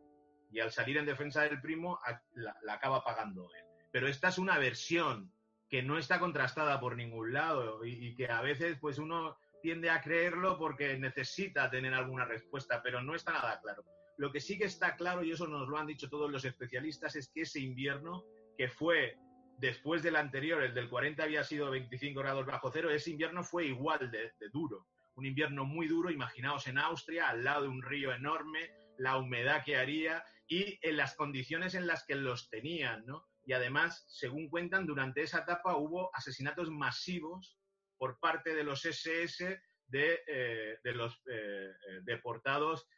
Y 0.50 0.60
al 0.60 0.70
salir 0.70 0.98
en 0.98 1.06
defensa 1.06 1.42
del 1.42 1.60
primo, 1.60 1.98
la, 2.34 2.54
acaba 2.68 3.02
pagando 3.02 3.48
él. 3.54 3.64
Pero 3.90 4.08
esta 4.08 4.28
es 4.28 4.38
una 4.38 4.58
versión 4.58 5.32
que 5.68 5.82
no 5.82 5.96
está 5.96 6.20
contrastada 6.20 6.78
por 6.80 6.96
ningún 6.96 7.32
lado 7.32 7.84
y, 7.84 8.08
y 8.08 8.14
que 8.14 8.30
a 8.30 8.42
veces 8.42 8.76
pues 8.78 8.98
uno 8.98 9.38
tiende 9.62 9.88
a 9.88 10.02
creerlo 10.02 10.58
porque 10.58 10.98
necesita 10.98 11.70
tener 11.70 11.94
alguna 11.94 12.26
respuesta, 12.26 12.82
pero 12.82 13.02
no 13.02 13.14
está 13.14 13.32
nada 13.32 13.58
claro. 13.60 13.84
Lo 14.18 14.30
que 14.30 14.40
sí 14.40 14.58
que 14.58 14.64
está 14.64 14.96
claro, 14.96 15.24
y 15.24 15.32
eso 15.32 15.46
nos 15.46 15.68
lo 15.68 15.78
han 15.78 15.86
dicho 15.86 16.08
todos 16.08 16.30
los 16.30 16.44
especialistas, 16.44 17.16
es 17.16 17.28
que 17.28 17.42
ese 17.42 17.60
invierno, 17.60 18.24
que 18.56 18.68
fue 18.68 19.16
después 19.58 20.02
del 20.02 20.16
anterior, 20.16 20.62
el 20.62 20.74
del 20.74 20.88
40 20.88 21.22
había 21.22 21.44
sido 21.44 21.70
25 21.70 22.20
grados 22.20 22.46
bajo 22.46 22.70
cero, 22.72 22.90
ese 22.90 23.10
invierno 23.10 23.42
fue 23.42 23.66
igual 23.66 24.10
de, 24.10 24.32
duro. 24.52 24.86
Un 25.14 25.26
invierno 25.26 25.64
muy 25.64 25.86
duro, 25.86 26.10
imaginaos 26.10 26.66
en 26.66 26.78
Austria, 26.78 27.28
al 27.28 27.44
lado 27.44 27.62
de 27.62 27.68
un 27.68 27.82
río 27.82 28.12
enorme, 28.12 28.70
la 28.98 29.18
humedad 29.18 29.62
que 29.64 29.76
haría 29.76 30.24
y 30.48 30.78
en 30.82 30.96
las 30.96 31.14
condiciones 31.14 31.74
en 31.74 31.86
las 31.86 32.04
que 32.04 32.14
los 32.14 32.50
tenían, 32.50 33.04
¿no? 33.06 33.26
Y 33.44 33.52
además, 33.52 34.04
según 34.08 34.48
cuentan, 34.48 34.86
durante 34.86 35.22
esa 35.22 35.40
etapa 35.40 35.76
hubo 35.76 36.14
asesinatos 36.14 36.70
masivos 36.70 37.58
por 37.98 38.18
parte 38.20 38.54
de 38.54 38.64
los 38.64 38.84
SS 38.84 39.60
de, 39.92 40.20
eh, 40.26 40.78
los 40.94 41.14
eh, 41.30 41.70
eh, 41.88 42.00
deportados 42.02 42.88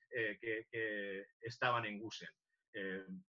que, 0.41 1.27
estaban 1.41 1.85
en 1.85 1.99
Gusen. 1.99 2.29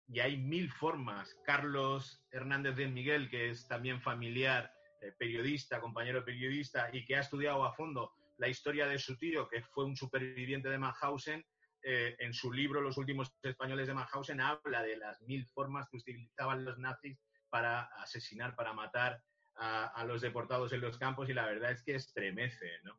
Y 0.07 0.21
hay 0.21 0.37
mil 0.37 0.71
formas. 0.71 1.37
Carlos 1.45 2.25
Hernández 2.31 2.77
de 2.77 2.87
Miguel, 2.87 3.29
que 3.29 3.51
es 3.51 3.67
también 3.67 4.01
familiar, 4.01 4.73
periodista, 5.19 5.81
compañero 5.81 6.25
periodista, 6.25 6.89
y 6.93 7.05
que 7.05 7.17
ha 7.17 7.21
estudiado 7.21 7.65
a 7.65 7.75
fondo 7.75 8.13
la 8.37 8.49
historia 8.49 8.87
de 8.87 8.99
su 8.99 9.17
tío, 9.17 9.49
que 9.49 9.63
fue 9.63 9.85
un 9.85 9.97
superviviente 9.97 10.69
de 10.69 10.79
Mauthausen, 10.79 11.45
en 11.83 12.35
su 12.35 12.53
libro 12.53 12.81
Los 12.81 12.97
últimos 12.97 13.33
españoles 13.43 13.87
de 13.87 13.95
Mauthausen 13.95 14.41
habla 14.41 14.83
de 14.83 14.97
las 14.97 15.21
mil 15.23 15.47
formas 15.47 15.89
que 15.89 15.97
utilizaban 15.97 16.65
los 16.65 16.79
nazis 16.79 17.19
para 17.51 17.83
asesinar, 18.03 18.55
para 18.55 18.73
matar 18.73 19.21
a, 19.59 20.05
los 20.05 20.21
deportados 20.21 20.73
en 20.73 20.81
los 20.81 20.99
campos 20.99 21.29
y 21.29 21.35
la 21.35 21.47
verdad 21.47 21.73
es 21.73 21.83
que 21.83 21.97
estremece, 21.97 22.71
¿no? 22.85 22.99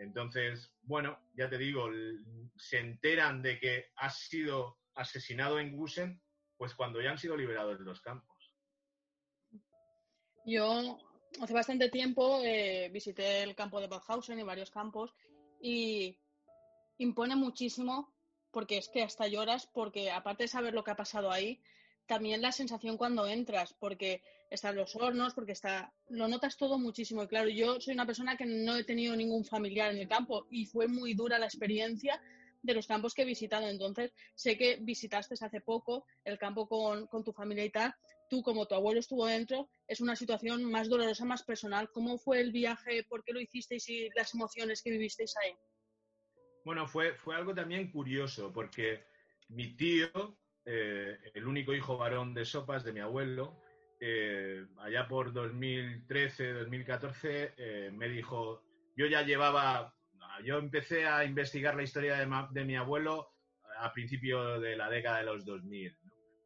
Entonces, 0.00 0.72
bueno, 0.82 1.18
ya 1.34 1.48
te 1.48 1.58
digo, 1.58 1.88
se 2.56 2.78
enteran 2.78 3.42
de 3.42 3.58
que 3.58 3.86
ha 3.96 4.10
sido 4.10 4.78
asesinado 4.94 5.58
en 5.58 5.76
Gusen, 5.76 6.20
pues 6.56 6.74
cuando 6.74 7.00
ya 7.00 7.10
han 7.10 7.18
sido 7.18 7.36
liberados 7.36 7.78
de 7.78 7.84
los 7.84 8.00
campos. 8.00 8.52
Yo 10.44 10.98
hace 11.40 11.52
bastante 11.52 11.90
tiempo 11.90 12.40
eh, 12.42 12.88
visité 12.92 13.42
el 13.42 13.54
campo 13.54 13.80
de 13.80 13.88
Bauhausen 13.88 14.38
y 14.38 14.42
varios 14.42 14.70
campos 14.70 15.14
y 15.60 16.18
impone 16.98 17.36
muchísimo 17.36 18.14
porque 18.50 18.78
es 18.78 18.88
que 18.88 19.02
hasta 19.02 19.26
lloras 19.26 19.66
porque 19.66 20.10
aparte 20.10 20.44
de 20.44 20.48
saber 20.48 20.72
lo 20.72 20.84
que 20.84 20.92
ha 20.92 20.96
pasado 20.96 21.30
ahí, 21.30 21.60
también 22.06 22.42
la 22.42 22.52
sensación 22.52 22.96
cuando 22.96 23.26
entras, 23.26 23.74
porque 23.78 24.22
están 24.50 24.76
los 24.76 24.94
hornos, 24.96 25.34
porque 25.34 25.52
está, 25.52 25.92
lo 26.08 26.28
notas 26.28 26.56
todo 26.56 26.78
muchísimo. 26.78 27.22
Y 27.22 27.28
claro, 27.28 27.48
yo 27.48 27.80
soy 27.80 27.94
una 27.94 28.06
persona 28.06 28.36
que 28.36 28.46
no 28.46 28.76
he 28.76 28.84
tenido 28.84 29.16
ningún 29.16 29.44
familiar 29.44 29.92
en 29.92 29.98
el 29.98 30.08
campo 30.08 30.46
y 30.50 30.66
fue 30.66 30.88
muy 30.88 31.14
dura 31.14 31.38
la 31.38 31.46
experiencia 31.46 32.20
de 32.62 32.74
los 32.74 32.86
campos 32.86 33.14
que 33.14 33.22
he 33.22 33.26
visitado. 33.26 33.68
Entonces, 33.68 34.12
sé 34.34 34.56
que 34.56 34.76
visitaste 34.80 35.34
hace 35.40 35.60
poco 35.60 36.06
el 36.24 36.38
campo 36.38 36.68
con, 36.68 37.06
con 37.06 37.24
tu 37.24 37.32
familia 37.32 37.64
y 37.64 37.70
tal. 37.70 37.94
Tú, 38.28 38.42
como 38.42 38.66
tu 38.66 38.74
abuelo 38.74 39.00
estuvo 39.00 39.26
dentro, 39.26 39.68
es 39.86 40.00
una 40.00 40.16
situación 40.16 40.64
más 40.64 40.88
dolorosa, 40.88 41.24
más 41.24 41.42
personal. 41.42 41.90
¿Cómo 41.92 42.18
fue 42.18 42.40
el 42.40 42.52
viaje? 42.52 43.04
¿Por 43.04 43.22
qué 43.22 43.32
lo 43.32 43.40
hicisteis 43.40 43.88
y 43.88 44.08
las 44.14 44.34
emociones 44.34 44.82
que 44.82 44.90
vivisteis 44.90 45.34
ahí? 45.36 45.54
Bueno, 46.64 46.88
fue, 46.88 47.14
fue 47.14 47.36
algo 47.36 47.54
también 47.54 47.92
curioso, 47.92 48.52
porque 48.52 49.04
mi 49.48 49.76
tío, 49.76 50.36
eh, 50.68 51.16
el 51.34 51.46
único 51.46 51.72
hijo 51.72 51.96
varón 51.96 52.34
de 52.34 52.44
Sopas, 52.44 52.82
de 52.82 52.92
mi 52.92 52.98
abuelo, 52.98 53.62
eh, 54.00 54.66
allá 54.78 55.06
por 55.06 55.32
2013, 55.32 56.52
2014, 56.54 57.54
eh, 57.56 57.90
me 57.94 58.08
dijo, 58.08 58.64
yo 58.96 59.06
ya 59.06 59.22
llevaba, 59.22 59.94
yo 60.42 60.58
empecé 60.58 61.06
a 61.06 61.24
investigar 61.24 61.76
la 61.76 61.84
historia 61.84 62.16
de, 62.16 62.64
mi 62.64 62.74
abuelo 62.74 63.28
a 63.78 63.92
principio 63.92 64.58
de 64.58 64.76
la 64.76 64.90
década 64.90 65.18
de 65.18 65.24
los 65.26 65.44
2000. 65.44 65.96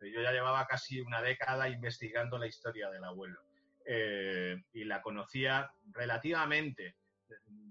Yo 0.03 0.21
ya 0.23 0.33
llevaba 0.33 0.67
casi 0.67 1.01
una 1.01 1.23
década 1.23 1.71
investigando 1.71 2.37
la 2.39 2.47
historia 2.47 2.91
del 2.91 3.05
abuelo 3.05 3.41
y 4.73 4.85
la 4.85 5.03
conocía 5.03 5.71
relativamente. 5.93 6.97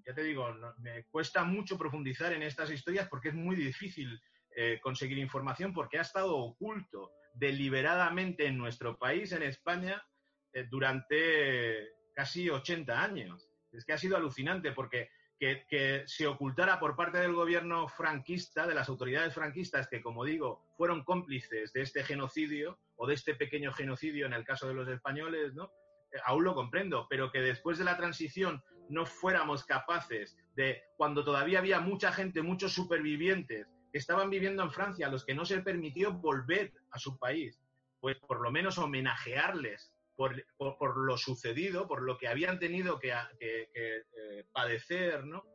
Ya 0.05 0.13
te 0.13 0.23
digo, 0.23 0.53
me 0.79 1.05
cuesta 1.05 1.43
mucho 1.43 1.77
profundizar 1.77 2.33
en 2.33 2.43
estas 2.43 2.71
historias 2.71 3.07
porque 3.07 3.29
es 3.29 3.35
muy 3.35 3.55
difícil 3.55 4.19
eh, 4.61 4.77
conseguir 4.81 5.17
información 5.19 5.71
porque 5.71 5.99
ha 5.99 6.01
estado 6.01 6.35
oculto 6.35 7.13
deliberadamente 7.33 8.45
en 8.45 8.57
nuestro 8.57 8.97
país, 8.97 9.31
en 9.31 9.43
España, 9.43 10.05
eh, 10.51 10.67
durante 10.69 11.93
casi 12.13 12.49
80 12.49 13.01
años. 13.01 13.47
Es 13.71 13.85
que 13.85 13.93
ha 13.93 13.97
sido 13.97 14.17
alucinante 14.17 14.73
porque 14.73 15.11
que, 15.39 16.03
se 16.07 16.27
ocultara 16.27 16.77
por 16.77 16.97
parte 16.97 17.19
del 17.19 17.35
gobierno 17.35 17.87
franquista, 17.87 18.67
de 18.67 18.75
las 18.75 18.89
autoridades 18.89 19.33
franquistas, 19.33 19.87
que 19.87 20.01
como 20.01 20.25
digo, 20.25 20.65
fueron 20.75 21.05
cómplices 21.05 21.71
de 21.71 21.81
este 21.81 22.03
genocidio 22.03 22.77
o 22.97 23.07
de 23.07 23.13
este 23.13 23.35
pequeño 23.35 23.71
genocidio 23.71 24.25
en 24.25 24.33
el 24.33 24.43
caso 24.43 24.67
de 24.67 24.73
los 24.73 24.89
españoles, 24.89 25.53
¿no? 25.53 25.71
Eh, 26.11 26.17
aún 26.25 26.43
lo 26.43 26.53
comprendo, 26.53 27.07
pero 27.09 27.31
que 27.31 27.39
después 27.39 27.77
de 27.77 27.85
la 27.85 27.95
transición 27.95 28.61
no 28.89 29.05
fuéramos 29.05 29.63
capaces 29.63 30.35
de, 30.53 30.83
cuando 30.97 31.23
todavía 31.23 31.59
había 31.59 31.79
mucha 31.79 32.11
gente, 32.11 32.41
muchos 32.41 32.73
supervivientes, 32.73 33.69
que 33.69 33.78
estaban 33.93 34.29
viviendo 34.29 34.63
en 34.63 34.71
Francia, 34.71 35.07
a 35.07 35.11
los 35.11 35.25
que 35.25 35.33
no 35.33 35.45
se 35.45 35.61
permitió 35.61 36.13
volver 36.13 36.73
a 36.91 36.99
su 36.99 37.17
país, 37.17 37.59
pues 37.99 38.17
por 38.19 38.41
lo 38.41 38.51
menos 38.51 38.77
homenajearles 38.77 39.91
por, 40.15 40.97
lo 40.97 41.17
sucedido, 41.17 41.87
por 41.87 42.01
lo 42.01 42.17
que 42.17 42.27
habían 42.27 42.59
tenido 42.59 42.99
que, 42.99 43.13
eh, 43.39 44.45
padecer, 44.51 45.25
¿no? 45.25 45.45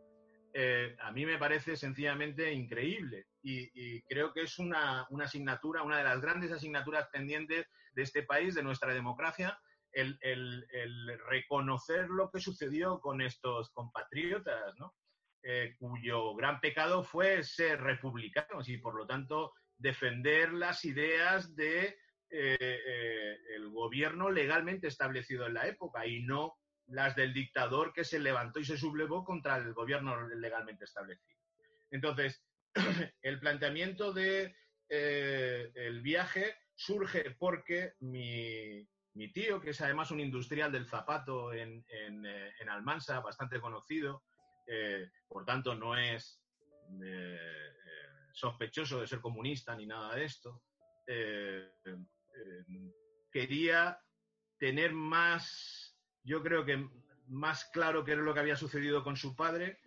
Eh, 0.55 0.97
a 1.01 1.11
mí 1.11 1.27
me 1.27 1.37
parece 1.37 1.77
sencillamente 1.77 2.53
increíble 2.53 3.27
y, 3.43 4.01
creo 4.03 4.33
que 4.33 4.43
es 4.43 4.59
una, 4.59 5.07
asignatura, 5.23 5.83
una 5.83 5.99
de 5.99 6.05
las 6.05 6.21
grandes 6.21 6.53
asignaturas 6.53 7.09
pendientes 7.09 7.67
de 7.93 8.03
este 8.03 8.23
país, 8.23 8.55
de 8.55 8.63
nuestra 8.63 8.95
democracia, 8.95 9.59
el, 9.93 10.19
el 10.23 11.19
reconocer 11.29 12.09
lo 12.09 12.31
que 12.31 12.41
sucedió 12.41 13.01
con 13.01 13.21
estos 13.21 13.71
compatriotas, 13.71 14.75
¿no? 14.79 14.95
Eh, 15.47 15.75
cuyo 15.79 16.35
gran 16.35 16.59
pecado 16.59 17.05
fue 17.05 17.43
ser 17.43 17.79
republicanos 17.83 18.67
y 18.71 18.79
por 18.79 18.95
lo 18.95 19.07
tanto 19.07 19.53
defender 19.77 20.55
las 20.55 20.87
ideas 20.87 21.55
de 21.55 21.99
eh, 22.31 22.57
eh, 22.59 23.37
el 23.55 23.69
gobierno 23.69 24.31
legalmente 24.31 24.87
establecido 24.87 25.47
en 25.47 25.53
la 25.53 25.67
época 25.67 26.07
y 26.07 26.23
no 26.23 26.55
las 26.87 27.15
del 27.15 27.35
dictador 27.35 27.93
que 27.93 28.05
se 28.05 28.21
levantó 28.21 28.59
y 28.59 28.65
se 28.65 28.79
sublevó 28.79 29.23
contra 29.23 29.59
el 29.59 29.75
gobierno 29.75 30.27
legalmente 30.29 30.87
establecido. 30.87 31.39
Entonces, 31.91 32.43
el 33.21 33.39
planteamiento 33.39 34.15
de 34.15 34.57
el 34.89 36.01
viaje 36.01 36.57
surge 36.75 37.33
porque 37.39 37.95
mi, 38.01 38.89
tío, 39.35 39.61
que 39.61 39.71
es 39.71 39.81
además 39.83 40.11
un 40.11 40.21
industrial 40.21 40.73
del 40.73 40.87
zapato 40.87 41.53
en, 41.53 41.85
en 41.91 42.69
Almansa, 42.69 43.21
bastante 43.21 43.61
conocido, 43.61 44.23
eh, 44.67 45.11
por 45.29 45.45
tanto 45.45 45.75
no 45.75 45.97
es 45.97 46.43
eh, 47.03 47.37
eh, 47.37 47.79
sospechoso 48.33 49.01
de 49.01 49.07
ser 49.07 49.21
comunista 49.21 49.75
ni 49.75 49.87
nada 49.87 50.15
de 50.15 50.25
esto, 50.25 50.63
quería 53.31 54.01
tener 54.59 54.93
más, 54.93 55.99
yo 56.23 56.43
creo 56.43 56.65
que 56.65 56.89
más 57.27 57.67
claro 57.67 58.05
qué 58.05 58.13
era 58.13 58.23
lo 58.23 58.33
que 58.33 58.41
había 58.41 58.57
sucedido 58.57 59.05
con 59.05 59.17
su 59.17 59.37
padre, 59.37 59.79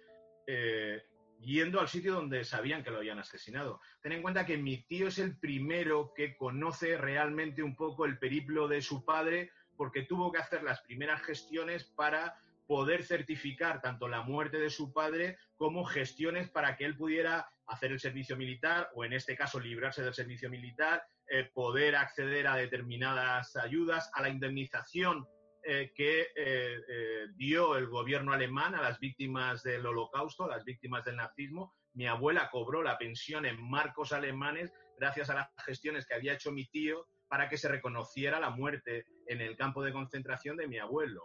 yendo 1.39 1.79
al 1.79 1.87
sitio 1.87 2.13
donde 2.13 2.43
sabían 2.43 2.83
que 2.83 2.91
lo 2.91 2.97
habían 2.97 3.19
asesinado. 3.19 3.81
Ten 4.01 4.11
en 4.11 4.21
cuenta 4.21 4.45
que 4.45 4.57
mi 4.57 4.83
tío 4.83 5.07
es 5.07 5.17
el 5.17 5.39
primero 5.39 6.13
que 6.15 6.37
conoce 6.37 6.97
realmente 6.97 7.63
un 7.63 7.75
poco 7.75 8.05
el 8.05 8.19
periplo 8.19 8.67
de 8.67 8.81
su 8.81 9.03
padre 9.03 9.51
porque 9.75 10.03
tuvo 10.03 10.31
que 10.31 10.39
hacer 10.39 10.63
las 10.63 10.81
primeras 10.81 11.21
gestiones 11.21 11.83
para 11.83 12.37
poder 12.67 13.03
certificar 13.03 13.81
tanto 13.81 14.07
la 14.07 14.21
muerte 14.21 14.59
de 14.59 14.69
su 14.69 14.93
padre 14.93 15.37
como 15.55 15.85
gestiones 15.85 16.49
para 16.49 16.75
que 16.75 16.85
él 16.85 16.95
pudiera 16.97 17.49
hacer 17.65 17.91
el 17.91 17.99
servicio 17.99 18.37
militar 18.37 18.89
o 18.93 19.05
en 19.05 19.13
este 19.13 19.35
caso 19.35 19.59
librarse 19.59 20.03
del 20.03 20.13
servicio 20.13 20.49
militar, 20.49 21.03
eh, 21.29 21.49
poder 21.53 21.95
acceder 21.95 22.47
a 22.47 22.55
determinadas 22.55 23.55
ayudas, 23.55 24.09
a 24.13 24.21
la 24.21 24.29
indemnización 24.29 25.27
eh, 25.63 25.91
que 25.93 26.27
eh, 26.35 27.27
dio 27.35 27.75
el 27.75 27.87
gobierno 27.87 28.31
alemán 28.31 28.75
a 28.75 28.81
las 28.81 28.99
víctimas 28.99 29.63
del 29.63 29.85
holocausto, 29.85 30.45
a 30.45 30.55
las 30.55 30.63
víctimas 30.63 31.03
del 31.03 31.17
nazismo. 31.17 31.73
Mi 31.93 32.07
abuela 32.07 32.49
cobró 32.49 32.83
la 32.83 32.97
pensión 32.97 33.45
en 33.45 33.61
marcos 33.61 34.13
alemanes 34.13 34.71
gracias 34.97 35.29
a 35.29 35.35
las 35.35 35.49
gestiones 35.65 36.05
que 36.05 36.15
había 36.15 36.33
hecho 36.33 36.51
mi 36.51 36.65
tío 36.67 37.07
para 37.27 37.49
que 37.49 37.57
se 37.57 37.67
reconociera 37.67 38.39
la 38.39 38.51
muerte 38.51 39.05
en 39.27 39.41
el 39.41 39.57
campo 39.57 39.83
de 39.83 39.91
concentración 39.91 40.55
de 40.55 40.67
mi 40.67 40.77
abuelo. 40.77 41.23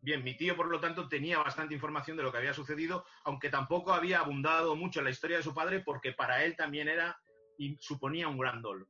Bien, 0.00 0.22
mi 0.22 0.36
tío, 0.36 0.56
por 0.56 0.68
lo 0.68 0.78
tanto, 0.78 1.08
tenía 1.08 1.38
bastante 1.38 1.74
información 1.74 2.16
de 2.16 2.22
lo 2.22 2.30
que 2.30 2.38
había 2.38 2.54
sucedido, 2.54 3.04
aunque 3.24 3.50
tampoco 3.50 3.92
había 3.92 4.20
abundado 4.20 4.76
mucho 4.76 5.00
en 5.00 5.06
la 5.06 5.10
historia 5.10 5.38
de 5.38 5.42
su 5.42 5.54
padre, 5.54 5.80
porque 5.80 6.12
para 6.12 6.44
él 6.44 6.54
también 6.56 6.88
era 6.88 7.20
y 7.58 7.76
suponía 7.80 8.28
un 8.28 8.38
gran 8.38 8.62
dolor. 8.62 8.86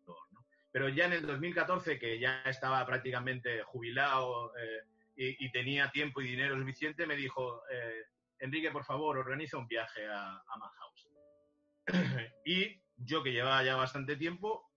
Pero 0.71 0.91
ya 0.91 1.07
en 1.07 1.15
el 1.15 1.27
2014, 1.27 1.99
que 1.99 2.19
ya 2.19 2.43
estaba 2.43 2.85
prácticamente 2.85 3.63
jubilado 3.63 4.53
eh, 4.59 4.83
y, 5.17 5.51
tenía 5.51 5.91
tiempo 5.91 6.21
y 6.21 6.29
dinero 6.29 6.57
suficiente, 6.59 7.07
me 7.07 7.17
dijo, 7.17 7.63
eh, 7.71 8.05
Enrique, 8.39 8.71
por 8.71 8.85
favor, 8.85 9.17
organiza 9.17 9.57
un 9.57 9.67
viaje 9.67 10.07
a, 10.07 10.37
a 10.37 10.73
y 12.45 12.81
yo, 12.99 13.23
que 13.23 13.33
llevaba 13.33 13.65
ya 13.65 13.77
bastante 13.77 14.17
tiempo, 14.17 14.71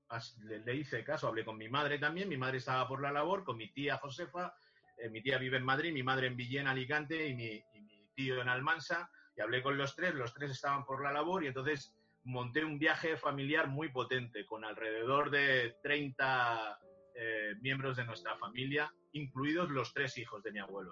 le 0.44 0.76
hice 0.76 1.04
caso, 1.04 1.28
hablé 1.28 1.44
con 1.44 1.58
mi 1.58 1.68
madre 1.68 2.00
también, 2.00 2.30
mi 2.30 2.38
madre 2.38 2.58
estaba 2.58 2.88
por 2.88 3.02
la 3.02 3.12
labor, 3.12 3.44
con 3.44 3.58
mi 3.58 3.72
tía 3.72 3.98
Josefa, 3.98 4.56
eh, 5.02 5.10
mi 5.10 5.22
tía 5.22 5.38
vive 5.38 5.58
en 5.58 5.66
Madrid, 5.66 5.94
mi 5.94 6.04
madre 6.04 6.28
en 6.28 6.36
Villena, 6.36 6.72
Alicante 6.72 7.28
y 7.28 7.36
mi, 7.36 7.64
tío 8.14 8.42
en 8.42 8.50
Almansa. 8.50 9.10
Y 9.36 9.42
hablé 9.42 9.64
con 9.64 9.78
los 9.78 9.96
tres, 9.96 10.14
los 10.14 10.34
tres 10.34 10.52
estaban 10.52 10.86
por 10.86 11.04
la 11.04 11.12
labor 11.12 11.44
y 11.44 11.48
entonces 11.48 11.96
monté 12.24 12.64
un 12.64 12.78
viaje 12.78 13.18
familiar 13.18 13.68
muy 13.68 13.90
potente 13.90 14.46
con 14.46 14.64
alrededor 14.64 15.32
de 15.32 15.76
30 15.82 16.80
eh, 17.16 17.56
miembros 17.62 17.98
de 17.98 18.06
nuestra 18.06 18.38
familia, 18.38 18.94
incluidos 19.14 19.70
los 19.70 19.94
tres 19.94 20.18
hijos 20.18 20.44
de 20.44 20.52
mi 20.52 20.60
abuelo 20.60 20.92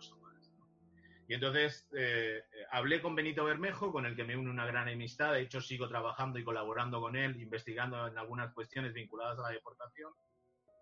Y 1.27 1.33
entonces 1.33 1.87
eh, 1.95 2.41
hablé 2.71 3.01
con 3.01 3.15
Benito 3.15 3.43
Bermejo, 3.43 3.91
con 3.91 4.05
el 4.05 4.15
que 4.15 4.23
me 4.23 4.37
une 4.37 4.49
una 4.49 4.65
gran 4.65 4.87
amistad. 4.87 5.33
De 5.33 5.41
hecho, 5.41 5.61
sigo 5.61 5.87
trabajando 5.87 6.39
y 6.39 6.43
colaborando 6.43 6.99
con 7.01 7.15
él, 7.15 7.39
investigando 7.39 8.07
en 8.07 8.17
algunas 8.17 8.53
cuestiones 8.53 8.93
vinculadas 8.93 9.37
a 9.39 9.43
la 9.43 9.49
deportación. 9.49 10.11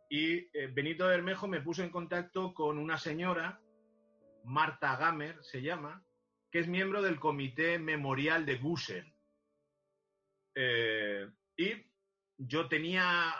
Y 0.10 0.50
eh, 0.58 0.68
Benito 0.72 1.08
Bermejo 1.08 1.48
me 1.48 1.62
puso 1.62 1.84
en 1.84 1.90
contacto 1.90 2.54
con 2.54 2.78
una 2.78 2.98
señora, 2.98 3.60
Marta 4.44 4.96
Gamer 4.96 5.44
se 5.44 5.62
llama, 5.62 6.04
que 6.50 6.60
es 6.60 6.68
miembro 6.68 7.02
del 7.02 7.20
Comité 7.20 7.78
Memorial 7.78 8.46
de 8.46 8.56
Gusen. 8.58 9.14
Eh, 10.56 11.30
y 11.58 11.86
yo 12.38 12.68
tenía 12.68 13.34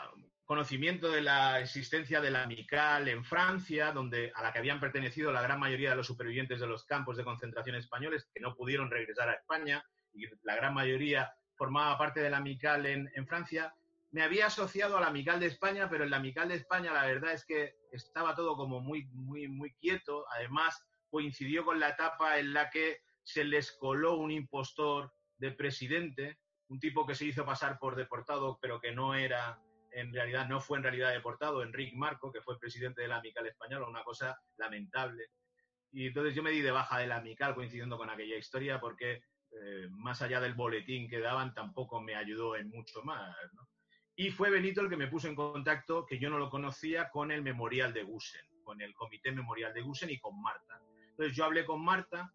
conocimiento 0.44 1.10
de 1.10 1.22
la 1.22 1.60
existencia 1.60 2.20
de 2.20 2.30
la 2.30 2.42
Amical 2.42 3.08
en 3.08 3.24
Francia, 3.24 3.92
donde, 3.92 4.32
a 4.34 4.42
la 4.42 4.52
que 4.52 4.58
habían 4.58 4.80
pertenecido 4.80 5.32
la 5.32 5.42
gran 5.42 5.60
mayoría 5.60 5.90
de 5.90 5.96
los 5.96 6.06
supervivientes 6.06 6.60
de 6.60 6.66
los 6.66 6.84
campos 6.84 7.16
de 7.16 7.24
concentración 7.24 7.76
españoles 7.76 8.28
que 8.32 8.40
no 8.40 8.54
pudieron 8.54 8.90
regresar 8.90 9.28
a 9.28 9.34
España, 9.34 9.84
y 10.12 10.26
la 10.42 10.56
gran 10.56 10.74
mayoría 10.74 11.32
formaba 11.54 11.98
parte 11.98 12.20
de 12.20 12.30
la 12.30 12.38
Amical 12.38 12.86
en, 12.86 13.10
en 13.14 13.26
Francia. 13.26 13.74
Me 14.10 14.22
había 14.22 14.46
asociado 14.46 14.96
a 14.96 15.00
la 15.00 15.08
Amical 15.08 15.40
de 15.40 15.46
España, 15.46 15.88
pero 15.90 16.04
en 16.04 16.10
la 16.10 16.16
Amical 16.16 16.48
de 16.48 16.54
España 16.54 16.92
la 16.92 17.06
verdad 17.06 17.32
es 17.32 17.44
que 17.44 17.74
estaba 17.92 18.34
todo 18.34 18.56
como 18.56 18.80
muy, 18.80 19.06
muy, 19.12 19.48
muy 19.48 19.74
quieto. 19.74 20.24
Además, 20.34 20.82
coincidió 21.10 21.64
con 21.64 21.78
la 21.78 21.90
etapa 21.90 22.38
en 22.38 22.52
la 22.52 22.70
que 22.70 23.00
se 23.22 23.44
les 23.44 23.72
coló 23.72 24.16
un 24.16 24.30
impostor 24.30 25.12
de 25.36 25.52
presidente, 25.52 26.38
un 26.68 26.80
tipo 26.80 27.06
que 27.06 27.14
se 27.14 27.26
hizo 27.26 27.44
pasar 27.44 27.78
por 27.78 27.96
deportado, 27.96 28.58
pero 28.60 28.80
que 28.80 28.92
no 28.92 29.14
era 29.14 29.60
en 29.92 30.12
realidad 30.12 30.48
no 30.48 30.60
fue 30.60 30.78
en 30.78 30.84
realidad 30.84 31.12
deportado, 31.12 31.62
Enrique 31.62 31.96
Marco, 31.96 32.32
que 32.32 32.42
fue 32.42 32.58
presidente 32.58 33.02
de 33.02 33.08
la 33.08 33.16
Amical 33.18 33.46
Española, 33.46 33.88
una 33.88 34.04
cosa 34.04 34.38
lamentable. 34.56 35.28
Y 35.90 36.06
entonces 36.08 36.34
yo 36.34 36.42
me 36.42 36.50
di 36.50 36.60
de 36.60 36.70
baja 36.70 36.98
de 36.98 37.06
la 37.06 37.16
Amical 37.16 37.54
coincidiendo 37.54 37.96
con 37.96 38.10
aquella 38.10 38.36
historia 38.36 38.78
porque 38.80 39.22
eh, 39.50 39.88
más 39.90 40.20
allá 40.20 40.40
del 40.40 40.54
boletín 40.54 41.08
que 41.08 41.20
daban 41.20 41.54
tampoco 41.54 42.00
me 42.00 42.14
ayudó 42.14 42.56
en 42.56 42.68
mucho 42.68 43.02
más. 43.02 43.34
Y 44.18 44.32
fue 44.32 44.50
Benito 44.50 44.80
el 44.80 44.88
que 44.90 44.96
me 44.96 45.06
puso 45.06 45.28
en 45.28 45.36
contacto, 45.36 46.04
que 46.04 46.18
yo 46.18 46.28
no 46.28 46.38
lo 46.38 46.50
conocía, 46.50 47.08
con 47.08 47.30
el 47.30 47.40
Memorial 47.40 47.92
de 47.92 48.02
Gusen, 48.02 48.44
con 48.64 48.80
el 48.80 48.92
Comité 48.92 49.30
Memorial 49.30 49.72
de 49.72 49.80
Gusen 49.80 50.10
y 50.10 50.18
con 50.18 50.42
Marta. 50.42 50.82
Entonces 51.10 51.36
yo 51.36 51.44
hablé 51.44 51.64
con 51.64 51.84
Marta 51.84 52.34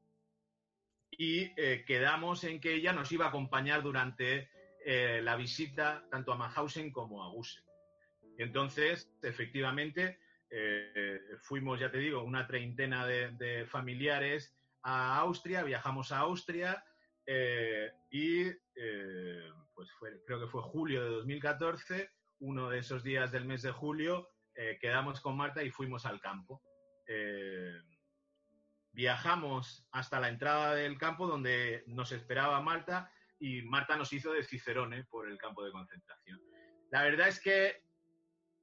y 1.12 1.52
eh, 1.58 1.84
quedamos 1.86 2.46
en 2.46 2.62
que 2.62 2.74
ella 2.74 2.94
nos 2.94 3.12
iba 3.12 3.26
a 3.26 3.28
acompañar 3.28 3.84
durante 3.84 4.50
eh, 4.86 5.20
la 5.22 5.36
visita 5.36 6.06
tanto 6.10 6.32
a 6.32 6.38
Mannhausen 6.38 6.90
como 6.90 7.22
a 7.22 7.28
Gusen. 7.32 7.66
Entonces, 8.38 9.12
efectivamente, 9.22 10.20
eh, 10.50 11.20
fuimos, 11.42 11.82
ya 11.82 11.92
te 11.92 11.98
digo, 11.98 12.24
una 12.24 12.48
treintena 12.48 13.06
de, 13.06 13.66
familiares 13.68 14.56
a 14.84 15.18
Austria, 15.18 15.64
viajamos 15.64 16.14
a 16.14 16.20
Austria 16.20 16.82
y 18.10 18.46
pues 20.00 20.22
creo 20.26 20.40
que 20.40 20.48
fue 20.48 20.62
julio 20.62 21.04
de 21.04 21.10
2014, 21.10 22.10
uno 22.40 22.70
de 22.70 22.80
esos 22.80 23.04
días 23.04 23.32
del 23.32 23.46
mes 23.46 23.62
de 23.62 23.72
julio, 23.72 24.30
quedamos 24.80 25.22
con 25.22 25.38
Marta 25.38 25.64
y 25.64 25.70
fuimos 25.72 26.06
al 26.06 26.20
campo. 26.20 26.62
viajamos 28.92 29.88
hasta 29.92 30.20
la 30.20 30.30
entrada 30.30 30.76
del 30.76 30.98
campo 30.98 31.28
donde 31.28 31.84
nos 31.88 32.12
esperaba 32.12 32.62
Marta 32.62 33.12
y 33.40 33.62
Marta 33.64 33.98
nos 33.98 34.14
hizo 34.14 34.32
de 34.32 34.44
Cicerone 34.44 35.04
por 35.06 35.28
el 35.28 35.38
campo 35.38 35.64
de 35.66 35.72
concentración. 35.72 36.40
La 36.92 37.04
verdad 37.04 37.28
es 37.28 37.42
que, 37.42 37.84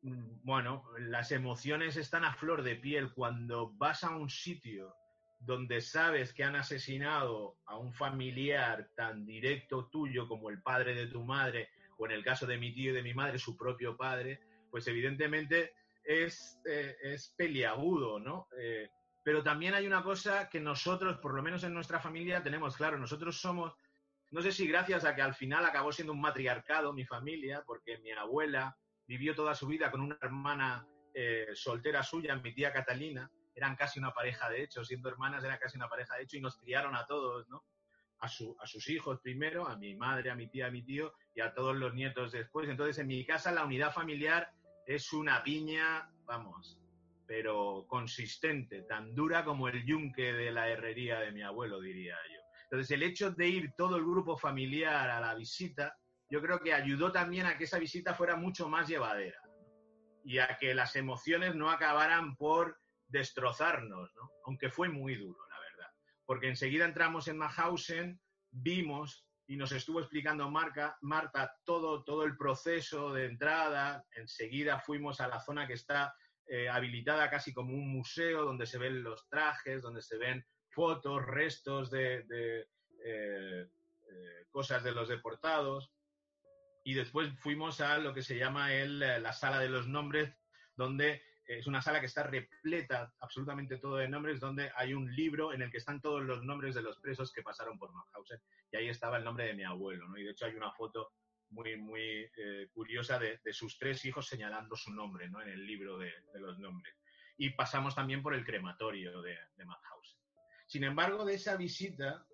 mm, 0.03 0.41
bueno, 0.43 0.85
las 0.99 1.33
emociones 1.33 1.97
están 1.97 2.25
a 2.25 2.33
flor 2.35 2.63
de 2.63 2.77
piel 2.77 3.13
cuando 3.13 3.73
vas 3.75 4.05
a 4.05 4.17
un 4.17 4.31
sitio 4.31 4.95
donde 5.41 5.81
sabes 5.81 6.33
que 6.33 6.45
han 6.45 6.55
asesinado 6.55 7.57
a 7.67 7.77
un 7.77 7.93
familiar 7.93 8.91
tan 8.95 9.27
directo 9.27 9.89
tuyo 9.89 10.29
como 10.29 10.51
el 10.51 10.63
padre 10.63 10.95
de 10.95 11.07
tu 11.07 11.25
madre, 11.25 11.71
o 11.99 12.07
en 12.07 12.13
el 12.13 12.25
caso 12.25 12.47
de 12.47 12.59
mi 12.59 12.73
tío 12.73 12.93
y 12.93 12.95
de 12.95 13.03
mi 13.03 13.15
madre, 13.15 13.39
su 13.39 13.57
propio 13.57 13.97
padre, 13.97 14.41
pues 14.71 14.87
evidentemente 14.87 15.75
es, 16.05 16.61
eh, 16.65 16.97
es 17.03 17.35
peliagudo, 17.37 18.21
¿no? 18.21 18.49
Eh, 18.59 18.89
pero 19.23 19.43
también 19.43 19.75
hay 19.75 19.87
una 19.87 20.03
cosa 20.03 20.49
que 20.49 20.61
nosotros, 20.61 21.19
por 21.19 21.35
lo 21.35 21.43
menos 21.43 21.65
en 21.65 21.75
nuestra 21.75 22.01
familia, 22.01 22.43
tenemos 22.43 22.77
claro. 22.77 22.99
Nosotros 22.99 23.39
somos 23.39 23.75
no 24.31 24.43
sé 24.43 24.53
si 24.53 24.67
gracias 24.69 25.05
a 25.05 25.15
que 25.15 25.23
al 25.23 25.35
final 25.35 25.65
acabó 25.65 25.91
siendo 25.93 26.13
un 26.13 26.21
matriarcado 26.21 26.93
mi 26.93 27.05
familia, 27.05 27.65
porque 27.67 27.99
mi 27.99 28.13
abuela 28.13 28.77
vivió 29.07 29.35
toda 29.35 29.55
su 29.57 29.67
vida 29.67 29.91
con 29.91 30.01
una 30.01 30.19
hermana 30.23 30.87
eh, 31.13 31.49
soltera 31.55 32.03
suya, 32.05 32.37
mi 32.37 32.55
tía 32.55 32.73
Catalina, 32.73 33.29
eran 33.55 33.77
casi 33.77 33.99
una 33.99 34.13
pareja 34.13 34.49
de 34.49 34.63
hecho, 34.63 34.85
siendo 34.85 35.09
hermanas 35.09 35.45
era 35.45 35.59
casi 35.59 35.77
una 35.77 35.89
pareja 35.89 36.17
de 36.17 36.23
hecho 36.23 36.37
y 36.37 36.41
nos 36.41 36.57
criaron 36.57 36.95
a 36.97 37.07
todos, 37.07 37.49
¿no? 37.49 37.65
A, 38.21 38.27
a 38.27 38.67
sus 38.67 38.89
hijos 38.91 39.21
primero, 39.21 39.67
a 39.67 39.77
mi 39.77 39.95
madre, 39.95 40.31
a 40.31 40.35
mi 40.35 40.49
tía, 40.49 40.67
a 40.67 40.71
mi 40.71 40.83
tío 40.83 41.15
y 41.35 41.41
a 41.41 41.55
todos 41.55 41.75
los 41.75 41.95
nietos 41.95 42.33
después. 42.33 42.69
Entonces 42.69 42.99
en 42.99 43.07
mi 43.07 43.25
casa 43.25 43.53
la 43.53 43.65
unidad 43.65 43.93
familiar 43.93 44.53
es 44.87 45.13
una 45.13 45.43
piña, 45.43 46.11
vamos, 46.27 46.79
pero 47.31 47.87
consistente, 47.87 48.83
tan 48.83 49.15
dura 49.15 49.45
como 49.45 49.69
el 49.69 49.87
yunque 49.87 50.33
de 50.33 50.51
la 50.51 50.69
herrería 50.69 51.21
de 51.21 51.31
mi 51.31 51.43
abuelo, 51.43 51.81
diría 51.81 52.17
yo. 52.29 52.41
Entonces, 52.65 52.91
el 52.91 53.05
hecho 53.05 53.31
de 53.31 53.49
ir 53.49 53.73
todo 53.77 53.95
el 53.97 54.03
grupo 54.03 54.37
familiar 54.37 55.09
a 55.09 55.21
la 55.21 55.37
visita, 55.37 55.97
yo 56.29 56.43
creo 56.43 56.59
que 56.59 56.75
ayudó 56.75 57.13
también 57.13 57.47
a 57.47 57.57
que 57.57 57.65
esa 57.65 57.79
visita 57.79 58.15
fuera 58.15 58.35
mucho 58.35 58.69
más 58.69 58.89
llevadera 58.89 59.41
y 60.25 60.39
a 60.39 60.57
que 60.59 60.75
las 60.75 60.97
emociones 60.97 61.55
no 61.55 61.71
acabaran 61.71 62.35
por 62.35 62.80
destrozarnos, 63.11 64.15
¿no? 64.15 64.31
aunque 64.45 64.71
fue 64.71 64.89
muy 64.89 65.17
duro, 65.17 65.39
la 65.49 65.61
verdad. 65.61 65.93
Porque 66.25 66.49
enseguida 66.49 66.85
entramos 66.85 67.29
en 67.29 67.39
Mahausen, 67.39 68.21
vimos 68.51 69.27
y 69.47 69.57
nos 69.57 69.73
estuvo 69.73 69.99
explicando 69.99 70.49
Marca, 70.49 70.97
Marta 71.01 71.53
todo, 71.65 72.05
todo 72.05 72.25
el 72.25 72.37
proceso 72.37 73.13
de 73.13 73.27
entrada. 73.27 74.05
Enseguida 74.15 74.79
fuimos 74.79 75.21
a 75.21 75.27
la 75.27 75.41
zona 75.41 75.67
que 75.67 75.73
está 75.73 76.15
eh, 76.47 76.69
habilitada 76.69 77.29
casi 77.29 77.53
como 77.53 77.75
un 77.75 77.93
museo, 77.93 78.45
donde 78.45 78.67
se 78.67 78.79
ven 78.79 79.03
los 79.03 79.29
trajes, 79.29 79.83
donde 79.83 80.03
se 80.03 80.19
ven 80.19 80.47
fotos, 80.69 81.25
restos 81.25 81.91
de, 81.91 82.25
eh, 82.29 82.67
eh, 83.05 84.47
cosas 84.51 84.85
de 84.85 84.93
los 84.93 85.09
deportados. 85.09 85.93
Y 86.85 86.95
después 86.95 87.29
fuimos 87.41 87.81
a 87.81 87.99
lo 87.99 88.15
que 88.15 88.23
se 88.23 88.39
llama 88.39 88.73
el, 88.73 89.01
la 89.01 89.33
sala 89.33 89.59
de 89.59 89.69
los 89.69 89.89
nombres, 89.89 90.33
donde 90.77 91.23
es 91.59 91.67
una 91.67 91.83
sala 91.83 92.01
que 92.01 92.07
está 92.07 92.23
repleta 92.23 93.13
absolutamente 93.19 93.79
todo 93.79 93.97
de 93.97 94.09
nombres, 94.09 94.39
donde 94.39 94.71
hay 94.77 94.95
un 94.95 95.13
libro 95.15 95.53
en 95.53 95.63
el 95.63 95.71
que 95.71 95.79
están 95.79 96.01
todos 96.01 96.23
los 96.23 96.45
nombres 96.45 96.75
de 96.75 96.83
los 96.83 96.99
presos 96.99 97.33
que 97.33 97.43
pasaron 97.43 97.79
por 97.79 97.93
Mauthausen. 97.93 98.41
Y 98.71 98.77
ahí 98.77 98.89
estaba 98.89 99.17
el 99.17 99.25
nombre 99.25 99.47
de 99.47 99.55
mi 99.55 99.65
abuelo, 99.65 100.09
¿no? 100.09 100.17
Y 100.17 100.23
de 100.23 100.31
hecho 100.31 100.47
hay 100.47 100.55
una 100.55 100.71
foto 100.71 101.13
muy, 101.51 101.77
muy 101.77 102.31
curiosa 102.73 103.19
de, 103.19 103.41
sus 103.53 103.77
tres 103.79 104.05
hijos 104.05 104.29
señalando 104.29 104.77
su 104.77 104.93
nombre, 104.93 105.29
¿no? 105.29 105.43
En 105.43 105.49
el 105.49 105.67
libro 105.67 105.99
de, 105.99 106.13
los 106.35 106.59
nombres. 106.61 106.95
Y 107.37 107.51
pasamos 107.51 107.95
también 107.95 108.23
por 108.23 108.35
el 108.35 108.45
crematorio 108.45 109.21
de, 109.21 109.37
de 109.57 109.65
Mauthausen. 109.65 110.21
Sin 110.67 110.85
embargo, 110.85 111.25
de 111.25 111.35
esa 111.35 111.57
visita, 111.57 112.25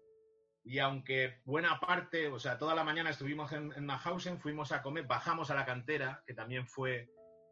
y 0.62 0.78
aunque 0.78 1.40
buena 1.44 1.80
parte, 1.80 2.28
o 2.28 2.38
sea, 2.38 2.58
toda 2.58 2.74
la 2.74 2.84
mañana 2.84 3.10
estuvimos 3.10 3.50
en, 3.52 3.72
en 3.72 4.40
fuimos 4.40 4.72
a 4.72 4.82
comer, 4.82 5.06
bajamos 5.06 5.50
a 5.50 5.54
la 5.54 5.64
cantera, 5.64 6.22
que 6.26 6.34
también 6.34 6.66
fue 6.66 7.08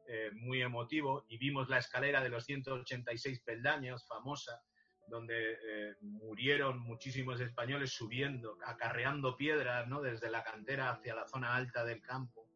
eh, 0.07 0.31
muy 0.33 0.63
emotivo, 0.63 1.25
y 1.29 1.39
vimos 1.39 1.69
la 1.69 1.79
escalera 1.79 2.23
de 2.23 2.29
los 2.29 2.45
186 2.45 3.41
peldaños, 3.41 4.07
famosa, 4.07 4.63
donde 5.07 5.53
eh, 5.53 5.97
murieron 6.01 6.79
muchísimos 6.81 7.41
españoles 7.41 7.93
subiendo, 7.93 8.59
acarreando 8.67 9.37
piedras, 9.37 9.87
¿no? 9.89 10.01
Desde 10.01 10.31
la 10.31 10.43
cantera 10.43 10.91
hacia 10.91 11.15
la 11.15 11.27
zona 11.27 11.55
alta 11.55 11.85
del 11.85 12.01
campo. 12.01 12.49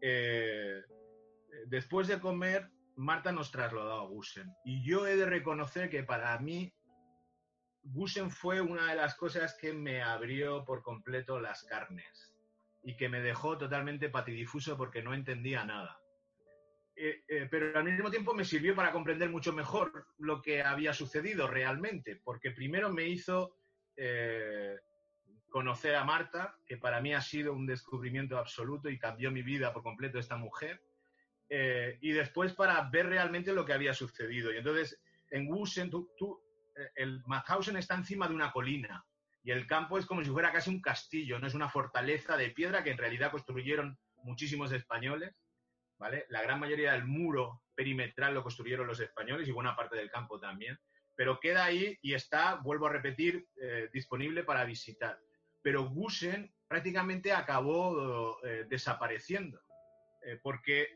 Eh, 0.00 0.82
después 1.66 2.08
de 2.08 2.20
comer, 2.20 2.70
Marta 2.96 3.32
nos 3.32 3.50
trasladó 3.50 3.92
a 3.94 4.06
Gusen. 4.06 4.52
Y 4.64 4.82
yo 4.82 5.06
he 5.06 5.16
de 5.16 5.26
reconocer 5.26 5.88
que 5.88 6.02
para 6.02 6.38
mí 6.38 6.72
Gusen 7.82 8.30
fue 8.30 8.60
una 8.60 8.90
de 8.90 8.96
las 8.96 9.14
cosas 9.14 9.56
que 9.58 9.72
me 9.72 10.02
abrió 10.02 10.64
por 10.64 10.82
completo 10.82 11.40
las 11.40 11.64
carnes 11.64 12.34
y 12.82 12.96
que 12.96 13.08
me 13.08 13.20
dejó 13.20 13.56
totalmente 13.56 14.08
patidifuso 14.08 14.76
porque 14.76 15.02
no 15.02 15.14
entendía 15.14 15.64
nada. 15.64 16.00
Eh, 17.00 17.22
eh, 17.28 17.46
pero 17.48 17.78
al 17.78 17.84
mismo 17.84 18.10
tiempo 18.10 18.34
me 18.34 18.44
sirvió 18.44 18.74
para 18.74 18.90
comprender 18.90 19.30
mucho 19.30 19.52
mejor 19.52 20.08
lo 20.18 20.42
que 20.42 20.64
había 20.64 20.92
sucedido 20.92 21.46
realmente, 21.46 22.16
porque 22.16 22.50
primero 22.50 22.92
me 22.92 23.06
hizo 23.06 23.54
eh, 23.96 24.76
conocer 25.48 25.94
a 25.94 26.02
Marta, 26.02 26.58
que 26.66 26.76
para 26.76 27.00
mí 27.00 27.14
ha 27.14 27.20
sido 27.20 27.52
un 27.52 27.66
descubrimiento 27.66 28.36
absoluto 28.36 28.90
y 28.90 28.98
cambió 28.98 29.30
mi 29.30 29.42
vida 29.42 29.72
por 29.72 29.84
completo 29.84 30.18
esta 30.18 30.36
mujer, 30.36 30.82
y 31.50 32.12
después 32.12 32.52
para 32.52 32.90
ver 32.90 33.06
realmente 33.06 33.54
lo 33.54 33.64
que 33.64 33.72
había 33.72 33.94
sucedido. 33.94 34.52
Y 34.52 34.58
entonces, 34.58 35.00
en 35.30 35.46
Gusen, 35.46 35.88
tú, 35.88 36.42
el 36.94 37.22
Mauthausen 37.24 37.78
está 37.78 37.94
encima 37.94 38.28
de 38.28 38.34
una 38.34 38.52
colina 38.52 39.02
y 39.42 39.50
el 39.50 39.66
campo 39.66 39.96
es 39.96 40.04
como 40.04 40.22
si 40.22 40.28
fuera 40.28 40.52
casi 40.52 40.68
un 40.68 40.82
castillo, 40.82 41.38
no 41.38 41.46
es 41.46 41.54
una 41.54 41.70
fortaleza 41.70 42.36
de 42.36 42.50
piedra 42.50 42.84
que 42.84 42.90
en 42.90 42.98
realidad 42.98 43.30
construyeron 43.30 43.98
muchísimos 44.24 44.72
españoles, 44.72 45.34
¿vale? 45.98 46.26
La 46.28 46.42
gran 46.42 46.60
mayoría 46.60 46.92
del 46.92 47.04
muro 47.04 47.62
perimetral 47.74 48.34
lo 48.34 48.42
construyeron 48.42 48.86
los 48.86 49.00
españoles 49.00 49.46
y 49.48 49.52
buena 49.52 49.76
parte 49.76 49.96
del 49.96 50.10
campo 50.10 50.40
también, 50.40 50.78
pero 51.14 51.40
queda 51.40 51.64
ahí 51.64 51.98
y 52.02 52.14
está, 52.14 52.56
vuelvo 52.56 52.86
a 52.86 52.92
repetir, 52.92 53.46
eh, 53.60 53.88
disponible 53.92 54.44
para 54.44 54.64
visitar. 54.64 55.18
Pero 55.62 55.88
Gusen 55.88 56.52
prácticamente 56.68 57.32
acabó 57.32 58.38
eh, 58.44 58.66
desapareciendo, 58.68 59.60
eh, 60.22 60.38
porque 60.42 60.88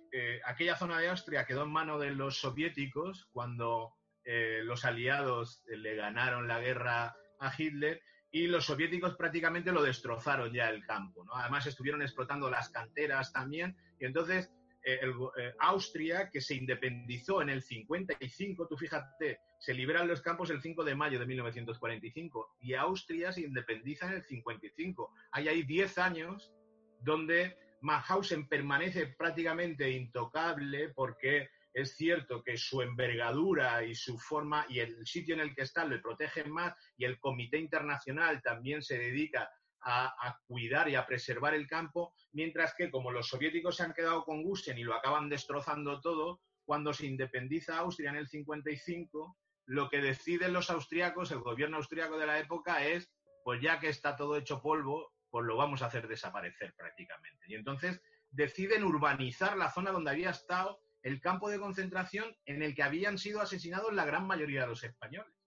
aquella 0.44 0.76
zona 0.76 0.98
de 0.98 1.09
Austria 1.09 1.44
quedó 1.44 1.64
en 1.64 1.70
manos 1.70 2.00
de 2.00 2.11
los 2.11 2.38
soviéticos 2.38 3.28
cuando 3.32 3.94
los 4.24 4.84
aliados 4.84 5.64
le 5.66 5.96
ganaron 5.96 6.46
la 6.46 6.61
guerra 6.61 7.16
a 7.40 7.53
Hitler 7.59 8.00
y 8.30 8.46
los 8.46 8.66
soviéticos 8.66 9.16
prácticamente 9.16 9.72
lo 9.72 9.82
destrozaron 9.82 10.53
ya 10.53 10.70
el 10.70 10.86
campo. 10.86 11.26
Además 11.34 11.66
estuvieron 11.66 12.03
explotando 12.03 12.48
las 12.48 12.70
canteras 12.70 13.32
también 13.32 13.76
y 13.98 14.07
entonces 14.07 14.53
eh, 14.85 15.01
eh, 15.03 15.55
Austria, 15.61 16.28
que 16.30 16.41
se 16.41 16.55
independizó 16.55 17.41
en 17.41 17.51
el 17.51 17.62
55, 17.62 18.66
tú 18.66 18.76
fíjate, 18.76 19.41
se 19.59 19.74
liberan 19.74 20.09
los 20.09 20.20
campos 20.20 20.51
el 20.51 20.61
5 20.61 20.83
de 20.85 20.95
mayo 20.95 21.18
de 21.18 21.26
1945 21.26 22.57
y 22.61 22.74
Austria 22.74 23.33
se 23.33 23.43
independiza 23.43 24.07
en 24.07 24.14
el 24.14 24.24
55. 24.24 25.12
Hay 25.30 25.49
ahí 25.49 25.62
10 25.62 25.99
años 25.99 26.53
donde 27.01 27.57
Mauthausen 27.80 28.49
permanece 28.49 29.07
prácticamente 29.07 29.91
intocable 29.91 30.89
porque 30.91 31.49
es 31.74 31.97
cierto 31.97 32.43
que 32.43 32.57
su 32.57 32.83
envergadura 32.83 33.85
y 33.85 33.95
su 33.95 34.18
forma 34.18 34.66
y 34.68 34.80
el 34.80 35.07
sitio 35.07 35.35
en 35.35 35.41
el 35.41 35.55
que 35.55 35.62
está 35.62 35.85
le 35.85 35.99
protegen 35.99 36.51
más 36.51 36.74
y 36.97 37.05
el 37.05 37.18
Comité 37.18 37.59
Internacional 37.59 38.43
también 38.43 38.83
se 38.83 38.99
dedica 38.99 39.51
a, 39.85 40.39
cuidar 40.47 40.89
y 40.89 40.95
a 40.95 41.07
preservar 41.07 41.55
el 41.55 41.66
campo, 41.66 42.14
mientras 42.33 42.74
que 42.74 42.91
como 42.91 43.11
los 43.11 43.28
soviéticos 43.28 43.76
se 43.76 43.83
han 43.83 43.93
quedado 43.93 44.24
con 44.24 44.43
Gusen 44.43 44.78
y 44.78 44.85
lo 44.85 44.95
acaban 44.95 45.28
destrozando 45.28 46.01
todo, 46.01 46.41
cuando 46.64 46.93
se 46.93 47.07
independiza 47.07 47.78
Austria 47.78 48.11
en 48.11 48.16
el 48.16 48.28
55, 48.28 49.37
lo 49.66 49.89
que 49.89 50.01
deciden 50.01 50.53
los 50.53 50.70
austriacos, 50.70 51.30
el 51.33 51.41
gobierno 51.41 51.78
austriaco 51.78 52.18
de 52.18 52.26
la 52.26 52.39
época 52.39 52.87
es, 52.87 53.11
pues 53.45 53.61
ya 53.61 53.80
que 53.80 53.89
está 53.89 54.16
todo 54.16 54.37
hecho 54.37 54.62
polvo, 54.62 55.12
pues 55.30 55.47
lo 55.47 55.57
vamos 55.57 55.83
a 55.83 55.87
hacer 55.87 56.07
desaparecer 56.07 56.74
prácticamente. 56.76 57.47
Y 57.49 57.55
entonces 57.55 58.01
deciden 58.30 58.85
urbanizar 58.85 59.57
la 59.57 59.70
zona 59.70 59.91
donde 59.91 60.11
había 60.11 60.30
estado 60.30 60.80
el 61.03 61.20
campo 61.20 61.51
de 61.51 61.59
concentración 61.59 62.37
en 62.45 62.62
el 62.62 62.74
que 62.74 62.85
habían 62.85 63.18
sido 63.18 63.41
asesinados 63.41 63.93
la 63.93 64.05
gran 64.05 64.26
mayoría 64.26 64.62
de 64.62 64.68
los 64.68 64.85
españoles 64.85 65.41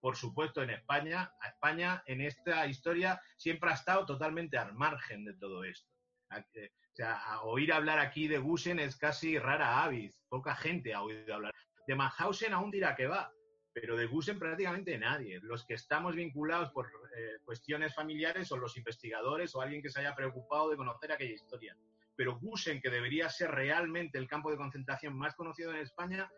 por 0.00 0.16
supuesto, 0.16 0.62
en 0.62 0.70
España, 0.70 1.32
España 1.46 2.02
en 2.06 2.20
esta 2.20 2.66
historia 2.66 3.20
siempre 3.36 3.70
ha 3.70 3.74
estado 3.74 4.06
totalmente 4.06 4.56
al 4.56 4.74
margen 4.74 5.24
de 5.24 5.34
todo 5.34 5.64
esto. 5.64 5.90
O 6.30 6.94
sea, 6.94 7.40
oír 7.42 7.72
hablar 7.72 7.98
aquí 7.98 8.28
de 8.28 8.38
Gusen 8.38 8.78
es 8.78 8.96
casi 8.96 9.38
rara 9.38 9.82
avis, 9.82 10.20
poca 10.28 10.54
gente 10.54 10.94
ha 10.94 11.02
oído 11.02 11.34
hablar. 11.34 11.54
De 11.86 11.94
Mauthausen 11.94 12.52
aún 12.52 12.70
dirá 12.70 12.94
que 12.94 13.06
va, 13.06 13.32
pero 13.72 13.96
de 13.96 14.06
Gusen 14.06 14.38
prácticamente 14.38 14.98
nadie. 14.98 15.40
Los 15.42 15.64
que 15.64 15.74
estamos 15.74 16.14
vinculados 16.14 16.70
por 16.70 16.86
eh, 16.86 17.38
cuestiones 17.44 17.94
familiares 17.94 18.48
son 18.48 18.60
los 18.60 18.76
investigadores 18.76 19.54
o 19.54 19.60
alguien 19.60 19.82
que 19.82 19.90
se 19.90 20.00
haya 20.00 20.14
preocupado 20.14 20.70
de 20.70 20.76
conocer 20.76 21.12
aquella 21.12 21.34
historia. 21.34 21.76
Pero 22.14 22.38
Gusen, 22.38 22.80
que 22.80 22.90
debería 22.90 23.30
ser 23.30 23.52
realmente 23.52 24.18
el 24.18 24.28
campo 24.28 24.50
de 24.50 24.56
concentración 24.56 25.16
más 25.16 25.34
conocido 25.34 25.70
en 25.70 25.78
España, 25.78 26.30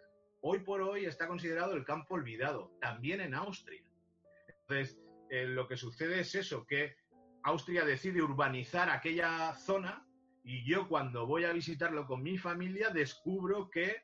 hoy 0.42 0.60
por 0.60 0.82
hoy 0.82 1.04
está 1.04 1.26
considerado 1.26 1.74
el 1.74 1.84
campo 1.84 2.14
olvidado, 2.14 2.72
también 2.80 3.20
en 3.20 3.34
Austria. 3.34 3.82
Entonces, 4.48 4.98
eh, 5.30 5.46
lo 5.46 5.68
que 5.68 5.76
sucede 5.76 6.20
es 6.20 6.34
eso, 6.34 6.66
que 6.66 6.96
Austria 7.42 7.84
decide 7.84 8.22
urbanizar 8.22 8.90
aquella 8.90 9.54
zona 9.54 10.06
y 10.42 10.64
yo 10.64 10.88
cuando 10.88 11.26
voy 11.26 11.44
a 11.44 11.52
visitarlo 11.52 12.06
con 12.06 12.22
mi 12.22 12.38
familia 12.38 12.90
descubro 12.90 13.70
que 13.70 14.02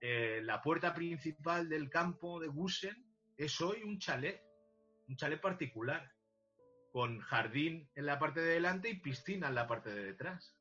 eh, 0.00 0.40
la 0.42 0.62
puerta 0.62 0.94
principal 0.94 1.68
del 1.68 1.90
campo 1.90 2.38
de 2.40 2.48
Gusen 2.48 3.04
es 3.36 3.60
hoy 3.60 3.82
un 3.82 3.98
chalet, 3.98 4.40
un 5.08 5.16
chalet 5.16 5.40
particular, 5.40 6.12
con 6.92 7.20
jardín 7.20 7.88
en 7.94 8.06
la 8.06 8.18
parte 8.18 8.40
de 8.40 8.54
delante 8.54 8.88
y 8.88 8.98
piscina 8.98 9.48
en 9.48 9.54
la 9.54 9.66
parte 9.66 9.90
de 9.90 10.04
detrás. 10.04 10.56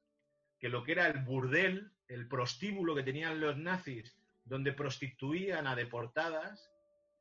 Que 0.60 0.70
lo 0.70 0.84
que 0.84 0.94
era 0.94 1.08
el 1.08 1.24
burdel, 1.24 1.92
el 2.08 2.28
prostíbulo 2.28 2.96
que 2.96 3.04
tenían 3.04 3.40
los 3.40 3.58
nazis 3.58 4.18
donde 4.48 4.74
prostituían 4.74 5.68
a 5.68 5.76
deportadas, 5.76 6.72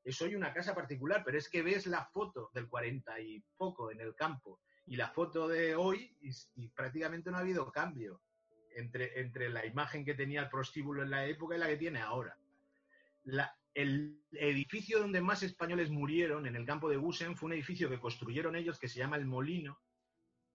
es 0.05 0.21
hoy 0.23 0.37
una 0.37 0.53
casa 0.53 0.75
particular, 0.75 1.23
pero 1.25 1.37
es 1.37 1.49
que 1.49 1.63
ves 1.63 1.87
la 1.87 2.05
foto 2.05 2.51
del 2.55 2.69
40 2.69 3.21
y 3.21 3.43
poco 3.57 3.91
en 3.91 4.01
el 4.01 4.15
campo 4.15 4.61
y 4.87 4.95
la 4.97 5.09
foto 5.09 5.49
de 5.49 5.75
hoy 5.75 6.17
y, 6.21 6.69
prácticamente 6.69 7.31
no 7.31 7.39
ha 7.39 7.41
habido 7.41 7.71
cambio 7.73 8.23
entre, 8.77 9.21
entre, 9.21 9.49
la 9.49 9.67
imagen 9.67 10.05
que 10.05 10.15
tenía 10.15 10.43
el 10.43 10.49
prostíbulo 10.49 11.03
en 11.03 11.11
la 11.11 11.27
época 11.27 11.57
y 11.57 11.59
la 11.59 11.67
que 11.67 11.77
tiene 11.77 12.01
ahora. 12.01 12.39
el 13.75 14.23
edificio 14.31 15.01
donde 15.01 15.21
más 15.21 15.43
españoles 15.43 15.91
murieron 15.91 16.47
en 16.47 16.55
el 16.55 16.65
campo 16.65 16.89
de 16.89 16.97
Gusen 16.97 17.37
fue 17.37 17.49
un 17.49 17.55
edificio 17.55 17.91
que 17.91 17.99
construyeron 17.99 18.55
ellos 18.55 18.79
que 18.79 18.89
se 18.89 19.01
llama 19.01 19.17
El 19.17 19.27
Molino, 19.27 19.81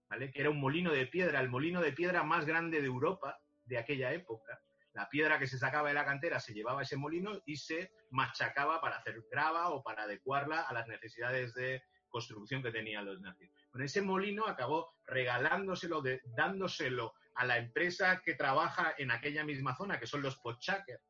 ¿vale? 0.08 0.30
que 0.30 0.40
era 0.40 0.48
un 0.48 0.60
molino 0.60 0.90
de 0.92 1.06
piedra, 1.06 1.40
el 1.40 1.50
molino 1.50 1.82
de 1.82 1.92
piedra 1.92 2.22
más 2.22 2.46
grande 2.46 2.80
de 2.80 2.86
Europa 2.86 3.38
de 3.66 3.76
aquella 3.76 4.12
época 4.14 4.62
la 4.94 5.08
piedra 5.08 5.38
que 5.38 5.46
se 5.46 5.58
sacaba 5.58 5.88
de 5.88 5.94
la 5.94 6.04
cantera 6.04 6.38
se 6.38 6.52
llevaba 6.52 6.80
a 6.80 6.82
ese 6.82 6.96
molino 6.96 7.40
y 7.46 7.56
se 7.56 7.92
machacaba 8.10 8.80
para 8.80 8.96
hacer 8.96 9.24
grava 9.30 9.70
o 9.70 9.82
para 9.82 10.04
adecuarla 10.04 10.62
a 10.62 10.72
las 10.72 10.86
necesidades 10.86 11.54
de 11.54 11.82
construcción 12.08 12.62
que 12.62 12.70
tenían 12.70 13.06
los 13.06 13.20
nazis. 13.20 13.50
Con 13.70 13.82
ese 13.82 14.02
molino 14.02 14.46
acabó 14.46 14.94
regalándoselo, 15.06 16.02
dándoselo 16.36 17.14
a 17.34 17.46
la 17.46 17.58
empresa 17.58 18.20
que 18.22 18.34
trabaja 18.34 18.94
en 18.98 19.10
aquella 19.10 19.44
misma 19.44 19.74
zona, 19.74 19.98
que 19.98 20.06
son 20.06 20.22
los 20.22 20.36
Pochaker. 20.36 21.00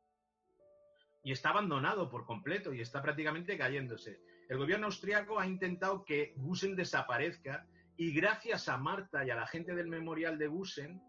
Y 1.24 1.32
está 1.32 1.50
abandonado 1.50 2.08
por 2.08 2.24
completo 2.24 2.72
y 2.72 2.80
está 2.80 3.02
prácticamente 3.02 3.58
cayéndose. 3.58 4.20
El 4.48 4.58
gobierno 4.58 4.86
austriaco 4.86 5.38
ha 5.38 5.46
intentado 5.46 6.04
que 6.04 6.34
Gusen 6.36 6.76
desaparezca 6.76 7.66
y 7.96 8.12
gracias 8.12 8.68
a 8.68 8.76
Marta 8.76 9.24
y 9.24 9.30
a 9.30 9.36
la 9.36 9.46
gente 9.46 9.74
del 9.74 9.88
memorial 9.88 10.38
de 10.38 10.46
Gusen, 10.46 11.00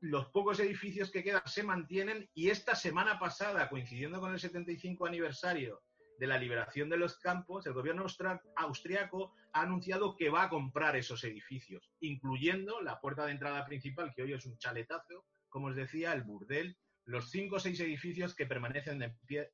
los 0.00 0.28
pocos 0.28 0.58
edificios 0.60 1.10
que 1.10 1.22
quedan 1.22 1.42
se 1.46 1.62
mantienen 1.62 2.28
y 2.34 2.48
esta 2.48 2.74
semana 2.74 3.18
pasada, 3.18 3.68
coincidiendo 3.68 4.18
con 4.18 4.32
el 4.32 4.40
75 4.40 5.06
aniversario 5.06 5.82
de 6.18 6.26
la 6.26 6.38
liberación 6.38 6.88
de 6.88 6.96
los 6.96 7.18
campos, 7.18 7.66
el 7.66 7.74
gobierno 7.74 8.04
austriaco 8.56 9.34
ha 9.52 9.62
anunciado 9.62 10.16
que 10.16 10.30
va 10.30 10.44
a 10.44 10.48
comprar 10.48 10.96
esos 10.96 11.24
edificios, 11.24 11.90
incluyendo 12.00 12.80
la 12.80 13.00
puerta 13.00 13.26
de 13.26 13.32
entrada 13.32 13.64
principal, 13.66 14.12
que 14.14 14.22
hoy 14.22 14.32
es 14.32 14.46
un 14.46 14.56
chaletazo, 14.58 15.26
como 15.48 15.68
os 15.68 15.76
decía, 15.76 16.12
el 16.12 16.22
burdel, 16.22 16.78
los 17.04 17.30
cinco 17.30 17.56
o 17.56 17.60
seis 17.60 17.80
edificios 17.80 18.34
que 18.34 18.46
permanecen 18.46 19.02
en 19.02 19.16
pie 19.26 19.50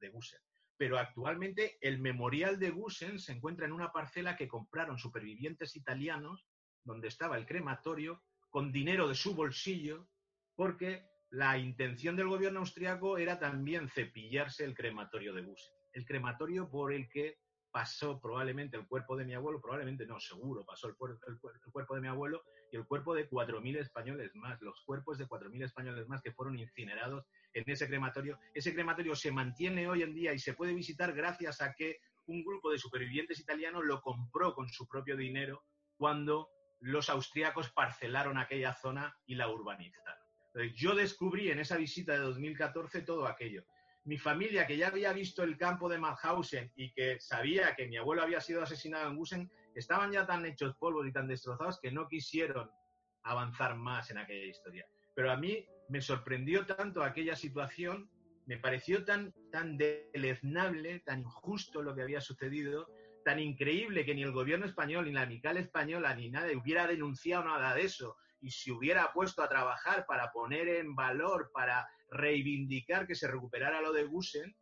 de 0.00 0.08
Gusen. 0.08 0.40
Pero 0.76 0.98
actualmente 0.98 1.78
el 1.80 1.98
memorial 2.00 2.58
de 2.58 2.70
Gusen 2.70 3.18
se 3.18 3.32
encuentra 3.32 3.66
en 3.66 3.72
una 3.72 3.92
parcela 3.92 4.36
que 4.36 4.48
compraron 4.48 4.98
supervivientes 4.98 5.74
italianos, 5.76 6.46
donde 6.84 7.08
estaba 7.08 7.38
el 7.38 7.46
crematorio, 7.46 8.22
con 8.56 8.72
dinero 8.72 9.06
de 9.06 9.14
su 9.14 9.34
bolsillo, 9.34 10.08
porque 10.54 11.06
la 11.28 11.58
intención 11.58 12.16
del 12.16 12.28
gobierno 12.28 12.60
austriaco 12.60 13.18
era 13.18 13.38
también 13.38 13.86
cepillarse 13.86 14.64
el 14.64 14.74
crematorio 14.74 15.34
de 15.34 15.42
Gusen. 15.42 15.74
El 15.92 16.06
crematorio 16.06 16.66
por 16.70 16.94
el 16.94 17.06
que 17.10 17.36
pasó 17.70 18.18
probablemente 18.18 18.78
el 18.78 18.86
cuerpo 18.86 19.14
de 19.14 19.26
mi 19.26 19.34
abuelo, 19.34 19.60
probablemente 19.60 20.06
no, 20.06 20.18
seguro, 20.18 20.64
pasó 20.64 20.88
el, 20.88 20.96
cuerpo 20.96 21.96
de 21.96 22.00
mi 22.00 22.08
abuelo 22.08 22.44
y 22.72 22.76
el 22.76 22.86
cuerpo 22.86 23.14
de 23.14 23.28
4.000 23.28 23.76
españoles 23.76 24.34
más, 24.34 24.58
los 24.62 24.80
cuerpos 24.86 25.18
de 25.18 25.26
4.000 25.26 25.62
españoles 25.62 26.08
más 26.08 26.22
que 26.22 26.32
fueron 26.32 26.58
incinerados 26.58 27.26
en 27.52 27.64
ese 27.66 27.86
crematorio. 27.86 28.38
Ese 28.54 28.72
crematorio 28.72 29.14
se 29.14 29.32
mantiene 29.32 29.86
hoy 29.86 30.02
en 30.02 30.14
día 30.14 30.32
y 30.32 30.38
se 30.38 30.54
puede 30.54 30.72
visitar 30.72 31.12
gracias 31.12 31.60
a 31.60 31.74
que 31.74 31.98
un 32.24 32.42
grupo 32.42 32.70
de 32.70 32.78
supervivientes 32.78 33.38
italianos 33.38 33.84
lo 33.84 34.00
compró 34.00 34.54
con 34.54 34.66
su 34.70 34.88
propio 34.88 35.14
dinero 35.14 35.62
cuando 35.98 36.48
los 36.80 37.08
austríacos 37.10 37.70
parcelaron 37.70 38.38
aquella 38.38 38.74
zona 38.74 39.16
y 39.26 39.34
la 39.34 39.48
urbanizaron. 39.48 40.16
yo 40.74 40.94
descubrí 40.94 41.50
en 41.50 41.58
esa 41.58 41.76
visita 41.76 42.12
de 42.12 42.18
2014 42.20 43.02
todo 43.02 43.26
aquello. 43.26 43.64
Mi 44.04 44.18
familia, 44.18 44.66
que 44.66 44.76
ya 44.76 44.88
había 44.88 45.12
visto 45.12 45.42
el 45.42 45.58
campo 45.58 45.88
de 45.88 45.98
Mauthausen 45.98 46.72
y 46.76 46.92
que 46.92 47.18
sabía 47.20 47.74
que 47.74 47.88
mi 47.88 47.96
abuelo 47.96 48.22
había 48.22 48.40
sido 48.40 48.62
asesinado 48.62 49.08
en 49.08 49.16
Gusen, 49.16 49.50
estaban 49.74 50.12
ya 50.12 50.26
tan 50.26 50.46
hechos 50.46 50.76
polvos 50.76 51.06
y 51.06 51.12
tan 51.12 51.26
destrozados 51.26 51.80
que 51.80 51.90
no 51.90 52.08
quisieron 52.08 52.70
avanzar 53.24 53.76
más 53.76 54.10
en 54.10 54.18
aquella 54.18 54.46
historia. 54.46 54.86
Pero 55.14 55.32
a 55.32 55.36
mí 55.36 55.66
me 55.88 56.00
sorprendió 56.00 56.66
tanto 56.66 57.02
aquella 57.02 57.34
situación, 57.34 58.08
me 58.46 58.58
pareció 58.58 59.04
tan, 59.04 59.34
tan 59.50 59.76
deleznable, 59.76 61.00
tan 61.00 61.20
injusto 61.20 61.82
lo 61.82 61.94
que 61.94 62.02
había 62.02 62.20
sucedido, 62.20 62.88
tan 63.26 63.40
increíble 63.40 64.04
que 64.04 64.14
ni 64.14 64.22
el 64.22 64.30
gobierno 64.30 64.66
español, 64.66 65.04
ni 65.04 65.12
la 65.12 65.22
amical 65.22 65.56
española, 65.56 66.14
ni 66.14 66.30
nadie 66.30 66.54
hubiera 66.54 66.86
denunciado 66.86 67.42
nada 67.42 67.74
de 67.74 67.82
eso 67.82 68.16
y 68.40 68.52
se 68.52 68.70
hubiera 68.70 69.12
puesto 69.12 69.42
a 69.42 69.48
trabajar 69.48 70.06
para 70.06 70.30
poner 70.30 70.68
en 70.68 70.94
valor, 70.94 71.50
para 71.52 71.88
reivindicar 72.08 73.04
que 73.04 73.16
se 73.16 73.26
recuperara 73.26 73.80
lo 73.80 73.92
de 73.92 74.04
Gusen, 74.04 74.56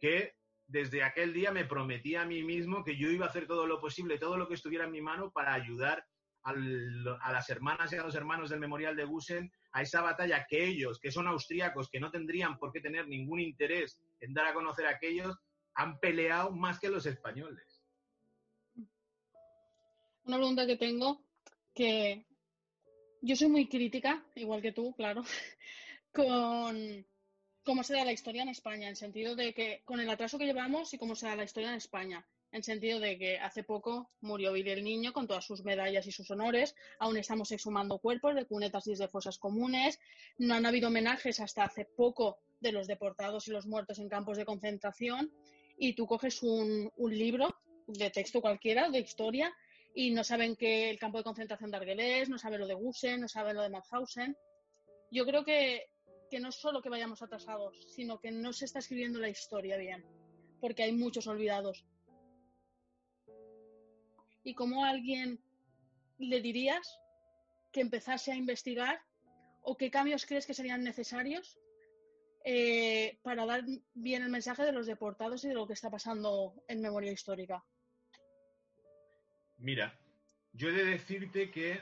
que 0.00 0.36
desde 0.68 1.02
aquel 1.02 1.32
día 1.32 1.50
me 1.50 1.64
prometí 1.64 2.14
a 2.14 2.24
mí 2.24 2.44
mismo 2.44 2.84
que 2.84 2.96
yo 2.96 3.10
iba 3.10 3.26
a 3.26 3.28
hacer 3.28 3.48
todo 3.48 3.66
lo 3.66 3.80
posible, 3.80 4.18
todo 4.18 4.36
lo 4.36 4.46
que 4.46 4.54
estuviera 4.54 4.84
en 4.84 4.92
mi 4.92 5.02
mano 5.02 5.32
para 5.32 5.52
ayudar 5.52 6.06
a 6.44 7.32
las 7.32 7.50
hermanas 7.50 7.92
y 7.92 7.96
a 7.96 8.04
los 8.04 8.14
hermanos 8.14 8.50
del 8.50 8.60
Memorial 8.60 8.94
de 8.94 9.04
Gusen 9.04 9.50
a 9.72 9.82
esa 9.82 10.00
batalla 10.00 10.46
que 10.48 10.64
ellos, 10.64 11.00
que 11.00 11.10
son 11.10 11.26
austríacos, 11.26 11.90
que 11.90 11.98
no 11.98 12.12
tendrían 12.12 12.56
por 12.56 12.70
qué 12.70 12.80
tener 12.80 13.08
ningún 13.08 13.40
interés 13.40 14.00
en 14.20 14.32
dar 14.32 14.46
a 14.46 14.54
conocer 14.54 14.86
a 14.86 14.90
aquellos, 14.90 15.36
han 15.74 15.98
peleado 15.98 16.52
más 16.52 16.78
que 16.78 16.88
los 16.88 17.04
españoles. 17.04 17.75
Una 20.26 20.36
pregunta 20.36 20.66
que 20.66 20.76
tengo, 20.76 21.22
que 21.74 22.24
yo 23.22 23.36
soy 23.36 23.48
muy 23.48 23.68
crítica, 23.68 24.24
igual 24.34 24.60
que 24.60 24.72
tú, 24.72 24.94
claro, 24.94 25.22
con 26.12 27.06
cómo 27.64 27.82
se 27.82 27.94
da 27.94 28.04
la 28.04 28.12
historia 28.12 28.42
en 28.42 28.48
España, 28.48 28.88
en 28.88 28.96
sentido 28.96 29.34
de 29.34 29.54
que 29.54 29.82
con 29.84 30.00
el 30.00 30.10
atraso 30.10 30.38
que 30.38 30.46
llevamos 30.46 30.92
y 30.92 30.98
cómo 30.98 31.14
se 31.14 31.26
da 31.26 31.36
la 31.36 31.44
historia 31.44 31.70
en 31.70 31.76
España 31.76 32.26
en 32.52 32.62
sentido 32.62 33.00
de 33.00 33.18
que 33.18 33.38
hace 33.38 33.64
poco 33.64 34.10
murió 34.20 34.52
Billy 34.52 34.70
el 34.70 34.84
Niño 34.84 35.12
con 35.12 35.26
todas 35.26 35.44
sus 35.44 35.62
medallas 35.64 36.06
y 36.06 36.12
sus 36.12 36.30
honores, 36.30 36.74
aún 36.98 37.16
estamos 37.16 37.52
exhumando 37.52 37.98
cuerpos 37.98 38.34
de 38.34 38.46
cunetas 38.46 38.86
y 38.86 38.94
de 38.94 39.08
fosas 39.08 39.38
comunes, 39.38 39.98
no 40.38 40.54
han 40.54 40.64
habido 40.64 40.88
homenajes 40.88 41.40
hasta 41.40 41.64
hace 41.64 41.84
poco 41.84 42.38
de 42.60 42.72
los 42.72 42.86
deportados 42.86 43.46
y 43.48 43.50
los 43.50 43.66
muertos 43.66 43.98
en 43.98 44.08
campos 44.08 44.38
de 44.38 44.46
concentración, 44.46 45.30
y 45.76 45.94
tú 45.94 46.06
coges 46.06 46.42
un, 46.42 46.90
libro 47.10 47.54
de 47.86 48.10
texto 48.10 48.40
cualquiera, 48.40 48.88
de 48.88 49.00
historia, 49.00 49.54
y 49.98 50.10
no 50.10 50.22
saben 50.22 50.56
que 50.56 50.90
el 50.90 50.98
campo 50.98 51.16
de 51.16 51.24
concentración 51.24 51.70
de 51.70 51.78
Argelés, 51.78 52.28
no 52.28 52.36
saben 52.36 52.60
lo 52.60 52.66
de 52.66 52.74
Gusen, 52.74 53.22
no 53.22 53.28
saben 53.28 53.56
lo 53.56 53.62
de 53.62 53.70
Mauthausen. 53.70 54.36
Yo 55.10 55.24
creo 55.24 55.42
que, 55.42 55.86
que 56.30 56.38
no 56.38 56.52
solo 56.52 56.82
que 56.82 56.90
vayamos 56.90 57.22
atrasados, 57.22 57.74
sino 57.94 58.20
que 58.20 58.30
no 58.30 58.52
se 58.52 58.66
está 58.66 58.80
escribiendo 58.80 59.18
la 59.18 59.30
historia 59.30 59.78
bien, 59.78 60.04
porque 60.60 60.82
hay 60.82 60.92
muchos 60.92 61.26
olvidados 61.26 61.86
y 64.44 64.54
cómo 64.54 64.84
a 64.84 64.90
alguien 64.90 65.40
le 66.18 66.42
dirías 66.42 67.00
que 67.72 67.80
empezase 67.80 68.32
a 68.32 68.36
investigar 68.36 69.00
o 69.62 69.78
qué 69.78 69.90
cambios 69.90 70.26
crees 70.26 70.46
que 70.46 70.54
serían 70.54 70.84
necesarios 70.84 71.58
eh, 72.44 73.18
para 73.22 73.46
dar 73.46 73.64
bien 73.94 74.22
el 74.22 74.28
mensaje 74.28 74.62
de 74.62 74.72
los 74.72 74.86
deportados 74.86 75.42
y 75.44 75.48
de 75.48 75.54
lo 75.54 75.66
que 75.66 75.72
está 75.72 75.90
pasando 75.90 76.54
en 76.68 76.82
memoria 76.82 77.10
histórica. 77.10 77.64
Mira, 79.58 79.98
yo 80.52 80.68
he 80.68 80.72
de 80.72 80.84
decirte 80.84 81.50
que 81.50 81.80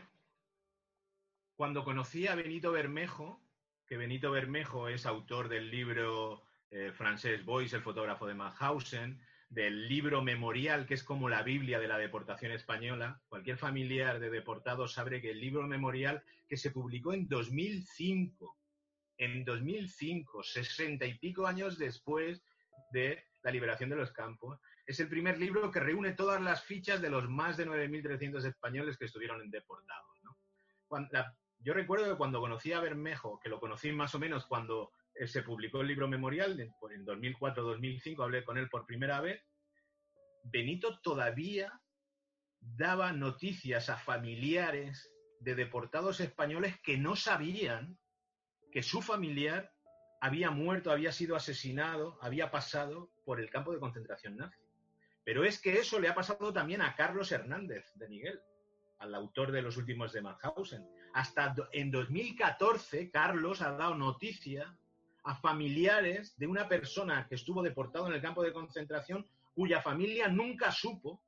cuando 1.56 1.84
conocí 1.84 2.26
a 2.26 2.34
Benito 2.34 2.72
Bermejo, 2.72 3.40
que 3.86 3.96
Benito 3.96 4.30
Bermejo 4.30 4.88
es 4.88 5.06
autor 5.06 5.48
del 5.48 5.70
libro 5.70 6.44
eh, 6.70 6.92
francés 6.92 7.44
Boyce, 7.44 7.76
el 7.76 7.82
fotógrafo 7.82 8.26
de 8.26 8.34
Mauthausen, 8.34 9.20
del 9.48 9.88
libro 9.88 10.22
memorial, 10.22 10.86
que 10.86 10.94
es 10.94 11.04
como 11.04 11.28
la 11.28 11.42
Biblia 11.42 11.78
de 11.78 11.88
la 11.88 11.98
deportación 11.98 12.52
española. 12.52 13.20
Cualquier 13.28 13.56
familiar 13.56 14.18
de 14.18 14.30
deportados 14.30 14.92
sabe 14.92 15.20
que 15.20 15.30
el 15.30 15.40
libro 15.40 15.66
memorial 15.66 16.24
que 16.48 16.56
se 16.56 16.70
publicó 16.70 17.12
en 17.12 17.28
2005, 17.28 18.56
en 19.18 19.44
2005, 19.44 20.42
sesenta 20.42 21.06
y 21.06 21.14
pico 21.18 21.46
años 21.46 21.78
después 21.78 22.42
de 22.92 23.24
la 23.42 23.50
liberación 23.50 23.90
de 23.90 23.96
los 23.96 24.10
campos, 24.12 24.58
es 24.86 25.00
el 25.00 25.08
primer 25.08 25.38
libro 25.38 25.70
que 25.70 25.80
reúne 25.80 26.12
todas 26.12 26.40
las 26.42 26.62
fichas 26.64 27.00
de 27.00 27.10
los 27.10 27.28
más 27.28 27.56
de 27.56 27.66
9.300 27.66 28.44
españoles 28.44 28.96
que 28.98 29.06
estuvieron 29.06 29.50
deportados. 29.50 30.20
yo 31.60 31.72
recuerdo 31.72 32.10
que 32.10 32.18
cuando 32.18 32.40
conocí 32.40 32.72
a 32.72 32.80
Bermejo, 32.80 33.40
que 33.40 33.48
lo 33.48 33.58
conocí 33.58 33.92
más 33.92 34.14
o 34.14 34.18
menos 34.18 34.46
cuando 34.46 34.92
eh, 35.14 35.26
se 35.26 35.42
publicó 35.42 35.80
el 35.80 35.88
libro 35.88 36.06
memorial 36.08 36.60
en 36.60 36.72
2004-2005, 37.06 38.22
hablé 38.22 38.44
con 38.44 38.58
él 38.58 38.68
por 38.68 38.84
primera 38.84 39.20
vez. 39.20 39.42
Benito 40.42 41.00
todavía 41.00 41.80
daba 42.60 43.12
noticias 43.12 43.88
a 43.88 43.96
familiares 43.96 45.10
de 45.40 45.54
deportados 45.54 46.20
españoles 46.20 46.78
que 46.82 46.98
no 46.98 47.16
sabían 47.16 47.98
que 48.70 48.82
su 48.82 49.00
familiar 49.00 49.72
había 50.20 50.50
muerto, 50.50 50.90
había 50.90 51.12
sido 51.12 51.36
asesinado, 51.36 52.18
había 52.20 52.50
pasado 52.50 53.10
por 53.24 53.40
el 53.40 53.50
campo 53.50 53.72
de 53.72 53.78
concentración 53.78 54.36
nazi. 54.36 54.63
Pero 55.24 55.44
es 55.44 55.60
que 55.60 55.78
eso 55.78 55.98
le 55.98 56.08
ha 56.08 56.14
pasado 56.14 56.52
también 56.52 56.82
a 56.82 56.94
Carlos 56.94 57.32
Hernández 57.32 57.90
de 57.94 58.08
Miguel, 58.08 58.40
al 58.98 59.14
autor 59.14 59.52
de 59.52 59.62
los 59.62 59.76
últimos 59.76 60.12
de 60.12 60.22
Mauthausen. 60.22 60.86
Hasta 61.14 61.54
en 61.72 61.90
2014, 61.90 63.10
Carlos 63.10 63.62
ha 63.62 63.72
dado 63.72 63.94
noticia 63.94 64.76
a 65.24 65.34
familiares 65.36 66.36
de 66.36 66.46
una 66.46 66.68
persona 66.68 67.26
que 67.28 67.34
estuvo 67.34 67.62
deportado 67.62 68.06
en 68.06 68.12
el 68.12 68.22
campo 68.22 68.42
de 68.42 68.52
concentración 68.52 69.26
cuya 69.54 69.80
familia 69.80 70.28
nunca 70.28 70.70
supo 70.70 71.22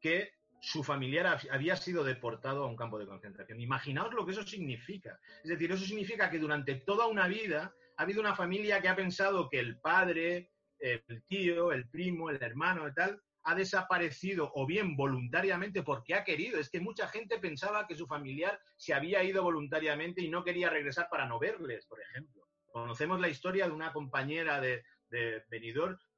que 0.00 0.32
su 0.60 0.82
familiar 0.82 1.38
había 1.50 1.76
sido 1.76 2.02
deportado 2.04 2.64
a 2.64 2.66
un 2.66 2.76
campo 2.76 2.98
de 2.98 3.06
concentración. 3.06 3.60
Imaginaos 3.60 4.14
lo 4.14 4.24
que 4.24 4.32
eso 4.32 4.42
significa. 4.42 5.20
Es 5.42 5.50
decir, 5.50 5.70
eso 5.70 5.84
significa 5.84 6.30
que 6.30 6.38
durante 6.38 6.76
toda 6.76 7.06
una 7.06 7.28
vida 7.28 7.74
ha 7.96 8.02
habido 8.02 8.20
una 8.20 8.34
familia 8.34 8.80
que 8.80 8.88
ha 8.88 8.96
pensado 8.96 9.48
que 9.50 9.60
el 9.60 9.78
padre, 9.78 10.50
el 10.78 11.22
tío, 11.26 11.72
el 11.72 11.88
primo, 11.88 12.30
el 12.30 12.42
hermano 12.42 12.88
y 12.88 12.94
tal, 12.94 13.20
ha 13.44 13.54
desaparecido 13.54 14.50
o 14.54 14.66
bien 14.66 14.96
voluntariamente 14.96 15.82
porque 15.82 16.14
ha 16.14 16.24
querido. 16.24 16.58
Es 16.58 16.70
que 16.70 16.80
mucha 16.80 17.08
gente 17.08 17.38
pensaba 17.38 17.86
que 17.86 17.94
su 17.94 18.06
familiar 18.06 18.58
se 18.76 18.94
había 18.94 19.22
ido 19.22 19.42
voluntariamente 19.42 20.22
y 20.22 20.28
no 20.28 20.44
quería 20.44 20.70
regresar 20.70 21.08
para 21.10 21.26
no 21.26 21.38
verles, 21.38 21.86
por 21.86 22.00
ejemplo. 22.00 22.48
Conocemos 22.72 23.20
la 23.20 23.28
historia 23.28 23.66
de 23.66 23.72
una 23.72 23.92
compañera 23.92 24.60
de, 24.60 24.82
de 25.10 25.44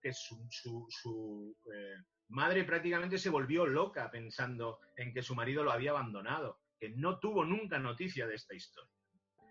que 0.01 0.13
su, 0.13 1.57
eh, 1.75 2.03
madre 2.29 2.65
prácticamente 2.65 3.19
se 3.19 3.31
volvió 3.31 3.67
loca 3.67 4.11
pensando 4.11 4.81
en 4.97 5.13
que 5.13 5.23
su 5.23 5.35
marido 5.35 5.65
lo 5.65 5.73
había 5.73 5.91
abandonado, 5.91 6.61
que 6.79 6.91
no 6.91 7.19
tuvo 7.19 7.45
nunca 7.45 7.79
noticia 7.79 8.27
de 8.27 8.37
esta 8.37 8.55
historia. 8.55 8.93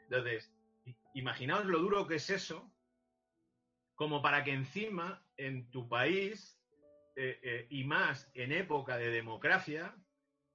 Entonces, 0.03 0.51
imaginaos 1.13 1.65
lo 1.65 1.79
duro 1.79 2.07
que 2.07 2.15
es 2.15 2.29
eso, 2.29 2.71
como 3.95 4.21
para 4.21 4.43
que 4.43 4.51
encima 4.51 5.25
en 5.37 5.69
tu 5.71 5.87
país, 5.87 6.59
eh, 7.15 7.39
eh, 7.43 7.67
y 7.69 7.85
más 7.85 8.29
en 8.33 8.51
época 8.51 8.97
de 8.97 9.09
democracia, 9.09 9.95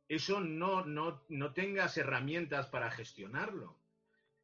eso 0.08 0.40
no, 0.40 0.84
no, 0.84 1.24
no 1.28 1.52
tengas 1.54 1.96
herramientas 1.96 2.66
para 2.66 2.90
gestionarlo 2.90 3.78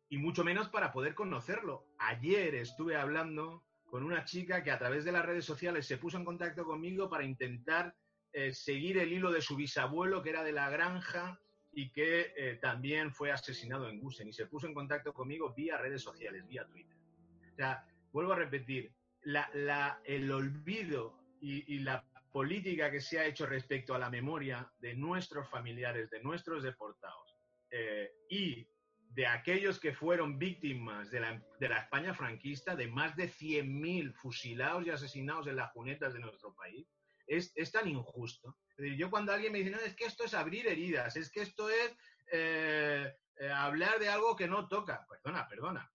y 0.08 0.16
mucho 0.16 0.42
menos 0.42 0.68
para 0.68 0.92
poder 0.92 1.14
conocerlo. 1.14 1.86
Ayer 1.98 2.54
estuve 2.54 2.96
hablando 2.96 3.64
con 3.84 4.02
una 4.02 4.24
chica 4.24 4.62
que 4.64 4.70
a 4.70 4.78
través 4.78 5.04
de 5.04 5.12
las 5.12 5.26
redes 5.26 5.44
sociales 5.44 5.86
se 5.86 5.98
puso 5.98 6.16
en 6.16 6.24
contacto 6.24 6.64
conmigo 6.64 7.10
para 7.10 7.24
intentar 7.24 7.94
eh, 8.32 8.52
seguir 8.52 8.98
el 8.98 9.12
hilo 9.12 9.30
de 9.30 9.42
su 9.42 9.56
bisabuelo, 9.56 10.22
que 10.22 10.30
era 10.30 10.42
de 10.42 10.52
la 10.52 10.70
granja 10.70 11.38
y 11.72 11.90
que 11.90 12.58
también 12.62 13.12
fue 13.12 13.30
asesinado 13.30 13.90
en 13.90 14.00
Gusen. 14.00 14.28
Y 14.28 14.32
se 14.32 14.46
puso 14.46 14.66
en 14.66 14.72
contacto 14.72 15.12
conmigo 15.12 15.52
vía 15.52 15.76
redes 15.76 16.00
sociales, 16.00 16.46
vía 16.48 16.64
Twitter. 16.64 16.96
Vuelvo 18.16 18.32
a 18.32 18.36
repetir, 18.36 18.94
el 20.04 20.32
olvido 20.32 21.18
y, 21.38 21.80
la 21.80 22.02
política 22.32 22.90
que 22.90 23.02
se 23.02 23.18
ha 23.18 23.26
hecho 23.26 23.44
respecto 23.44 23.94
a 23.94 23.98
la 23.98 24.08
memoria 24.08 24.72
de 24.78 24.94
nuestros 24.94 25.46
familiares, 25.50 26.08
de 26.08 26.22
nuestros 26.22 26.62
deportados, 26.62 27.36
eh, 27.70 28.10
y 28.30 28.66
de 29.10 29.26
aquellos 29.26 29.78
que 29.78 29.92
fueron 29.92 30.38
víctimas 30.38 31.10
de 31.10 31.20
la, 31.20 31.42
de 31.60 31.68
la 31.68 31.76
España 31.76 32.14
franquista, 32.14 32.74
de 32.74 32.88
más 32.88 33.14
de 33.16 33.28
100.000 33.28 34.14
fusilados 34.14 34.86
y 34.86 34.90
asesinados 34.90 35.46
en 35.48 35.56
las 35.56 35.72
cunetas 35.72 36.14
de 36.14 36.20
nuestro 36.20 36.54
país, 36.54 36.88
es, 37.26 37.52
es 37.54 37.70
tan 37.70 37.86
injusto. 37.86 38.56
Es 38.70 38.76
decir, 38.78 38.96
yo 38.96 39.10
cuando 39.10 39.32
alguien 39.32 39.52
me 39.52 39.58
dice, 39.58 39.72
no, 39.72 39.78
es 39.80 39.94
que 39.94 40.06
esto 40.06 40.24
es 40.24 40.32
abrir 40.32 40.66
heridas, 40.66 41.16
es 41.16 41.30
que 41.30 41.42
esto 41.42 41.68
es 41.68 41.94
eh, 42.32 43.14
eh, 43.40 43.50
hablar 43.50 43.98
de 43.98 44.08
algo 44.08 44.34
que 44.36 44.48
no 44.48 44.68
toca. 44.68 45.06
Perdona, 45.06 45.46
perdona. 45.46 45.92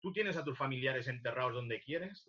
Tú 0.00 0.12
tienes 0.12 0.36
a 0.36 0.44
tus 0.44 0.56
familiares 0.56 1.08
enterrados 1.08 1.54
donde 1.54 1.80
quieres, 1.80 2.28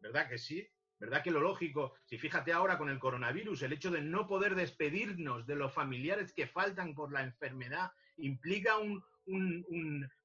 ¿verdad 0.00 0.28
que 0.28 0.38
sí? 0.38 0.66
¿Verdad 0.98 1.22
que 1.22 1.30
lo 1.30 1.40
lógico, 1.40 1.94
si 2.06 2.18
fíjate 2.18 2.52
ahora 2.52 2.76
con 2.76 2.88
el 2.88 2.98
coronavirus, 2.98 3.62
el 3.62 3.72
hecho 3.72 3.90
de 3.90 4.00
no 4.00 4.26
poder 4.26 4.56
despedirnos 4.56 5.46
de 5.46 5.54
los 5.54 5.72
familiares 5.72 6.32
que 6.32 6.48
faltan 6.48 6.94
por 6.94 7.12
la 7.12 7.22
enfermedad 7.22 7.92
implica 8.16 8.78
un, 8.78 9.00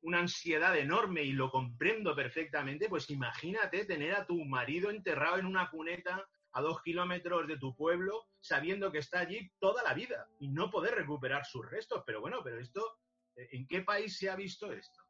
una 0.01 0.19
ansiedad 0.19 0.76
enorme 0.78 1.24
y 1.24 1.34
lo 1.34 1.51
comprendo 1.51 2.15
perfectamente, 2.15 2.89
pues 2.89 3.09
imagínate 3.09 3.86
tener 3.86 4.15
a 4.15 4.26
tu 4.26 4.43
marido 4.45 4.89
enterrado 4.89 5.38
en 5.38 5.45
una 5.45 5.69
cuneta 5.69 6.28
a 6.53 6.61
dos 6.61 6.82
kilómetros 6.82 7.47
de 7.47 7.57
tu 7.57 7.76
pueblo, 7.76 8.28
sabiendo 8.39 8.91
que 8.91 8.99
está 8.99 9.19
allí 9.19 9.51
toda 9.59 9.84
la 9.84 9.93
vida 9.93 10.28
y 10.39 10.47
no 10.49 10.69
poder 10.69 10.95
recuperar 10.95 11.45
sus 11.45 11.69
restos. 11.69 12.03
Pero 12.05 12.21
bueno, 12.21 12.41
pero 12.43 12.59
esto, 12.59 12.99
¿en 13.36 13.67
qué 13.67 13.82
país 13.82 14.17
se 14.17 14.30
ha 14.30 14.36
visto 14.36 14.71
esto? 14.71 15.03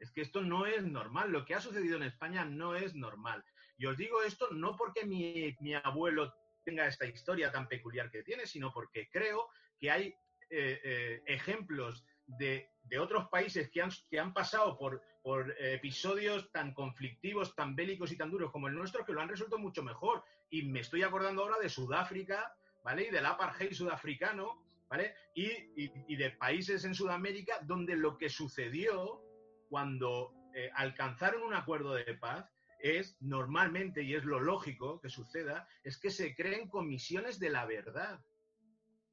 Es 0.00 0.10
que 0.10 0.22
esto 0.22 0.42
no 0.42 0.66
es 0.66 0.82
normal. 0.82 1.30
Lo 1.30 1.44
que 1.44 1.54
ha 1.54 1.60
sucedido 1.60 1.96
en 1.96 2.02
España 2.02 2.44
no 2.44 2.74
es 2.74 2.94
normal. 2.94 3.44
Y 3.76 3.86
os 3.86 3.96
digo 3.96 4.22
esto 4.22 4.50
no 4.50 4.76
porque 4.76 5.06
mi, 5.06 5.54
abuelo 5.84 6.34
tenga 6.64 6.86
esta 6.86 7.06
historia 7.06 7.52
tan 7.52 7.68
peculiar 7.68 8.10
que 8.10 8.22
tiene, 8.22 8.46
sino 8.46 8.72
porque 8.72 9.08
creo 9.10 9.48
que 9.78 9.90
hay 9.90 10.08
eh, 10.50 10.80
eh, 10.82 11.22
ejemplos 11.26 12.04
de, 12.26 12.68
otros 12.98 13.28
países 13.28 13.70
que 13.70 13.82
han, 13.82 13.90
que 14.10 14.18
han 14.18 14.32
pasado 14.32 14.76
por, 14.76 15.00
por 15.22 15.54
episodios 15.58 16.50
tan 16.50 16.74
conflictivos, 16.74 17.54
tan 17.54 17.76
bélicos 17.76 18.10
y 18.10 18.16
tan 18.16 18.30
duros 18.30 18.50
como 18.50 18.68
el 18.68 18.74
nuestro, 18.74 19.04
que 19.04 19.12
lo 19.12 19.20
han 19.20 19.28
resuelto 19.28 19.58
mucho 19.58 19.82
mejor. 19.82 20.24
Y 20.50 20.62
me 20.62 20.80
estoy 20.80 21.02
acordando 21.02 21.42
ahora 21.42 21.58
de 21.58 21.68
Sudáfrica, 21.68 22.54
¿vale? 22.82 23.04
Y 23.08 23.10
del 23.10 23.26
apartheid 23.26 23.72
sudafricano, 23.72 24.62
¿vale? 24.88 25.14
Y, 25.34 26.16
de 26.16 26.30
países 26.32 26.84
en 26.84 26.94
Sudamérica 26.94 27.60
donde 27.62 27.96
lo 27.96 28.18
que 28.18 28.28
sucedió 28.28 29.22
cuando 29.70 30.34
eh, 30.52 30.68
alcanzaron 30.74 31.44
un 31.44 31.54
acuerdo 31.54 31.94
de 31.94 32.14
paz 32.14 32.50
es 32.80 33.16
normalmente, 33.20 34.02
y 34.02 34.14
es 34.14 34.24
lo 34.24 34.40
lógico 34.40 35.00
que 35.00 35.08
suceda, 35.08 35.68
es 35.84 35.98
que 35.98 36.10
se 36.10 36.34
creen 36.34 36.68
comisiones 36.68 37.38
de 37.38 37.50
la 37.50 37.64
verdad. 37.66 38.20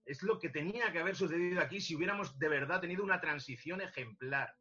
Es 0.06 0.24
lo 0.24 0.40
que 0.40 0.50
tenía 0.50 0.92
que 0.92 1.00
haber 1.00 1.16
sucedido 1.16 1.62
aquí 1.62 1.80
si 1.80 1.96
hubiéramos 1.96 2.40
de 2.40 2.50
verdad 2.50 2.82
tenido 2.82 3.04
una 3.04 3.22
transición 3.22 3.82
ejemplar. 3.82 4.54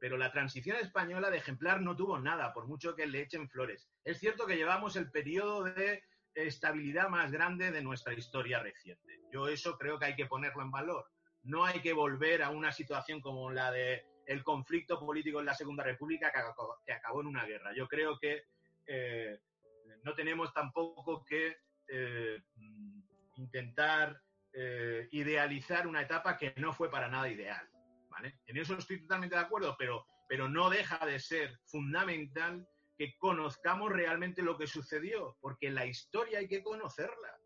Pero 0.00 0.16
la 0.16 0.32
transición 0.32 0.76
española 0.76 1.30
de 1.30 1.38
ejemplar 1.38 1.82
no 1.82 1.96
tuvo 1.96 2.18
nada, 2.18 2.52
por 2.52 2.66
mucho 2.66 2.94
que 2.94 3.06
le 3.06 3.22
echen 3.22 3.48
flores. 3.48 3.88
Es 4.04 4.20
cierto 4.20 4.46
que 4.46 4.56
llevamos 4.56 4.96
el 4.96 5.10
periodo 5.10 5.64
de 5.64 6.02
estabilidad 6.34 7.08
más 7.08 7.30
grande 7.30 7.72
de 7.72 7.82
nuestra 7.82 8.14
historia 8.14 8.60
reciente. 8.60 9.20
Yo 9.32 9.48
eso 9.48 9.76
creo 9.76 9.98
que 9.98 10.06
hay 10.06 10.16
que 10.16 10.26
ponerlo 10.26 10.62
en 10.62 10.70
valor. 10.70 11.04
No 11.42 11.64
hay 11.64 11.80
que 11.80 11.92
volver 11.92 12.42
a 12.42 12.50
una 12.50 12.72
situación 12.72 13.20
como 13.20 13.50
la 13.50 13.70
de 13.70 14.06
el 14.26 14.42
conflicto 14.42 14.98
político 14.98 15.40
en 15.40 15.46
la 15.46 15.54
Segunda 15.54 15.84
República 15.84 16.32
que 16.84 16.92
acabó, 16.92 17.20
en 17.20 17.26
una 17.26 17.44
guerra. 17.44 17.72
Yo 17.74 17.86
creo 17.88 18.18
que 18.18 18.44
eh, 18.86 19.38
no 20.02 20.14
tenemos 20.14 20.52
tampoco 20.52 21.24
que 21.24 21.56
eh, 21.88 22.42
intentar 23.36 24.20
eh, 24.52 25.08
idealizar 25.10 25.86
una 25.86 26.02
etapa 26.02 26.36
que 26.36 26.54
no 26.56 26.72
fue 26.72 26.90
para 26.90 27.08
nada 27.08 27.28
ideal. 27.28 27.68
En 28.46 28.56
eso 28.56 28.76
estoy 28.78 29.00
totalmente 29.00 29.34
de 29.34 29.42
acuerdo, 29.42 29.74
pero, 29.76 30.06
pero 30.28 30.48
no 30.48 30.70
deja 30.70 31.04
de 31.04 31.18
ser 31.18 31.58
fundamental 31.66 32.64
que 32.96 33.16
conozcamos 33.18 33.90
realmente 33.90 34.40
lo 34.40 34.56
que 34.56 34.68
sucedió, 34.68 35.36
porque 35.40 35.70
la 35.70 35.84
historia 35.84 36.38
hay 36.38 36.46
que 36.46 36.62
conocerla. 36.62 37.36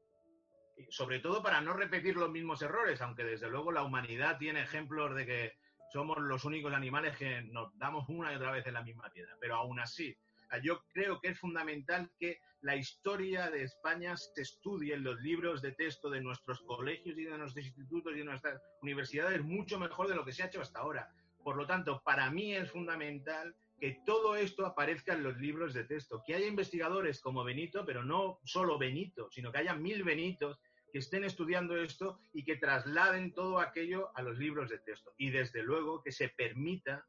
sobre 0.91 1.20
todo 1.20 1.43
para 1.43 1.61
no 1.61 1.72
repetir 1.72 2.16
los 2.16 2.31
mismos 2.31 2.61
errores, 2.61 3.01
aunque 3.01 3.24
desde 3.24 3.49
luego 3.49 3.72
la 3.72 3.83
humanidad 3.83 4.37
tiene 4.39 4.61
ejemplos 4.61 5.14
de 5.14 5.26
que 5.26 5.53
somos 5.93 6.18
los 6.18 6.45
únicos 6.45 6.72
animales 6.72 7.16
que 7.16 7.43
nos 7.43 7.76
damos 7.78 8.09
una 8.09 8.32
y 8.32 8.36
otra 8.36 8.53
vez 8.53 8.66
en 8.66 8.74
la 8.74 8.82
misma 8.82 9.11
piedra. 9.11 9.36
Pero 9.41 9.57
aún 9.57 9.80
así, 9.80 10.16
yo 10.62 10.82
creo 10.93 11.20
que 11.20 11.28
es 11.28 11.39
fundamental 11.39 12.11
que 12.18 12.41
la 12.62 12.76
historia 12.76 13.51
de 13.51 13.62
España 13.62 14.16
se 14.16 14.43
estudie 14.43 14.95
en 14.95 15.05
los 15.05 15.20
libros 15.20 15.62
de 15.62 15.72
texto 15.72 16.11
de 16.11 16.20
nuestros 16.20 16.61
colegios 16.62 17.16
y 17.16 17.24
de 17.24 17.39
nuestros 17.39 17.64
institutos 17.64 18.14
y 18.14 18.18
de 18.18 18.24
nuestras 18.24 18.61
universidades 18.82 19.43
mucho 19.45 19.78
mejor 19.78 20.09
de 20.09 20.16
lo 20.16 20.24
que 20.24 20.32
se 20.32 20.43
ha 20.43 20.47
hecho 20.47 20.61
hasta 20.61 20.80
ahora. 20.80 21.12
Por 21.45 21.57
lo 21.57 21.66
tanto, 21.66 22.03
para 22.05 22.30
mí 22.30 22.55
es 22.55 22.70
fundamental 22.70 23.55
que 23.78 24.01
todo 24.05 24.34
esto 24.34 24.66
aparezca 24.66 25.14
en 25.14 25.22
los 25.22 25.36
libros 25.39 25.72
de 25.72 25.84
texto, 25.84 26.22
que 26.26 26.34
haya 26.34 26.47
investigadores 26.47 27.20
como 27.20 27.45
Benito, 27.45 27.84
pero 27.86 28.03
no 28.03 28.41
solo 28.45 28.76
Benito, 28.76 29.30
sino 29.30 29.53
que 29.53 29.59
haya 29.59 29.74
mil 29.74 30.03
Benitos 30.03 30.59
que 30.93 30.99
estén 30.99 31.24
estudiando 31.24 31.76
esto 31.76 32.20
y 32.32 32.45
que 32.45 32.57
trasladen 32.57 33.32
todo 33.32 33.59
aquello 33.59 34.11
a 34.16 34.22
los 34.22 34.39
libros 34.39 34.70
de 34.70 34.78
texto. 34.78 35.12
Y 35.16 35.30
desde 35.30 35.62
luego 35.62 36.03
que 36.03 36.12
se 36.12 36.28
permita 36.28 37.07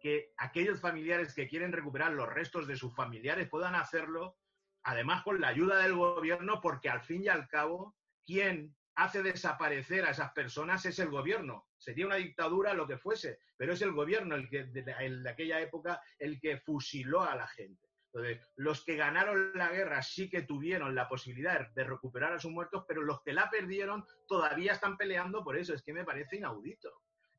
que 0.00 0.32
aquellos 0.36 0.80
familiares 0.80 1.34
que 1.34 1.48
quieren 1.48 1.72
recuperar 1.72 2.12
los 2.12 2.28
restos 2.28 2.66
de 2.66 2.76
sus 2.76 2.94
familiares 2.94 3.48
puedan 3.48 3.74
hacerlo, 3.74 4.36
además 4.84 5.22
con 5.22 5.40
la 5.40 5.48
ayuda 5.48 5.82
del 5.82 5.94
gobierno, 5.94 6.60
porque 6.60 6.88
al 6.88 7.02
fin 7.02 7.24
y 7.24 7.28
al 7.28 7.48
cabo, 7.48 7.96
quien 8.24 8.76
hace 8.94 9.22
desaparecer 9.22 10.04
a 10.04 10.10
esas 10.10 10.32
personas 10.32 10.84
es 10.84 10.98
el 10.98 11.08
gobierno. 11.08 11.66
Sería 11.76 12.06
una 12.06 12.16
dictadura 12.16 12.74
lo 12.74 12.86
que 12.86 12.98
fuese, 12.98 13.38
pero 13.56 13.72
es 13.72 13.82
el 13.82 13.92
gobierno 13.92 14.34
el 14.34 14.48
que 14.48 14.70
en 14.74 15.26
aquella 15.26 15.60
época 15.60 16.00
el 16.18 16.40
que 16.40 16.58
fusiló 16.58 17.22
a 17.22 17.36
la 17.36 17.46
gente. 17.46 17.87
Entonces, 18.18 18.50
los 18.56 18.84
que 18.84 18.96
ganaron 18.96 19.52
la 19.54 19.70
guerra 19.70 20.02
sí 20.02 20.28
que 20.28 20.42
tuvieron 20.42 20.94
la 20.94 21.08
posibilidad 21.08 21.70
de 21.74 21.84
recuperar 21.84 22.32
a 22.32 22.40
sus 22.40 22.50
muertos, 22.50 22.84
pero 22.88 23.02
los 23.02 23.22
que 23.22 23.32
la 23.32 23.48
perdieron 23.48 24.04
todavía 24.26 24.72
están 24.72 24.96
peleando 24.96 25.44
por 25.44 25.56
eso. 25.56 25.74
Es 25.74 25.82
que 25.82 25.92
me 25.92 26.04
parece 26.04 26.36
inaudito. 26.36 26.90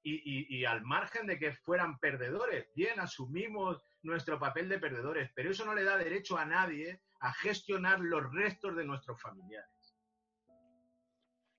Y, 0.01 0.63
al 0.63 0.81
margen 0.83 1.27
de 1.27 1.37
que 1.37 1.53
fueran 1.53 1.99
perdedores, 1.99 2.69
bien, 2.73 2.99
asumimos 2.99 3.83
nuestro 4.01 4.39
papel 4.39 4.69
de 4.69 4.79
perdedores, 4.79 5.29
pero 5.35 5.51
eso 5.51 5.65
no 5.65 5.75
le 5.75 5.83
da 5.83 5.97
derecho 5.97 6.37
a 6.37 6.45
nadie 6.45 7.01
a 7.19 7.33
gestionar 7.33 7.99
los 7.99 8.23
restos 8.33 8.75
de 8.77 8.85
nuestros 8.85 9.21
familiares. 9.21 9.97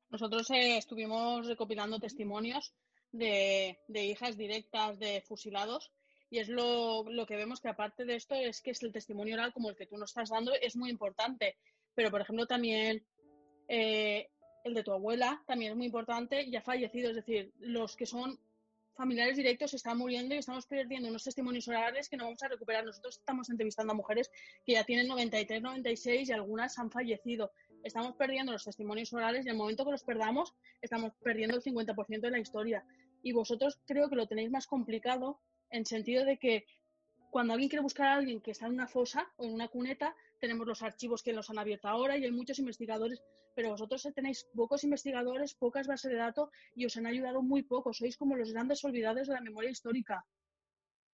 Nosotros 0.08 0.50
eh, 0.50 0.78
estuvimos 0.78 1.46
recopilando 1.46 2.00
testimonios 2.00 2.74
de, 3.12 3.78
de 3.86 4.04
hijas 4.06 4.38
directas 4.38 4.98
de 4.98 5.22
fusilados 5.28 5.92
y 6.30 6.38
es 6.38 6.48
lo, 6.48 7.04
que 7.26 7.36
vemos 7.36 7.60
que 7.60 7.68
aparte 7.68 8.04
de 8.04 8.14
esto 8.14 8.36
es 8.36 8.62
que 8.62 8.70
es 8.70 8.82
el 8.84 8.92
testimonio 8.92 9.34
oral 9.34 9.52
como 9.52 9.68
el 9.68 9.76
que 9.76 9.86
tú 9.86 9.98
nos 9.98 10.10
estás 10.10 10.30
dando 10.30 10.52
es 10.54 10.76
muy 10.76 10.88
importante. 10.88 11.56
Pero, 11.92 12.10
por 12.12 12.20
ejemplo, 12.20 12.46
también 12.46 13.04
eh, 13.66 14.28
el 14.64 14.74
de 14.74 14.84
tu 14.84 14.92
abuela 14.92 15.42
también 15.46 15.72
es 15.72 15.76
muy 15.76 15.86
importante 15.86 16.44
y 16.44 16.54
ha 16.54 16.62
fallecido. 16.62 17.10
Es 17.10 17.16
decir, 17.16 17.52
los 17.58 17.96
que 17.96 18.06
son 18.06 18.38
familiares 18.94 19.36
directos 19.36 19.74
están 19.74 19.98
muriendo 19.98 20.36
y 20.36 20.38
estamos 20.38 20.66
perdiendo 20.66 21.08
unos 21.08 21.24
testimonios 21.24 21.66
orales 21.66 22.08
que 22.08 22.16
no 22.16 22.26
vamos 22.26 22.42
a 22.44 22.48
recuperar. 22.48 22.84
Nosotros 22.84 23.18
estamos 23.18 23.50
entrevistando 23.50 23.92
a 23.92 23.96
mujeres 23.96 24.30
que 24.64 24.74
ya 24.74 24.84
tienen 24.84 25.08
93, 25.08 25.60
96 25.60 26.28
y 26.28 26.32
algunas 26.32 26.78
han 26.78 26.92
fallecido. 26.92 27.50
Estamos 27.82 28.14
perdiendo 28.14 28.52
los 28.52 28.64
testimonios 28.64 29.12
orales 29.12 29.46
y 29.46 29.48
en 29.48 29.54
el 29.54 29.58
momento 29.58 29.84
que 29.84 29.90
los 29.90 30.04
perdamos, 30.04 30.54
estamos 30.80 31.12
perdiendo 31.24 31.56
el 31.56 31.62
50% 31.62 32.20
de 32.20 32.30
la 32.30 32.38
historia. 32.38 32.84
Y 33.20 33.32
vosotros 33.32 33.80
creo 33.84 34.08
que 34.08 34.16
lo 34.16 34.28
tenéis 34.28 34.50
más 34.50 34.68
complicado 34.68 35.40
en 35.70 35.86
sentido 35.86 36.24
de 36.24 36.38
que 36.38 36.66
cuando 37.30 37.52
alguien 37.52 37.68
quiere 37.68 37.82
buscar 37.82 38.08
a 38.08 38.14
alguien 38.14 38.40
que 38.40 38.50
está 38.50 38.66
en 38.66 38.72
una 38.72 38.88
fosa 38.88 39.30
o 39.36 39.44
en 39.44 39.54
una 39.54 39.68
cuneta, 39.68 40.14
tenemos 40.38 40.66
los 40.66 40.82
archivos 40.82 41.22
que 41.22 41.32
los 41.32 41.48
han 41.50 41.58
abierto 41.58 41.88
ahora 41.88 42.16
y 42.16 42.24
hay 42.24 42.32
muchos 42.32 42.58
investigadores, 42.58 43.22
pero 43.54 43.70
vosotros 43.70 44.06
tenéis 44.14 44.46
pocos 44.54 44.82
investigadores, 44.84 45.54
pocas 45.54 45.86
bases 45.86 46.10
de 46.10 46.16
datos 46.16 46.50
y 46.74 46.86
os 46.86 46.96
han 46.96 47.06
ayudado 47.06 47.42
muy 47.42 47.62
poco. 47.62 47.92
Sois 47.92 48.16
como 48.16 48.36
los 48.36 48.52
grandes 48.52 48.84
olvidados 48.84 49.28
de 49.28 49.34
la 49.34 49.40
memoria 49.40 49.70
histórica. 49.70 50.24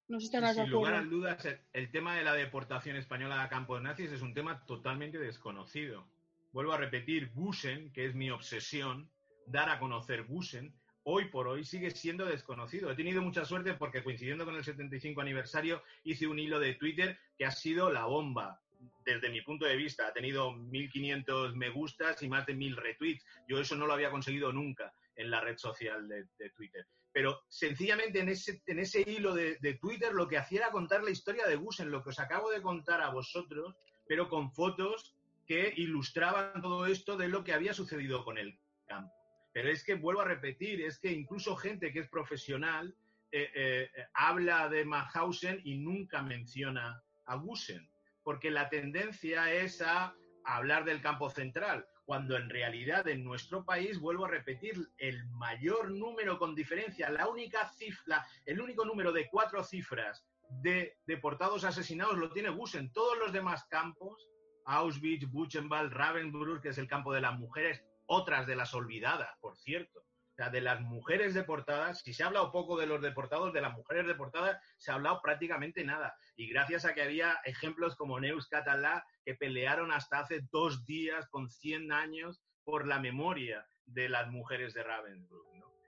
No 0.08 0.20
sé 0.20 0.26
si 0.26 0.32
te 0.32 0.54
Sin 0.54 0.70
lugar 0.70 0.94
a 0.94 1.02
dudas, 1.02 1.46
el 1.72 1.90
tema 1.90 2.16
de 2.16 2.22
la 2.22 2.34
deportación 2.34 2.96
española 2.96 3.42
a 3.42 3.48
campos 3.48 3.82
nazis 3.82 4.12
es 4.12 4.22
un 4.22 4.34
tema 4.34 4.64
totalmente 4.64 5.18
desconocido. 5.18 6.06
Vuelvo 6.52 6.72
a 6.72 6.78
repetir, 6.78 7.32
Busen, 7.34 7.92
que 7.92 8.06
es 8.06 8.14
mi 8.14 8.30
obsesión, 8.30 9.10
dar 9.46 9.68
a 9.68 9.80
conocer 9.80 10.22
Busen, 10.22 10.72
hoy 11.08 11.26
por 11.26 11.46
hoy 11.46 11.64
sigue 11.64 11.92
siendo 11.92 12.26
desconocido. 12.26 12.90
He 12.90 12.96
tenido 12.96 13.22
mucha 13.22 13.44
suerte 13.44 13.74
porque 13.74 14.02
coincidiendo 14.02 14.44
con 14.44 14.56
el 14.56 14.64
75 14.64 15.20
aniversario 15.20 15.82
hice 16.02 16.26
un 16.26 16.38
hilo 16.38 16.58
de 16.58 16.74
Twitter 16.74 17.16
que 17.38 17.46
ha 17.46 17.52
sido 17.52 17.92
la 17.92 18.06
bomba. 18.06 18.60
Desde 19.04 19.30
mi 19.30 19.40
punto 19.40 19.66
de 19.66 19.76
vista, 19.76 20.08
ha 20.08 20.12
tenido 20.12 20.50
1.500 20.50 21.54
me 21.54 21.70
gustas 21.70 22.20
y 22.24 22.28
más 22.28 22.44
de 22.44 22.56
1.000 22.56 22.74
retweets. 22.74 23.24
Yo 23.46 23.60
eso 23.60 23.76
no 23.76 23.86
lo 23.86 23.92
había 23.92 24.10
conseguido 24.10 24.52
nunca 24.52 24.92
en 25.14 25.30
la 25.30 25.40
red 25.40 25.56
social 25.56 26.08
de, 26.08 26.50
Twitter. 26.50 26.84
Pero 27.12 27.44
sencillamente 27.48 28.18
en 28.18 28.28
ese, 28.28 28.60
en 28.66 29.08
hilo 29.08 29.32
de, 29.32 29.78
Twitter 29.80 30.12
lo 30.12 30.26
que 30.26 30.38
hacía 30.38 30.62
era 30.62 30.70
contar 30.72 31.04
la 31.04 31.10
historia 31.10 31.46
de 31.46 31.54
Gusen, 31.54 31.90
lo 31.90 32.02
que 32.02 32.10
os 32.10 32.18
acabo 32.18 32.50
de 32.50 32.60
contar 32.60 33.00
a 33.00 33.10
vosotros, 33.10 33.76
pero 34.08 34.28
con 34.28 34.50
fotos 34.50 35.14
que 35.46 35.72
ilustraban 35.76 36.60
todo 36.60 36.86
esto 36.86 37.16
de 37.16 37.28
lo 37.28 37.44
que 37.44 37.52
había 37.52 37.72
sucedido 37.72 38.24
con 38.24 38.38
el 38.38 38.58
campo. 38.88 39.14
Pero 39.56 39.70
es 39.70 39.82
que 39.82 39.94
vuelvo 39.94 40.20
a 40.20 40.26
repetir, 40.26 40.82
es 40.82 40.98
que 40.98 41.10
incluso 41.10 41.56
gente 41.56 41.90
que 41.90 42.00
es 42.00 42.08
profesional 42.10 42.94
eh, 43.32 43.50
eh, 43.54 43.90
habla 44.12 44.68
de 44.68 44.84
Mauthausen 44.84 45.62
y 45.64 45.78
nunca 45.78 46.20
menciona 46.20 47.02
a 47.24 47.36
Gusen, 47.36 47.88
porque 48.22 48.50
la 48.50 48.68
tendencia 48.68 49.50
es 49.50 49.80
a 49.80 50.14
hablar 50.44 50.84
del 50.84 51.00
campo 51.00 51.30
central, 51.30 51.86
cuando 52.04 52.36
en 52.36 52.50
realidad 52.50 53.08
en 53.08 53.24
nuestro 53.24 53.64
país, 53.64 53.98
vuelvo 53.98 54.26
a 54.26 54.30
repetir, 54.30 54.90
el 54.98 55.24
mayor 55.30 55.90
número 55.90 56.38
con 56.38 56.54
diferencia, 56.54 57.08
la 57.08 57.26
única 57.26 57.66
cifra, 57.70 58.26
el 58.44 58.60
único 58.60 58.84
número 58.84 59.10
de 59.10 59.26
cuatro 59.26 59.64
cifras 59.64 60.26
de 60.50 60.98
deportados 61.06 61.64
asesinados 61.64 62.18
lo 62.18 62.30
tiene 62.30 62.50
Gusen. 62.50 62.92
Todos 62.92 63.16
los 63.16 63.32
demás 63.32 63.64
campos, 63.70 64.28
Auschwitz, 64.66 65.30
Buchenwald, 65.30 65.94
Ravensbrück, 65.94 66.60
que 66.60 66.68
es 66.68 66.78
el 66.78 66.88
campo 66.88 67.14
de 67.14 67.22
las 67.22 67.38
mujeres, 67.38 67.82
otras 68.06 68.46
de 68.46 68.56
las 68.56 68.74
olvidadas, 68.74 69.30
por 69.40 69.56
cierto. 69.56 70.00
O 70.00 70.36
sea, 70.36 70.50
de 70.50 70.60
las 70.60 70.80
mujeres 70.82 71.32
deportadas, 71.32 72.02
si 72.02 72.12
se 72.12 72.22
ha 72.22 72.26
hablado 72.26 72.52
poco 72.52 72.76
de 72.76 72.86
los 72.86 73.00
deportados, 73.00 73.54
de 73.54 73.62
las 73.62 73.72
mujeres 73.72 74.06
deportadas 74.06 74.60
se 74.76 74.90
ha 74.90 74.94
hablado 74.94 75.22
prácticamente 75.22 75.82
nada. 75.82 76.14
Y 76.36 76.46
gracias 76.48 76.84
a 76.84 76.92
que 76.92 77.02
había 77.02 77.40
ejemplos 77.44 77.96
como 77.96 78.20
Neus 78.20 78.46
Catalá, 78.48 79.06
que 79.24 79.34
pelearon 79.34 79.92
hasta 79.92 80.18
hace 80.18 80.42
dos 80.52 80.84
días 80.84 81.26
con 81.30 81.48
100 81.48 81.90
años 81.90 82.42
por 82.64 82.86
la 82.86 83.00
memoria 83.00 83.66
de 83.86 84.10
las 84.10 84.28
mujeres 84.28 84.74
de 84.74 84.82
Ravensbrück. 84.82 85.46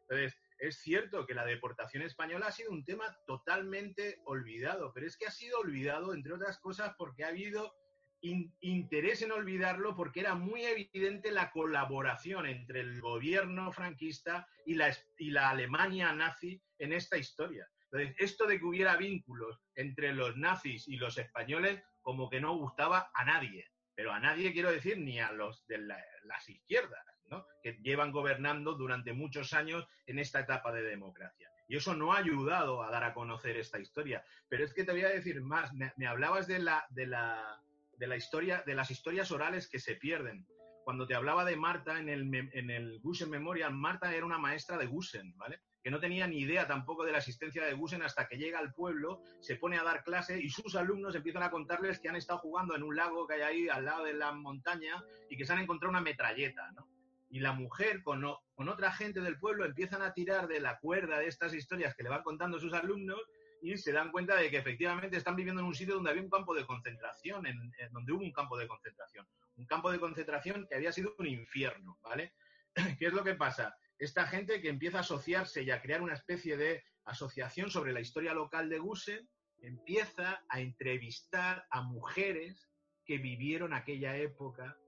Entonces, 0.09 0.41
es 0.59 0.79
cierto 0.81 1.27
que 1.27 1.35
la 1.35 1.45
deportación 1.45 2.03
española 2.03 2.47
ha 2.47 2.53
sido 2.53 2.71
un 2.71 2.85
tema 2.85 3.15
totalmente 3.27 4.23
olvidado, 4.25 4.93
pero 4.95 5.07
es 5.07 5.19
que 5.19 5.27
ha 5.27 5.31
sido 5.31 5.59
olvidado, 5.61 6.15
entre 6.15 6.33
otras 6.33 6.59
cosas, 6.59 6.95
porque 6.97 7.25
ha 7.25 7.29
habido 7.29 7.75
interés 8.21 9.23
en 9.23 9.33
olvidarlo 9.33 9.95
porque 9.95 10.21
era 10.21 10.35
muy 10.35 10.65
evidente 10.65 11.31
la 11.31 11.51
colaboración 11.51 12.47
entre 12.47 12.81
el 12.81 13.01
gobierno 13.01 13.73
franquista 13.73 14.49
y 14.67 14.75
la, 14.75 14.95
y 15.19 15.31
la 15.31 15.51
Alemania 15.51 16.13
nazi 16.13 16.61
en 16.79 16.93
esta 16.93 17.17
historia. 17.17 17.69
Entonces, 17.91 18.17
esto 18.19 18.47
de 18.47 18.59
que 18.59 18.65
hubiera 18.65 18.97
vínculos 18.97 19.61
entre 19.75 20.13
los 20.13 20.37
nazis 20.37 20.89
y 20.89 20.97
los 20.97 21.17
españoles 21.17 21.83
como 22.03 22.29
que 22.29 22.41
no 22.41 22.57
gustaba 22.57 23.11
a 23.15 23.25
nadie, 23.25 23.67
pero 23.95 24.13
a 24.13 24.21
nadie 24.21 24.53
quiero 24.53 24.71
decir 24.71 24.99
ni 24.99 25.21
a 25.21 25.33
los 25.33 25.67
de 25.67 25.79
las 25.79 26.49
izquierdas, 26.49 27.05
¿no? 27.27 27.47
que 27.63 27.79
llevan 27.83 28.13
gobernando 28.13 28.75
durante 28.75 29.13
muchos 29.13 29.53
años 29.53 29.87
en 30.07 30.19
esta 30.19 30.41
etapa 30.41 30.73
de 30.73 30.83
democracia. 30.83 31.51
Y 31.67 31.77
eso 31.77 31.95
no 31.95 32.13
ha 32.13 32.19
ayudado 32.19 32.83
a 32.83 32.91
dar 32.91 33.05
a 33.05 33.13
conocer 33.13 33.57
esta 33.57 33.79
historia. 33.79 34.25
Pero 34.49 34.65
es 34.65 34.73
que 34.73 34.85
te 34.85 34.93
voy 34.93 35.03
a 35.03 35.11
decir 35.11 35.43
más, 35.43 35.71
me, 35.75 36.07
hablabas 36.07 36.47
de 36.47 36.61
la, 36.61 36.87
de, 36.91 37.07
la, 37.07 37.61
de 37.99 38.07
la 38.07 38.17
historia, 38.17 38.63
de 38.67 38.75
las 38.75 38.91
historias 38.91 39.31
orales 39.31 39.69
que 39.69 39.81
se 39.81 39.97
pierden. 39.97 40.47
Cuando 40.85 41.07
te 41.07 41.15
hablaba 41.15 41.45
de 41.45 41.57
Marta 41.57 41.99
en 41.99 42.09
el, 42.09 42.35
en 42.35 42.71
el 42.71 43.01
Gusen 43.01 43.29
Memorial, 43.29 43.75
Marta 43.75 44.15
era 44.15 44.25
una 44.25 44.39
maestra 44.39 44.79
de 44.79 44.87
Gusen, 44.87 45.37
¿vale? 45.37 45.61
que 45.83 45.91
no 45.91 46.01
tenía 46.01 46.27
ni 46.27 46.41
idea 46.41 46.67
tampoco 46.67 47.05
de 47.05 47.13
la 47.13 47.19
existencia 47.19 47.65
de 47.65 47.73
Gusen 47.73 48.03
hasta 48.03 48.27
que 48.29 48.37
llega 48.37 48.59
al 48.59 48.75
pueblo, 48.75 49.23
se 49.41 49.57
pone 49.57 49.79
a 49.79 49.83
dar 49.83 50.03
clase 50.03 50.41
y 50.41 50.51
sus 50.51 50.75
alumnos 50.75 51.15
empiezan 51.15 51.43
a 51.43 51.51
contarles 51.51 51.99
que 51.99 52.09
han 52.09 52.17
estado 52.17 52.41
jugando 52.41 52.75
en 52.75 52.83
un 52.83 52.97
lago 52.97 53.27
que 53.27 53.35
hay 53.35 53.41
ahí 53.43 53.69
al 53.69 53.85
lado 53.85 54.05
de 54.05 54.15
la 54.15 54.33
montaña 54.33 55.03
y 55.31 55.37
que 55.37 55.47
se 55.47 55.53
han 55.53 55.61
encontrado 55.61 55.91
una 55.91 56.01
metralleta, 56.01 56.71
¿no? 56.73 56.89
Y 57.31 57.41
la 57.41 57.53
mujer 57.53 58.03
con, 58.03 58.23
con 58.55 58.69
otra 58.69 58.91
gente 58.93 59.21
del 59.21 59.39
pueblo 59.39 59.67
empiezan 59.67 60.03
a 60.03 60.15
tirar 60.15 60.49
de 60.49 60.61
la 60.61 60.79
cuerda 60.79 61.19
de 61.19 61.27
estas 61.27 61.53
historias 61.53 61.95
que 61.95 62.03
le 62.03 62.09
van 62.09 62.23
contando 62.23 62.59
sus 62.59 62.73
alumnos 62.73 63.21
y 63.63 63.77
se 63.77 63.93
dan 63.93 64.11
cuenta 64.11 64.37
de 64.37 64.51
que 64.51 64.59
efectivamente 64.59 65.17
están 65.17 65.37
viviendo 65.37 65.61
en 65.61 65.69
un 65.69 65.75
sitio 65.75 65.95
donde 65.95 66.11
había 66.11 66.23
un 66.23 66.31
campo 66.31 66.55
de 66.55 66.67
concentración, 66.67 67.47
en, 67.47 67.73
donde 67.91 68.13
hubo 68.13 68.23
un 68.23 68.33
campo 68.33 68.57
de 68.57 68.69
concentración. 68.69 69.27
Un 69.57 69.67
campo 69.67 69.91
de 69.91 69.99
concentración 69.99 70.67
que 70.69 70.77
había 70.77 70.93
sido 70.93 71.15
un 71.19 71.27
infierno, 71.27 71.99
¿vale? 72.03 72.35
¿Qué 72.99 73.07
es 73.07 73.13
lo 73.13 73.25
que 73.25 73.35
pasa? 73.35 73.75
esta 73.99 74.27
gente 74.27 74.61
que 74.61 74.69
empieza 74.69 74.99
a 74.99 75.01
asociarse 75.01 75.63
y 75.63 75.71
a 75.71 75.83
crear 75.83 76.03
una 76.03 76.15
especie 76.15 76.57
de 76.57 76.85
asociación 77.05 77.71
sobre 77.71 77.93
la 77.93 78.01
historia 78.01 78.33
local 78.33 78.69
de 78.69 78.79
Gusen, 78.79 79.29
empieza 79.61 80.45
a 80.49 80.61
entrevistar 80.61 81.67
a 81.71 81.83
mujeres 81.83 82.71
que 83.05 83.19
vivieron 83.19 83.73
aquella 83.73 84.17
época 84.17 84.79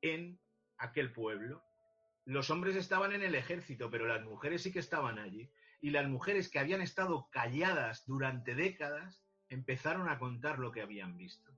en 0.00 0.40
aquel 0.78 1.12
pueblo. 1.12 1.62
Los 2.24 2.50
hombres 2.50 2.74
estaban 2.74 3.12
en 3.12 3.22
el 3.22 3.36
ejército, 3.36 3.88
pero 3.88 4.06
las 4.06 4.24
mujeres 4.24 4.62
sí 4.62 4.72
que 4.72 4.80
estaban 4.80 5.18
allí. 5.18 5.48
Y 5.86 5.90
las 5.90 6.08
mujeres 6.08 6.48
que 6.48 6.58
habían 6.58 6.80
estado 6.80 7.28
calladas 7.30 8.04
durante 8.06 8.56
décadas 8.56 9.22
empezaron 9.48 10.08
a 10.08 10.18
contar 10.18 10.58
lo 10.58 10.72
que 10.72 10.80
habían 10.80 11.16
visto. 11.16 11.56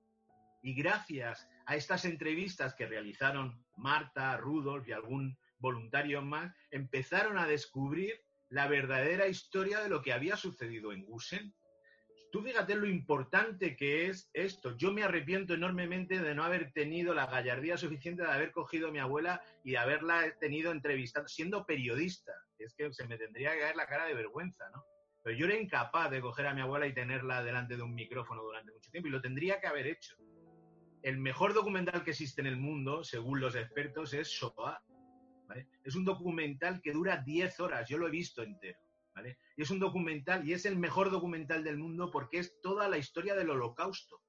Y 0.61 0.75
gracias 0.75 1.49
a 1.65 1.75
estas 1.75 2.05
entrevistas 2.05 2.75
que 2.75 2.85
realizaron 2.85 3.65
Marta, 3.75 4.37
Rudolf 4.37 4.87
y 4.87 4.91
algún 4.91 5.35
voluntarios 5.57 6.23
más, 6.23 6.53
empezaron 6.69 7.39
a 7.39 7.47
descubrir 7.47 8.21
la 8.49 8.67
verdadera 8.67 9.25
historia 9.25 9.79
de 9.79 9.89
lo 9.89 10.03
que 10.03 10.13
había 10.13 10.37
sucedido 10.37 10.93
en 10.93 11.05
Gusen. 11.05 11.55
Tú 12.31 12.43
fíjate 12.43 12.75
lo 12.75 12.87
importante 12.87 13.75
que 13.75 14.09
es 14.09 14.29
esto. 14.33 14.77
Yo 14.77 14.93
me 14.93 15.01
arrepiento 15.01 15.55
enormemente 15.55 16.19
de 16.19 16.35
no 16.35 16.43
haber 16.43 16.71
tenido 16.71 17.15
la 17.15 17.25
gallardía 17.25 17.77
suficiente 17.77 18.21
de 18.21 18.31
haber 18.31 18.51
cogido 18.51 18.89
a 18.89 18.91
mi 18.91 18.99
abuela 18.99 19.41
y 19.63 19.71
de 19.71 19.79
haberla 19.79 20.37
tenido 20.39 20.71
entrevistando, 20.71 21.27
siendo 21.27 21.65
periodista. 21.65 22.31
Es 22.59 22.73
que 22.73 22.91
se 22.93 23.07
me 23.07 23.17
tendría 23.17 23.53
que 23.53 23.59
caer 23.59 23.75
la 23.75 23.87
cara 23.87 24.05
de 24.05 24.13
vergüenza, 24.13 24.69
¿no? 24.69 24.83
Pero 25.23 25.37
yo 25.37 25.45
era 25.45 25.59
incapaz 25.59 26.09
de 26.11 26.21
coger 26.21 26.47
a 26.47 26.53
mi 26.53 26.61
abuela 26.61 26.87
y 26.87 26.93
tenerla 26.93 27.43
delante 27.43 27.75
de 27.75 27.83
un 27.83 27.93
micrófono 27.93 28.41
durante 28.43 28.71
mucho 28.71 28.89
tiempo 28.91 29.07
y 29.07 29.11
lo 29.11 29.21
tendría 29.21 29.59
que 29.59 29.67
haber 29.67 29.87
hecho. 29.87 30.15
El 31.01 31.17
mejor 31.17 31.53
documental 31.53 32.03
que 32.03 32.11
existe 32.11 32.41
en 32.41 32.47
el 32.47 32.57
mundo, 32.57 33.03
según 33.03 33.39
los 33.39 33.55
expertos, 33.55 34.13
es 34.13 34.27
Shoah. 34.29 34.81
Es 35.83 35.95
un 35.95 36.05
documental 36.05 36.81
que 36.81 36.91
dura 36.91 37.17
10 37.17 37.59
horas, 37.59 37.89
yo 37.89 37.97
lo 37.97 38.07
he 38.07 38.11
visto 38.11 38.43
entero. 38.43 38.79
Y 39.57 39.61
es 39.61 39.69
un 39.71 39.79
documental, 39.79 40.47
y 40.47 40.53
es 40.53 40.65
el 40.65 40.77
mejor 40.77 41.11
documental 41.11 41.63
del 41.63 41.77
mundo 41.77 42.09
porque 42.11 42.39
es 42.39 42.59
toda 42.61 42.87
la 42.87 42.97
historia 42.97 43.35
del 43.35 43.49
holocausto. 43.49 44.21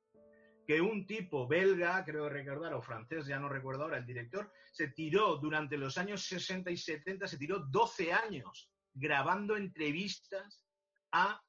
Que 0.70 0.80
un 0.80 1.04
tipo 1.04 1.48
belga, 1.48 2.04
creo 2.04 2.28
recordar, 2.28 2.74
o 2.74 2.80
francés, 2.80 3.26
ya 3.26 3.40
no 3.40 3.48
recuerdo 3.48 3.82
ahora, 3.82 3.96
el 3.98 4.06
director, 4.06 4.52
se 4.70 4.86
tiró 4.86 5.34
durante 5.34 5.76
los 5.76 5.98
años 5.98 6.22
60 6.26 6.70
y 6.70 6.76
70, 6.76 7.26
se 7.26 7.38
tiró 7.38 7.58
12 7.58 8.12
años 8.12 8.70
grabando 8.94 9.56
entrevistas 9.56 10.64
a 11.10 11.42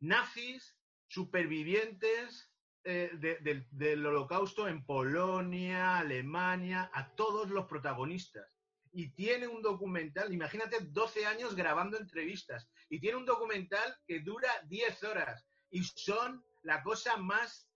nazis, 0.00 0.76
supervivientes 1.06 2.52
eh, 2.82 3.12
del 3.70 4.06
holocausto 4.06 4.66
en 4.66 4.84
Polonia, 4.84 5.98
Alemania, 5.98 6.90
a 6.92 7.14
todos 7.14 7.48
los 7.48 7.66
protagonistas. 7.66 8.58
Y 8.90 9.10
tiene 9.10 9.46
un 9.46 9.62
documental, 9.62 10.34
imagínate 10.34 10.78
12 10.80 11.26
años 11.26 11.54
grabando 11.54 11.96
entrevistas, 11.96 12.68
y 12.88 12.98
tiene 12.98 13.18
un 13.18 13.24
documental 13.24 13.96
que 14.04 14.18
dura 14.18 14.50
10 14.66 15.04
horas. 15.04 15.46
Y 15.70 15.84
son 15.84 16.44
la 16.62 16.82
cosa 16.82 17.16
más 17.18 17.68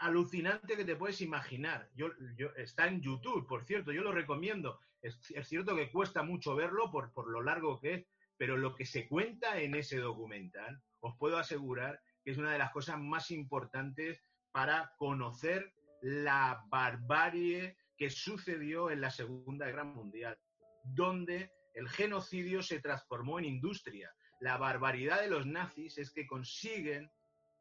alucinante 0.00 0.76
que 0.76 0.84
te 0.84 0.96
puedes 0.96 1.20
imaginar. 1.20 1.88
Yo, 1.94 2.08
está 2.56 2.88
en 2.88 3.00
YouTube, 3.00 3.46
por 3.46 3.64
cierto, 3.64 3.92
yo 3.92 4.02
lo 4.02 4.12
recomiendo. 4.12 4.80
Es, 5.02 5.18
cierto 5.44 5.76
que 5.76 5.90
cuesta 5.90 6.22
mucho 6.22 6.54
verlo 6.54 6.90
por, 6.90 7.12
por 7.12 7.30
lo 7.30 7.42
largo 7.42 7.78
que 7.80 7.94
es, 7.94 8.06
pero 8.36 8.56
lo 8.56 8.74
que 8.74 8.86
se 8.86 9.06
cuenta 9.06 9.60
en 9.60 9.74
ese 9.74 9.98
documental, 9.98 10.82
os 11.00 11.16
puedo 11.18 11.38
asegurar 11.38 12.00
que 12.24 12.30
es 12.30 12.38
una 12.38 12.52
de 12.52 12.58
las 12.58 12.72
cosas 12.72 12.98
más 12.98 13.30
importantes 13.30 14.22
para 14.52 14.92
conocer 14.98 15.72
la 16.00 16.64
barbarie 16.68 17.76
que 17.96 18.10
sucedió 18.10 18.90
en 18.90 19.02
la 19.02 19.10
Segunda 19.10 19.66
Guerra 19.66 19.84
Mundial, 19.84 20.38
donde 20.82 21.52
el 21.74 21.88
genocidio 21.88 22.62
se 22.62 22.80
transformó 22.80 23.38
en 23.38 23.44
industria. 23.44 24.10
La 24.40 24.56
barbaridad 24.56 25.20
de 25.20 25.28
los 25.28 25.46
nazis 25.46 25.98
es 25.98 26.10
que 26.10 26.26
consiguen 26.26 27.10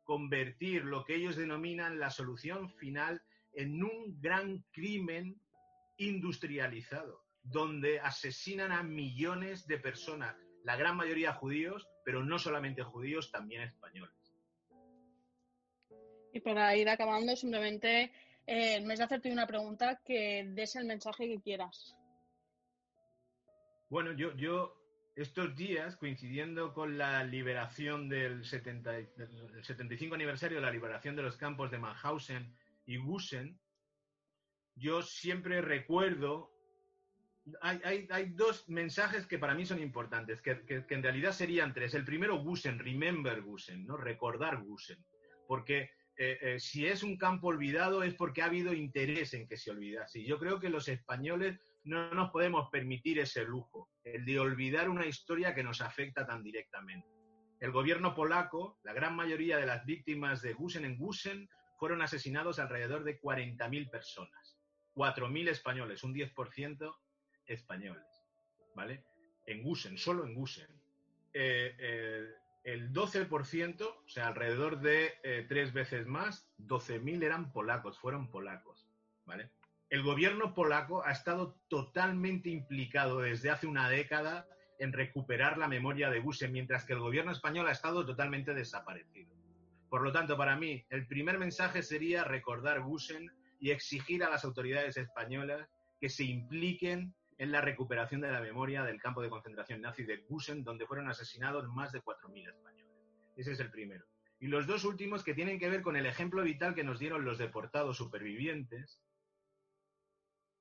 convertir 0.09 0.85
lo 0.85 1.05
que 1.05 1.13
ellos 1.13 1.35
denominan 1.35 1.99
la 1.99 2.09
solución 2.09 2.67
final 2.67 3.21
en 3.53 3.83
un 3.83 4.19
gran 4.19 4.65
crimen 4.71 5.39
industrializado, 5.97 7.23
donde 7.43 7.99
asesinan 7.99 8.71
a 8.71 8.81
millones 8.81 9.67
de 9.67 9.77
personas, 9.77 10.35
la 10.63 10.75
gran 10.75 10.97
mayoría 10.97 11.33
judíos, 11.33 11.87
pero 12.03 12.25
no 12.25 12.39
solamente 12.39 12.81
judíos, 12.81 13.29
también 13.29 13.61
españoles. 13.61 14.33
Y 16.33 16.39
para 16.39 16.75
ir 16.75 16.89
acabando, 16.89 17.35
simplemente 17.35 18.11
eh, 18.47 18.77
en 18.77 18.87
vez 18.87 18.97
de 18.97 19.05
hacerte 19.05 19.31
una 19.31 19.45
pregunta, 19.45 20.01
que 20.03 20.43
des 20.43 20.75
el 20.75 20.85
mensaje 20.85 21.27
que 21.27 21.39
quieras. 21.39 21.95
Bueno, 23.89 24.13
yo, 24.13 24.35
yo 24.35 24.78
estos 25.21 25.55
días, 25.55 25.97
coincidiendo 25.97 26.73
con 26.73 26.97
la 26.97 27.23
liberación 27.23 28.07
del, 28.07 28.45
75 28.45 30.15
aniversario 30.15 30.57
de 30.57 30.65
la 30.65 30.71
liberación 30.71 31.15
de 31.15 31.23
los 31.23 31.35
campos 31.35 31.71
de 31.71 31.77
Mauthausen 31.77 32.55
y 32.85 32.97
Gusen, 32.97 33.59
yo 34.75 35.01
siempre 35.01 35.61
recuerdo, 35.61 36.53
hay, 37.61 38.29
dos 38.29 38.69
mensajes 38.69 39.27
que 39.27 39.37
para 39.37 39.55
mí 39.55 39.65
son 39.65 39.81
importantes, 39.81 40.41
que, 40.41 40.63
en 40.89 41.03
realidad 41.03 41.33
serían 41.33 41.73
tres. 41.73 41.93
El 41.95 42.05
primero, 42.05 42.37
Gusen, 42.37 42.79
remember 42.79 43.41
Gusen, 43.41 43.85
¿no? 43.85 43.97
recordar 43.97 44.63
Gusen, 44.63 45.03
porque 45.47 45.91
eh, 46.15 46.37
eh, 46.41 46.59
si 46.59 46.85
es 46.85 47.03
un 47.03 47.17
campo 47.17 47.47
olvidado 47.47 48.03
es 48.03 48.13
porque 48.13 48.41
ha 48.41 48.45
habido 48.45 48.73
interés 48.73 49.33
en 49.33 49.47
que 49.47 49.57
se 49.57 49.71
olvidase. 49.71 50.19
Y 50.19 50.25
yo 50.25 50.39
creo 50.39 50.61
que 50.61 50.69
los 50.69 50.87
españoles 50.87 51.59
no 51.89 52.13
nos 52.13 52.31
podemos 52.31 52.69
permitir 52.69 53.19
ese 53.19 53.43
lujo, 53.43 53.89
el 54.03 54.23
de 54.25 54.39
olvidar 54.39 54.89
una 54.89 55.05
historia 55.05 55.55
que 55.55 55.63
nos 55.63 55.81
afecta 55.81 56.25
tan 56.25 56.43
directamente. 56.43 57.07
El 57.59 57.71
gobierno 57.71 58.15
polaco, 58.15 58.79
la 58.83 58.93
gran 58.93 59.15
mayoría 59.15 59.57
de 59.57 59.65
las 59.65 59.85
víctimas 59.85 60.41
de 60.41 60.53
Gusen 60.53 60.85
en 60.85 60.97
Gusen 60.97 61.49
fueron 61.77 62.01
asesinados 62.01 62.59
alrededor 62.59 63.03
de 63.03 63.19
40.000 63.19 63.89
personas. 63.89 64.57
4.000 64.95 65.49
españoles, 65.49 66.03
un 66.03 66.13
10% 66.13 66.95
españoles, 67.45 68.23
¿vale? 68.75 69.03
En 69.45 69.63
Gusen, 69.63 69.97
solo 69.97 70.25
en 70.25 70.35
Gusen. 70.35 70.67
Eh, 71.33 72.27
el 72.63 72.93
12%, 72.93 73.81
o 73.81 74.07
sea, 74.07 74.27
alrededor 74.27 74.79
de 74.79 75.13
eh, 75.23 75.45
tres 75.47 75.73
veces 75.73 76.05
más, 76.05 76.47
12.000 76.59 77.23
eran 77.23 77.51
polacos, 77.51 77.97
fueron 77.97 78.29
polacos, 78.29 78.87
¿vale? 79.25 79.51
El 79.89 80.03
gobierno 80.03 80.53
polaco 80.53 81.03
ha 81.03 81.11
estado 81.11 81.55
totalmente 81.67 82.49
implicado 82.49 83.21
desde 83.21 83.49
hace 83.49 83.65
una 83.65 83.89
década 83.89 84.47
en 84.77 84.93
recuperar 84.93 85.57
la 85.57 85.67
memoria 85.67 86.11
de 86.11 86.19
Gusen, 86.19 86.51
mientras 86.51 86.85
que 86.85 86.93
el 86.93 86.99
gobierno 86.99 87.31
español 87.31 87.67
ha 87.67 87.71
estado 87.71 88.05
totalmente 88.05 88.53
desaparecido. 88.53 89.33
Por 89.89 90.03
lo 90.03 90.11
tanto, 90.11 90.37
para 90.37 90.55
mí, 90.55 90.85
el 90.91 91.07
primer 91.07 91.39
mensaje 91.39 91.81
sería 91.81 92.23
recordar 92.23 92.81
Gusen 92.81 93.31
y 93.59 93.71
exigir 93.71 94.23
a 94.23 94.29
las 94.29 94.45
autoridades 94.45 94.95
españolas 94.95 95.67
que 95.99 96.09
se 96.09 96.23
impliquen 96.23 97.15
en 97.39 97.51
la 97.51 97.61
recuperación 97.61 98.21
de 98.21 98.31
la 98.31 98.41
memoria 98.41 98.83
del 98.83 99.01
campo 99.01 99.21
de 99.21 99.29
concentración 99.29 99.81
nazi 99.81 100.03
de 100.03 100.17
Gusen, 100.17 100.63
donde 100.63 100.85
fueron 100.85 101.09
asesinados 101.09 101.67
más 101.67 101.91
de 101.91 102.01
4.000 102.01 102.47
españoles. 102.47 102.93
Ese 103.35 103.53
es 103.53 103.59
el 103.59 103.71
primero. 103.71 104.05
Y 104.39 104.47
los 104.47 104.67
dos 104.67 104.85
últimos 104.85 105.23
que 105.23 105.33
tienen 105.33 105.57
que 105.57 105.69
ver 105.69 105.81
con 105.81 105.95
el 105.95 106.05
ejemplo 106.05 106.43
vital 106.43 106.75
que 106.75 106.83
nos 106.83 106.99
dieron 106.99 107.25
los 107.25 107.37
deportados 107.37 107.97
supervivientes, 107.97 109.01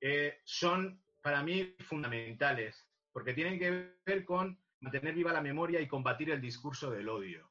eh, 0.01 0.41
son 0.45 1.03
para 1.21 1.43
mí 1.43 1.75
fundamentales, 1.81 2.87
porque 3.13 3.35
tienen 3.35 3.59
que 3.59 3.95
ver 4.07 4.25
con 4.25 4.59
mantener 4.81 5.15
viva 5.15 5.33
la 5.33 5.43
memoria 5.43 5.81
y 5.81 5.89
combatir 5.89 6.31
el 6.31 6.41
discurso 6.41 6.91
del 6.91 7.09
odio. 7.09 7.51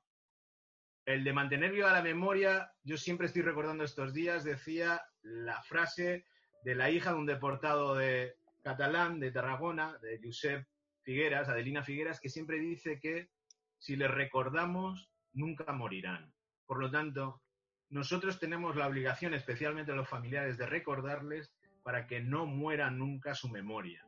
El 1.05 1.23
de 1.23 1.33
mantener 1.33 1.71
viva 1.71 1.91
la 1.91 2.01
memoria, 2.01 2.71
yo 2.83 2.97
siempre 2.97 3.27
estoy 3.27 3.41
recordando 3.41 3.83
estos 3.83 4.13
días, 4.13 4.43
decía 4.43 5.01
la 5.21 5.61
frase 5.61 6.25
de 6.63 6.75
la 6.75 6.89
hija 6.89 7.11
de 7.11 7.17
un 7.17 7.25
deportado 7.25 7.95
de, 7.95 8.35
catalán 8.67 9.21
de 9.21 9.31
Tarragona, 9.31 9.97
de 9.99 10.19
Josep 10.21 10.67
Figueras, 11.03 11.47
Adelina 11.47 11.83
Figueras, 11.83 12.19
que 12.19 12.27
siempre 12.27 12.59
dice 12.59 12.99
que 12.99 13.29
si 13.77 13.95
les 13.95 14.11
recordamos, 14.11 15.09
nunca 15.31 15.71
morirán. 15.71 16.33
Por 16.65 16.81
lo 16.81 16.91
tanto, 16.91 17.41
nosotros 17.89 18.39
tenemos 18.39 18.75
la 18.75 18.87
obligación, 18.87 19.33
especialmente 19.33 19.93
los 19.93 20.09
familiares, 20.09 20.57
de 20.57 20.65
recordarles 20.65 21.53
para 21.87 22.05
que 22.05 22.19
no 22.19 22.45
muera 22.45 22.91
nunca 22.91 23.33
su 23.33 23.47
memoria. 23.47 24.05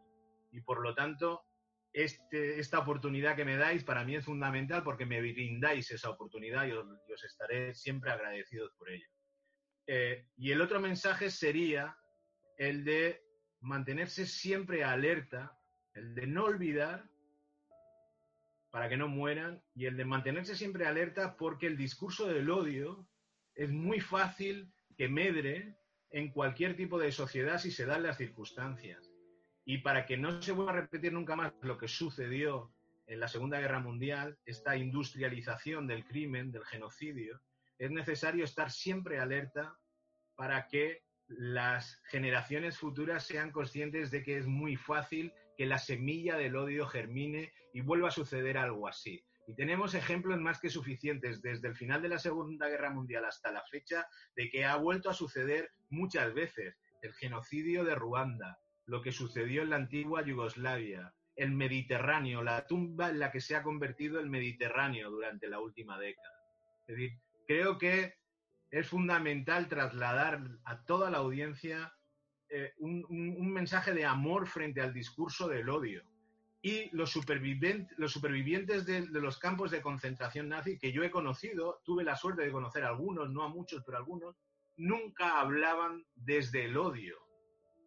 Y 0.52 0.60
por 0.60 0.82
lo 0.82 0.94
tanto, 0.94 1.46
este, 1.94 2.60
esta 2.60 2.78
oportunidad 2.78 3.38
que 3.38 3.46
me 3.46 3.56
dais 3.56 3.86
para 3.86 4.04
mí 4.04 4.18
es 4.18 4.26
fundamental 4.26 4.84
porque 4.84 5.06
me 5.06 5.22
brindáis 5.22 5.90
esa 5.90 6.10
oportunidad 6.10 6.68
y 6.68 6.74
os, 6.74 7.24
estaré 7.24 7.74
siempre 7.74 8.12
agradecidos 8.12 8.74
por 8.78 8.90
ello. 8.90 9.08
Eh, 9.88 10.28
y 10.36 10.52
el 10.52 10.60
otro 10.60 10.82
mensaje 10.82 11.32
sería 11.32 11.96
el 12.58 12.84
de 12.84 13.24
mantenerse 13.62 14.26
siempre 14.26 14.84
alerta, 14.84 15.58
el 15.94 16.16
de 16.16 16.28
no 16.28 16.44
olvidar 16.44 17.10
para 18.72 18.90
que 18.90 18.98
no 18.98 19.08
mueran 19.08 19.64
y 19.74 19.86
el 19.86 19.96
de 19.96 20.04
mantenerse 20.04 20.58
siempre 20.58 20.86
alerta 20.86 21.38
porque 21.38 21.68
el 21.68 21.78
discurso 21.78 22.28
del 22.28 22.50
odio 22.50 23.08
es 23.56 23.70
muy 23.70 24.02
fácil 24.02 24.70
que 24.98 25.08
medre 25.08 25.79
en 26.12 26.32
cualquier 26.32 26.76
tipo 26.76 26.98
de 27.00 27.12
sociedad 27.12 27.60
si 27.60 27.72
se 27.72 27.86
dan 27.86 28.04
las 28.04 28.18
circunstancias. 28.18 29.12
Y 29.66 29.80
para 29.80 30.06
que 30.06 30.18
no 30.18 30.42
se 30.42 30.52
vuelva 30.52 30.72
a 30.72 30.82
repetir 30.82 31.14
nunca 31.14 31.36
más 31.36 31.54
lo 31.62 31.78
que 31.78 31.88
sucedió 31.88 32.74
en 33.06 33.20
la 33.20 33.28
Segunda 33.28 33.60
Guerra 33.60 33.80
Mundial, 33.80 34.38
esta 34.46 34.76
industrialización 34.76 35.88
del 35.88 36.06
crimen, 36.06 36.52
del 36.52 36.66
genocidio, 36.66 37.42
es 37.78 37.92
necesario 37.92 38.44
estar 38.44 38.72
siempre 38.72 39.20
alerta 39.20 39.78
para 40.36 40.68
que 40.68 41.04
las 41.28 42.02
generaciones 42.06 42.78
futuras 42.78 43.26
sean 43.26 43.52
conscientes 43.52 44.10
de 44.12 44.24
que 44.24 44.38
es 44.38 44.48
muy 44.48 44.76
fácil 44.76 45.34
que 45.58 45.66
la 45.66 45.78
semilla 45.78 46.38
del 46.38 46.56
odio 46.56 46.88
germine 46.88 47.52
y 47.74 47.82
vuelva 47.82 48.08
a 48.08 48.12
suceder 48.12 48.58
algo 48.58 48.88
así. 48.88 49.24
Y 49.50 49.56
tenemos 49.56 49.96
ejemplos 49.96 50.40
más 50.40 50.60
que 50.60 50.70
suficientes 50.70 51.42
desde 51.42 51.70
el 51.70 51.76
final 51.76 52.04
de 52.04 52.10
la 52.10 52.20
Segunda 52.20 52.70
Guerra 52.70 52.92
Mundial 52.92 53.26
hasta 53.26 53.52
la 53.52 53.64
fecha 53.64 54.08
de 54.36 54.48
que 54.48 54.64
ha 54.64 54.76
vuelto 54.76 55.10
a 55.10 55.16
suceder 55.16 55.72
muchas 55.90 56.36
veces. 56.36 56.78
El 57.02 57.14
genocidio 57.14 57.84
de 57.84 57.96
Ruanda, 57.96 58.60
lo 58.86 59.02
que 59.02 59.12
sucedió 59.12 59.64
en 59.64 59.72
la 59.72 59.78
antigua 59.78 60.24
Yugoslavia, 60.24 61.16
el 61.36 61.52
Mediterráneo, 61.52 62.44
la 62.44 62.68
tumba 62.68 63.10
en 63.10 63.18
la 63.18 63.32
que 63.32 63.42
se 63.42 63.56
ha 63.56 63.64
convertido 63.64 64.20
el 64.20 64.30
Mediterráneo 64.30 65.10
durante 65.10 65.48
la 65.48 65.60
última 65.60 65.98
década. 65.98 66.44
Es 66.88 66.96
decir, 66.96 67.20
creo 67.48 67.80
que 67.80 68.20
es 68.70 68.88
fundamental 68.88 69.68
trasladar 69.68 70.42
a 70.64 70.86
toda 70.86 71.10
la 71.10 71.18
audiencia 71.18 71.92
eh, 72.50 72.74
un, 72.78 73.52
mensaje 73.52 73.96
de 73.96 74.06
amor 74.06 74.48
frente 74.48 74.80
al 74.80 74.94
discurso 74.94 75.48
del 75.48 75.70
odio. 75.70 76.04
Y 76.62 76.90
los, 76.96 77.12
supervivientes, 77.12 77.98
los 77.98 78.12
supervivientes 78.12 78.86
de, 78.86 79.06
los 79.08 79.38
campos 79.40 79.72
de 79.72 79.82
concentración 79.82 80.50
nazi, 80.50 80.78
que 80.78 80.92
yo 80.92 81.04
he 81.04 81.12
conocido, 81.12 81.82
tuve 81.86 82.04
la 82.04 82.18
suerte 82.18 82.44
de 82.44 82.52
conocer 82.52 82.84
a 82.84 82.90
algunos, 82.90 83.30
no 83.30 83.44
a 83.44 83.50
muchos, 83.50 83.84
pero 83.86 83.98
algunos, 83.98 84.36
nunca 84.76 85.40
hablaban 85.40 86.06
desde 86.16 86.66
el 86.66 86.78
odio. 86.78 87.18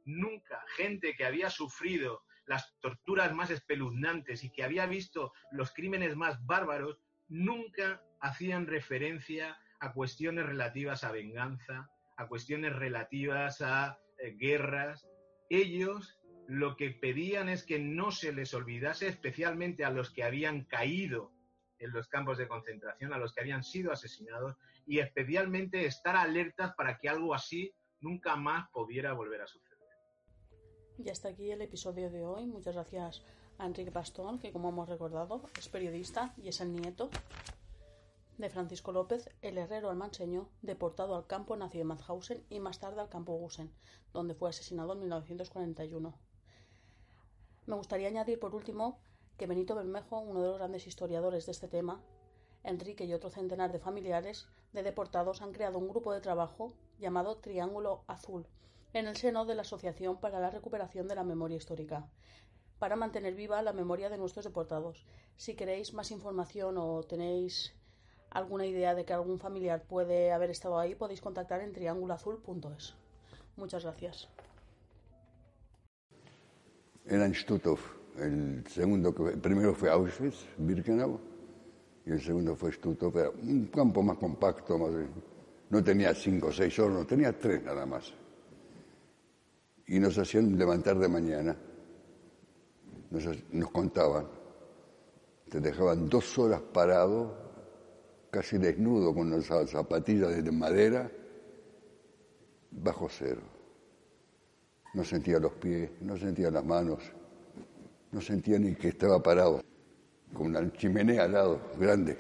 Nunca. 0.04 0.64
Gente 0.76 1.14
que 1.14 1.24
había 1.24 1.50
sufrido 1.50 2.22
las 2.46 2.74
torturas 2.80 3.34
más 3.34 3.50
espeluznantes 3.50 4.42
y 4.42 4.50
que 4.50 4.64
había 4.64 4.86
visto 4.86 5.32
los 5.52 5.72
crímenes 5.72 6.16
más 6.16 6.44
bárbaros, 6.44 6.98
nunca 7.28 8.02
hacían 8.20 8.66
referencia 8.66 9.56
a 9.80 9.92
cuestiones 9.92 10.46
relativas 10.46 11.04
a 11.04 11.12
venganza, 11.12 11.88
a 12.16 12.26
cuestiones 12.28 12.74
relativas 12.74 13.60
a 13.60 13.98
eh, 14.18 14.36
guerras, 14.38 15.08
ellos 15.50 16.18
lo 16.49 16.76
que 16.76 16.90
pedían 16.90 17.49
es 17.49 17.64
que 17.64 17.78
no 17.78 18.11
se 18.11 18.32
les 18.32 18.55
olvidase, 18.55 19.09
especialmente 19.09 19.84
a 19.84 19.90
los 19.90 20.11
que 20.11 20.24
habían 20.24 20.64
caído 20.64 21.32
en 21.78 21.93
los 21.93 22.09
campos 22.09 22.38
de 22.38 22.49
concentración, 22.49 23.12
a 23.12 23.18
los 23.18 23.32
que 23.32 23.40
habían 23.40 23.64
sido 23.64 23.93
asesinados, 23.93 24.57
y 24.86 24.99
especialmente 24.99 25.86
estar 25.86 26.16
alertas 26.16 26.74
para 26.74 26.99
que 26.99 27.09
algo 27.09 27.34
así 27.34 27.74
nunca 28.01 28.36
más 28.36 28.68
pudiera 28.70 29.12
volver 29.12 29.43
a 29.43 29.47
suceder. 29.47 29.78
Y 30.99 31.09
hasta 31.09 31.28
aquí 31.28 31.51
el 31.51 31.62
episodio 31.62 32.11
de 32.11 32.24
hoy. 32.24 32.47
Muchas 32.47 32.74
gracias 32.74 33.24
a 33.59 33.66
Enrique 33.66 33.90
Pastón, 33.90 34.38
que 34.38 34.53
como 34.53 34.68
hemos 34.68 34.88
recordado 34.88 35.49
es 35.59 35.68
periodista 35.68 36.34
y 36.36 36.49
es 36.49 36.61
el 36.61 36.72
nieto 36.72 37.11
de 38.38 38.51
Francisco 38.51 38.93
López, 38.93 39.30
el 39.40 39.59
herrero 39.59 39.90
almanseño, 39.90 40.49
deportado 40.62 41.16
al 41.16 41.26
campo 41.26 41.57
nacido 41.57 41.82
en 41.82 41.88
Mauthausen 41.88 42.45
y 42.51 42.61
más 42.61 42.80
tarde 42.80 43.01
al 43.01 43.09
campo 43.09 43.34
Gusen, 43.34 43.72
donde 44.12 44.34
fue 44.34 44.51
asesinado 44.51 44.95
en 44.95 45.01
1941. 45.01 46.18
Me 47.66 47.76
gustaría 47.76 48.08
añadir 48.08 48.40
por 48.40 48.54
último 48.54 48.98
que 49.36 49.46
Benito 49.46 49.74
Bermejo, 49.74 50.18
uno 50.18 50.42
de 50.42 50.48
los 50.48 50.58
grandes 50.58 50.86
historiadores 50.86 51.46
de 51.46 51.52
este 51.52 51.68
tema, 51.68 52.00
Enrique 52.64 53.04
y 53.04 53.14
otro 53.14 53.30
centenar 53.30 53.72
de 53.72 53.78
familiares 53.78 54.48
de 54.72 54.82
deportados 54.82 55.42
han 55.42 55.52
creado 55.52 55.78
un 55.78 55.88
grupo 55.88 56.12
de 56.12 56.20
trabajo 56.20 56.72
llamado 56.98 57.36
Triángulo 57.36 58.04
Azul 58.06 58.46
en 58.92 59.06
el 59.06 59.16
seno 59.16 59.44
de 59.44 59.54
la 59.54 59.62
Asociación 59.62 60.18
para 60.18 60.40
la 60.40 60.50
Recuperación 60.50 61.08
de 61.08 61.14
la 61.14 61.24
Memoria 61.24 61.56
Histórica, 61.56 62.08
para 62.78 62.96
mantener 62.96 63.34
viva 63.34 63.62
la 63.62 63.72
memoria 63.72 64.10
de 64.10 64.18
nuestros 64.18 64.44
deportados. 64.44 65.06
Si 65.36 65.54
queréis 65.54 65.94
más 65.94 66.10
información 66.10 66.76
o 66.78 67.02
tenéis 67.04 67.74
alguna 68.30 68.66
idea 68.66 68.94
de 68.94 69.04
que 69.04 69.12
algún 69.12 69.38
familiar 69.38 69.82
puede 69.84 70.32
haber 70.32 70.50
estado 70.50 70.78
ahí, 70.78 70.94
podéis 70.94 71.20
contactar 71.20 71.60
en 71.60 71.72
trianguloazul.es. 71.72 72.94
Muchas 73.56 73.84
gracias. 73.84 74.28
Era 77.07 77.26
en 77.26 77.34
Stutthof. 77.34 77.80
El, 78.18 78.64
segundo, 78.68 79.12
primero 79.14 79.74
fue 79.74 79.90
Auschwitz, 79.90 80.46
Birkenau, 80.59 81.18
y 82.05 82.11
el 82.11 82.20
segundo 82.20 82.55
fue 82.55 82.72
Stutthof. 82.72 83.16
Era 83.16 83.30
un 83.30 83.66
campo 83.66 84.03
más 84.03 84.18
compacto, 84.18 84.78
más, 84.78 84.90
no 85.70 85.82
tenía 85.82 86.14
cinco 86.14 86.48
o 86.48 86.53
seis 86.53 86.78
hornos, 86.78 87.07
tenía 87.07 87.36
tres 87.38 87.62
nada 87.62 87.86
más. 87.86 88.12
Y 89.86 89.98
nos 89.98 90.16
hacían 90.18 90.57
levantar 90.57 90.98
de 90.98 91.09
mañana. 91.09 91.57
Nos, 93.11 93.24
nos 93.53 93.70
contaban. 93.70 94.26
Te 95.48 95.61
dejaban 95.61 96.09
dos 96.09 96.38
horas 96.38 96.62
parado 96.72 97.42
casi 98.32 98.57
desnudo 98.57 99.14
con 99.14 99.30
las 99.30 99.44
zapatillas 99.70 100.42
de 100.42 100.53
madera, 100.53 101.11
bajo 102.70 103.07
cero. 103.11 103.51
No 104.95 105.05
sentía 105.05 105.38
los 105.38 105.53
pies, 105.53 105.90
no 106.03 106.16
sentía 106.16 106.51
las 106.51 106.64
manos, 106.64 107.03
no 108.11 108.20
sentía 108.20 108.59
ni 108.59 108.74
que 108.74 108.88
estaba 108.88 109.22
parado, 109.22 109.62
con 110.32 110.49
una 110.49 110.70
chimenea 110.72 111.24
al 111.24 111.32
lado, 111.32 111.61
grande. 111.78 112.18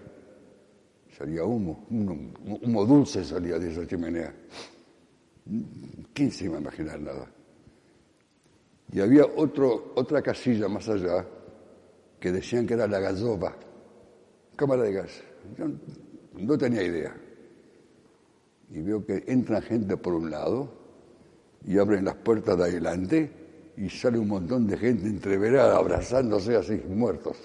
Salía 1.16 1.44
humo, 1.44 1.86
humo, 1.90 2.86
dulce 2.86 3.22
salía 3.24 3.58
de 3.58 3.70
esa 3.70 3.86
chimenea. 3.86 4.34
¿Quién 6.14 6.30
se 6.30 6.46
iba 6.46 6.56
a 6.56 6.60
imaginar 6.60 6.98
nada? 7.00 7.30
Y 8.90 9.00
había 9.00 9.26
otro, 9.36 9.92
otra 9.96 10.22
casilla 10.22 10.68
más 10.68 10.88
allá 10.88 11.26
que 12.18 12.32
decían 12.32 12.66
que 12.66 12.74
era 12.74 12.86
la 12.86 13.00
galloba, 13.00 13.54
cámara 14.56 14.82
de 14.84 14.92
gas. 14.92 15.22
Yo 15.58 15.66
no 16.38 16.56
tenía 16.56 16.82
idea. 16.82 17.14
Y 18.70 18.80
veo 18.80 19.04
que 19.04 19.24
entra 19.26 19.60
gente 19.60 19.96
por 19.98 20.14
un 20.14 20.30
lado 20.30 20.81
y 21.66 21.78
abren 21.78 22.04
las 22.04 22.16
puertas 22.16 22.56
de 22.58 22.64
adelante 22.64 23.30
y 23.76 23.88
sale 23.88 24.18
un 24.18 24.28
montón 24.28 24.66
de 24.66 24.76
gente 24.76 25.06
entreverada 25.06 25.76
abrazándose 25.76 26.56
así, 26.56 26.82
muertos. 26.88 27.36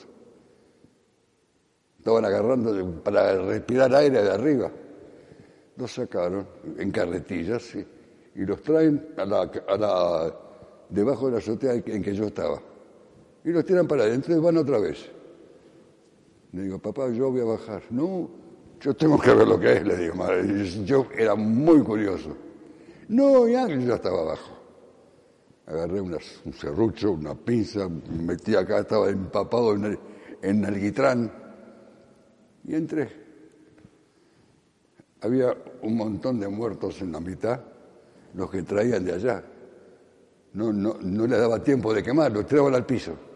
Estaban 2.00 2.26
agarrando 2.26 3.04
para 3.04 3.38
respirar 3.42 3.94
aire 3.96 4.24
de 4.24 4.32
arriba. 4.32 4.72
Los 5.76 5.94
sacaron 5.94 6.48
en 6.78 6.92
carretillas 6.92 7.76
y 7.76 8.46
los 8.46 8.62
traen 8.62 9.14
a 9.18 9.26
la, 9.26 10.34
debajo 10.90 11.28
de 11.28 11.32
la 11.34 11.38
azotea 11.38 11.74
en 11.74 12.02
que 12.02 12.14
yo 12.14 12.26
estaba. 12.26 12.62
Y 13.44 13.52
los 13.52 13.66
tiran 13.66 13.88
para 13.88 14.04
adentro 14.04 14.36
y 14.36 14.40
van 14.40 14.58
otra 14.58 14.80
vez. 14.80 15.10
Le 16.54 16.64
digo, 16.64 16.80
papá, 16.80 17.10
yo 17.10 17.32
voy 17.32 17.42
a 17.42 17.46
bajar. 17.46 17.84
No, 17.90 18.30
yo 18.80 18.94
tengo 18.96 19.20
que 19.20 19.34
ver 19.34 19.48
lo 19.48 19.60
que 19.60 19.74
es, 19.74 19.86
le 19.86 19.98
digo. 19.98 20.16
Yo 20.86 21.08
era 21.16 21.36
muy 21.36 21.82
curioso. 21.82 22.36
No, 23.08 23.48
ya 23.48 23.68
yo 23.68 23.96
estaba 23.96 24.22
abajo. 24.22 24.58
Agarré 25.66 26.02
un 26.02 26.18
serrucho, 26.54 27.12
una 27.12 27.36
pinza, 27.36 27.90
me 27.90 28.24
metí 28.24 28.56
acá, 28.56 28.80
estaba 28.80 29.10
empapado 29.10 29.74
en, 29.74 29.86
el, 29.86 30.00
en 30.42 30.64
y 32.64 32.76
entré. 32.76 33.10
Había 35.22 35.56
un 35.82 35.98
montón 35.98 36.40
de 36.40 36.48
muertos 36.48 37.02
en 37.02 37.12
la 37.12 37.20
mitad, 37.20 37.60
los 38.34 38.50
que 38.50 38.64
traían 38.64 39.04
de 39.04 39.14
allá. 39.14 39.44
No, 40.54 40.72
no, 40.72 40.98
no 41.02 41.28
les 41.28 41.40
daba 41.40 41.62
tiempo 41.62 41.94
de 41.94 42.04
quemar, 42.04 42.32
los 42.32 42.46
tiraban 42.46 42.76
al 42.76 42.86
piso. 42.86 43.27